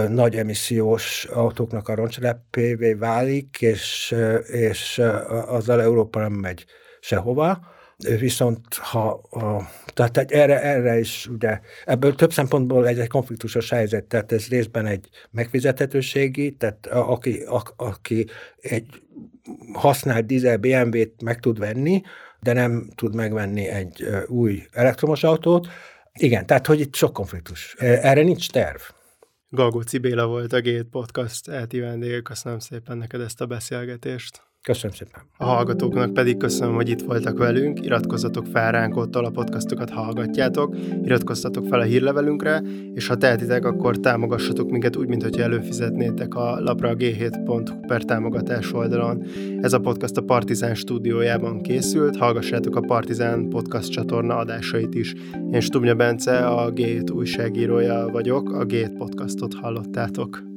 nagy 0.08 0.36
emissziós 0.36 1.24
autóknak 1.24 1.88
a 1.88 1.94
roncsrepévé 1.94 2.92
válik, 2.92 3.56
és, 3.60 4.14
és 4.46 5.02
azzal 5.46 5.82
Európa 5.82 6.20
nem 6.20 6.32
megy 6.32 6.64
sehova. 7.00 7.58
Viszont 8.18 8.74
ha, 8.74 9.20
tehát 9.94 10.32
erre, 10.32 10.62
erre 10.62 10.98
is 10.98 11.26
ugye 11.26 11.60
ebből 11.84 12.14
több 12.14 12.32
szempontból 12.32 12.86
egy, 12.86 12.98
egy 12.98 13.08
konfliktusos 13.08 13.70
helyzet, 13.70 14.04
tehát 14.04 14.32
ez 14.32 14.48
részben 14.48 14.86
egy 14.86 15.08
megfizethetőségi, 15.30 16.50
tehát 16.52 16.86
aki, 16.86 17.42
a, 17.42 17.62
aki 17.76 18.26
egy 18.60 18.86
használt 19.72 20.26
dízel 20.26 20.56
BMW-t 20.56 21.22
meg 21.22 21.40
tud 21.40 21.58
venni, 21.58 22.02
de 22.40 22.52
nem 22.52 22.90
tud 22.94 23.14
megvenni 23.14 23.66
egy 23.68 24.08
új 24.26 24.62
elektromos 24.72 25.24
autót. 25.24 25.68
Igen, 26.12 26.46
tehát 26.46 26.66
hogy 26.66 26.80
itt 26.80 26.94
sok 26.94 27.12
konfliktus. 27.12 27.74
Erre 27.78 28.22
nincs 28.22 28.50
terv. 28.50 28.80
Galgó 29.52 29.80
Cibéla 29.80 30.26
volt 30.26 30.52
a 30.52 30.60
Gate 30.60 30.88
Podcast 30.90 31.48
elti 31.48 31.80
vendég. 31.80 32.22
Köszönöm 32.22 32.58
szépen 32.58 32.98
neked 32.98 33.20
ezt 33.20 33.40
a 33.40 33.46
beszélgetést. 33.46 34.49
Köszönöm 34.62 34.96
szépen. 34.96 35.22
A 35.36 35.44
hallgatóknak 35.44 36.12
pedig 36.12 36.36
köszönöm, 36.36 36.74
hogy 36.74 36.88
itt 36.88 37.00
voltak 37.00 37.38
velünk. 37.38 37.84
Iratkozzatok 37.84 38.46
fel 38.46 38.72
ránk, 38.72 38.96
ott 38.96 39.14
a 39.14 39.30
podcastokat 39.30 39.90
hallgatjátok, 39.90 40.76
iratkozzatok 41.02 41.66
fel 41.66 41.80
a 41.80 41.82
hírlevelünkre, 41.82 42.62
és 42.94 43.06
ha 43.06 43.16
tehetitek, 43.16 43.64
akkor 43.64 43.98
támogassatok 43.98 44.70
minket 44.70 44.96
úgy, 44.96 45.08
mintha 45.08 45.42
előfizetnétek 45.42 46.34
a 46.34 46.60
lapra 46.60 46.88
a 46.88 46.94
g7.hu 46.94 47.80
per 47.86 48.04
támogatás 48.04 48.72
oldalon. 48.72 49.24
Ez 49.60 49.72
a 49.72 49.80
podcast 49.80 50.16
a 50.16 50.22
Partizán 50.22 50.74
stúdiójában 50.74 51.60
készült, 51.60 52.16
hallgassátok 52.16 52.76
a 52.76 52.80
Partizán 52.80 53.48
podcast 53.48 53.90
csatorna 53.90 54.36
adásait 54.36 54.94
is. 54.94 55.14
Én 55.52 55.60
Stubnya 55.60 55.94
Bence, 55.94 56.46
a 56.46 56.72
G7 56.72 57.14
újságírója 57.14 58.08
vagyok, 58.12 58.52
a 58.52 58.66
G7 58.66 58.94
podcastot 58.98 59.54
hallottátok. 59.54 60.49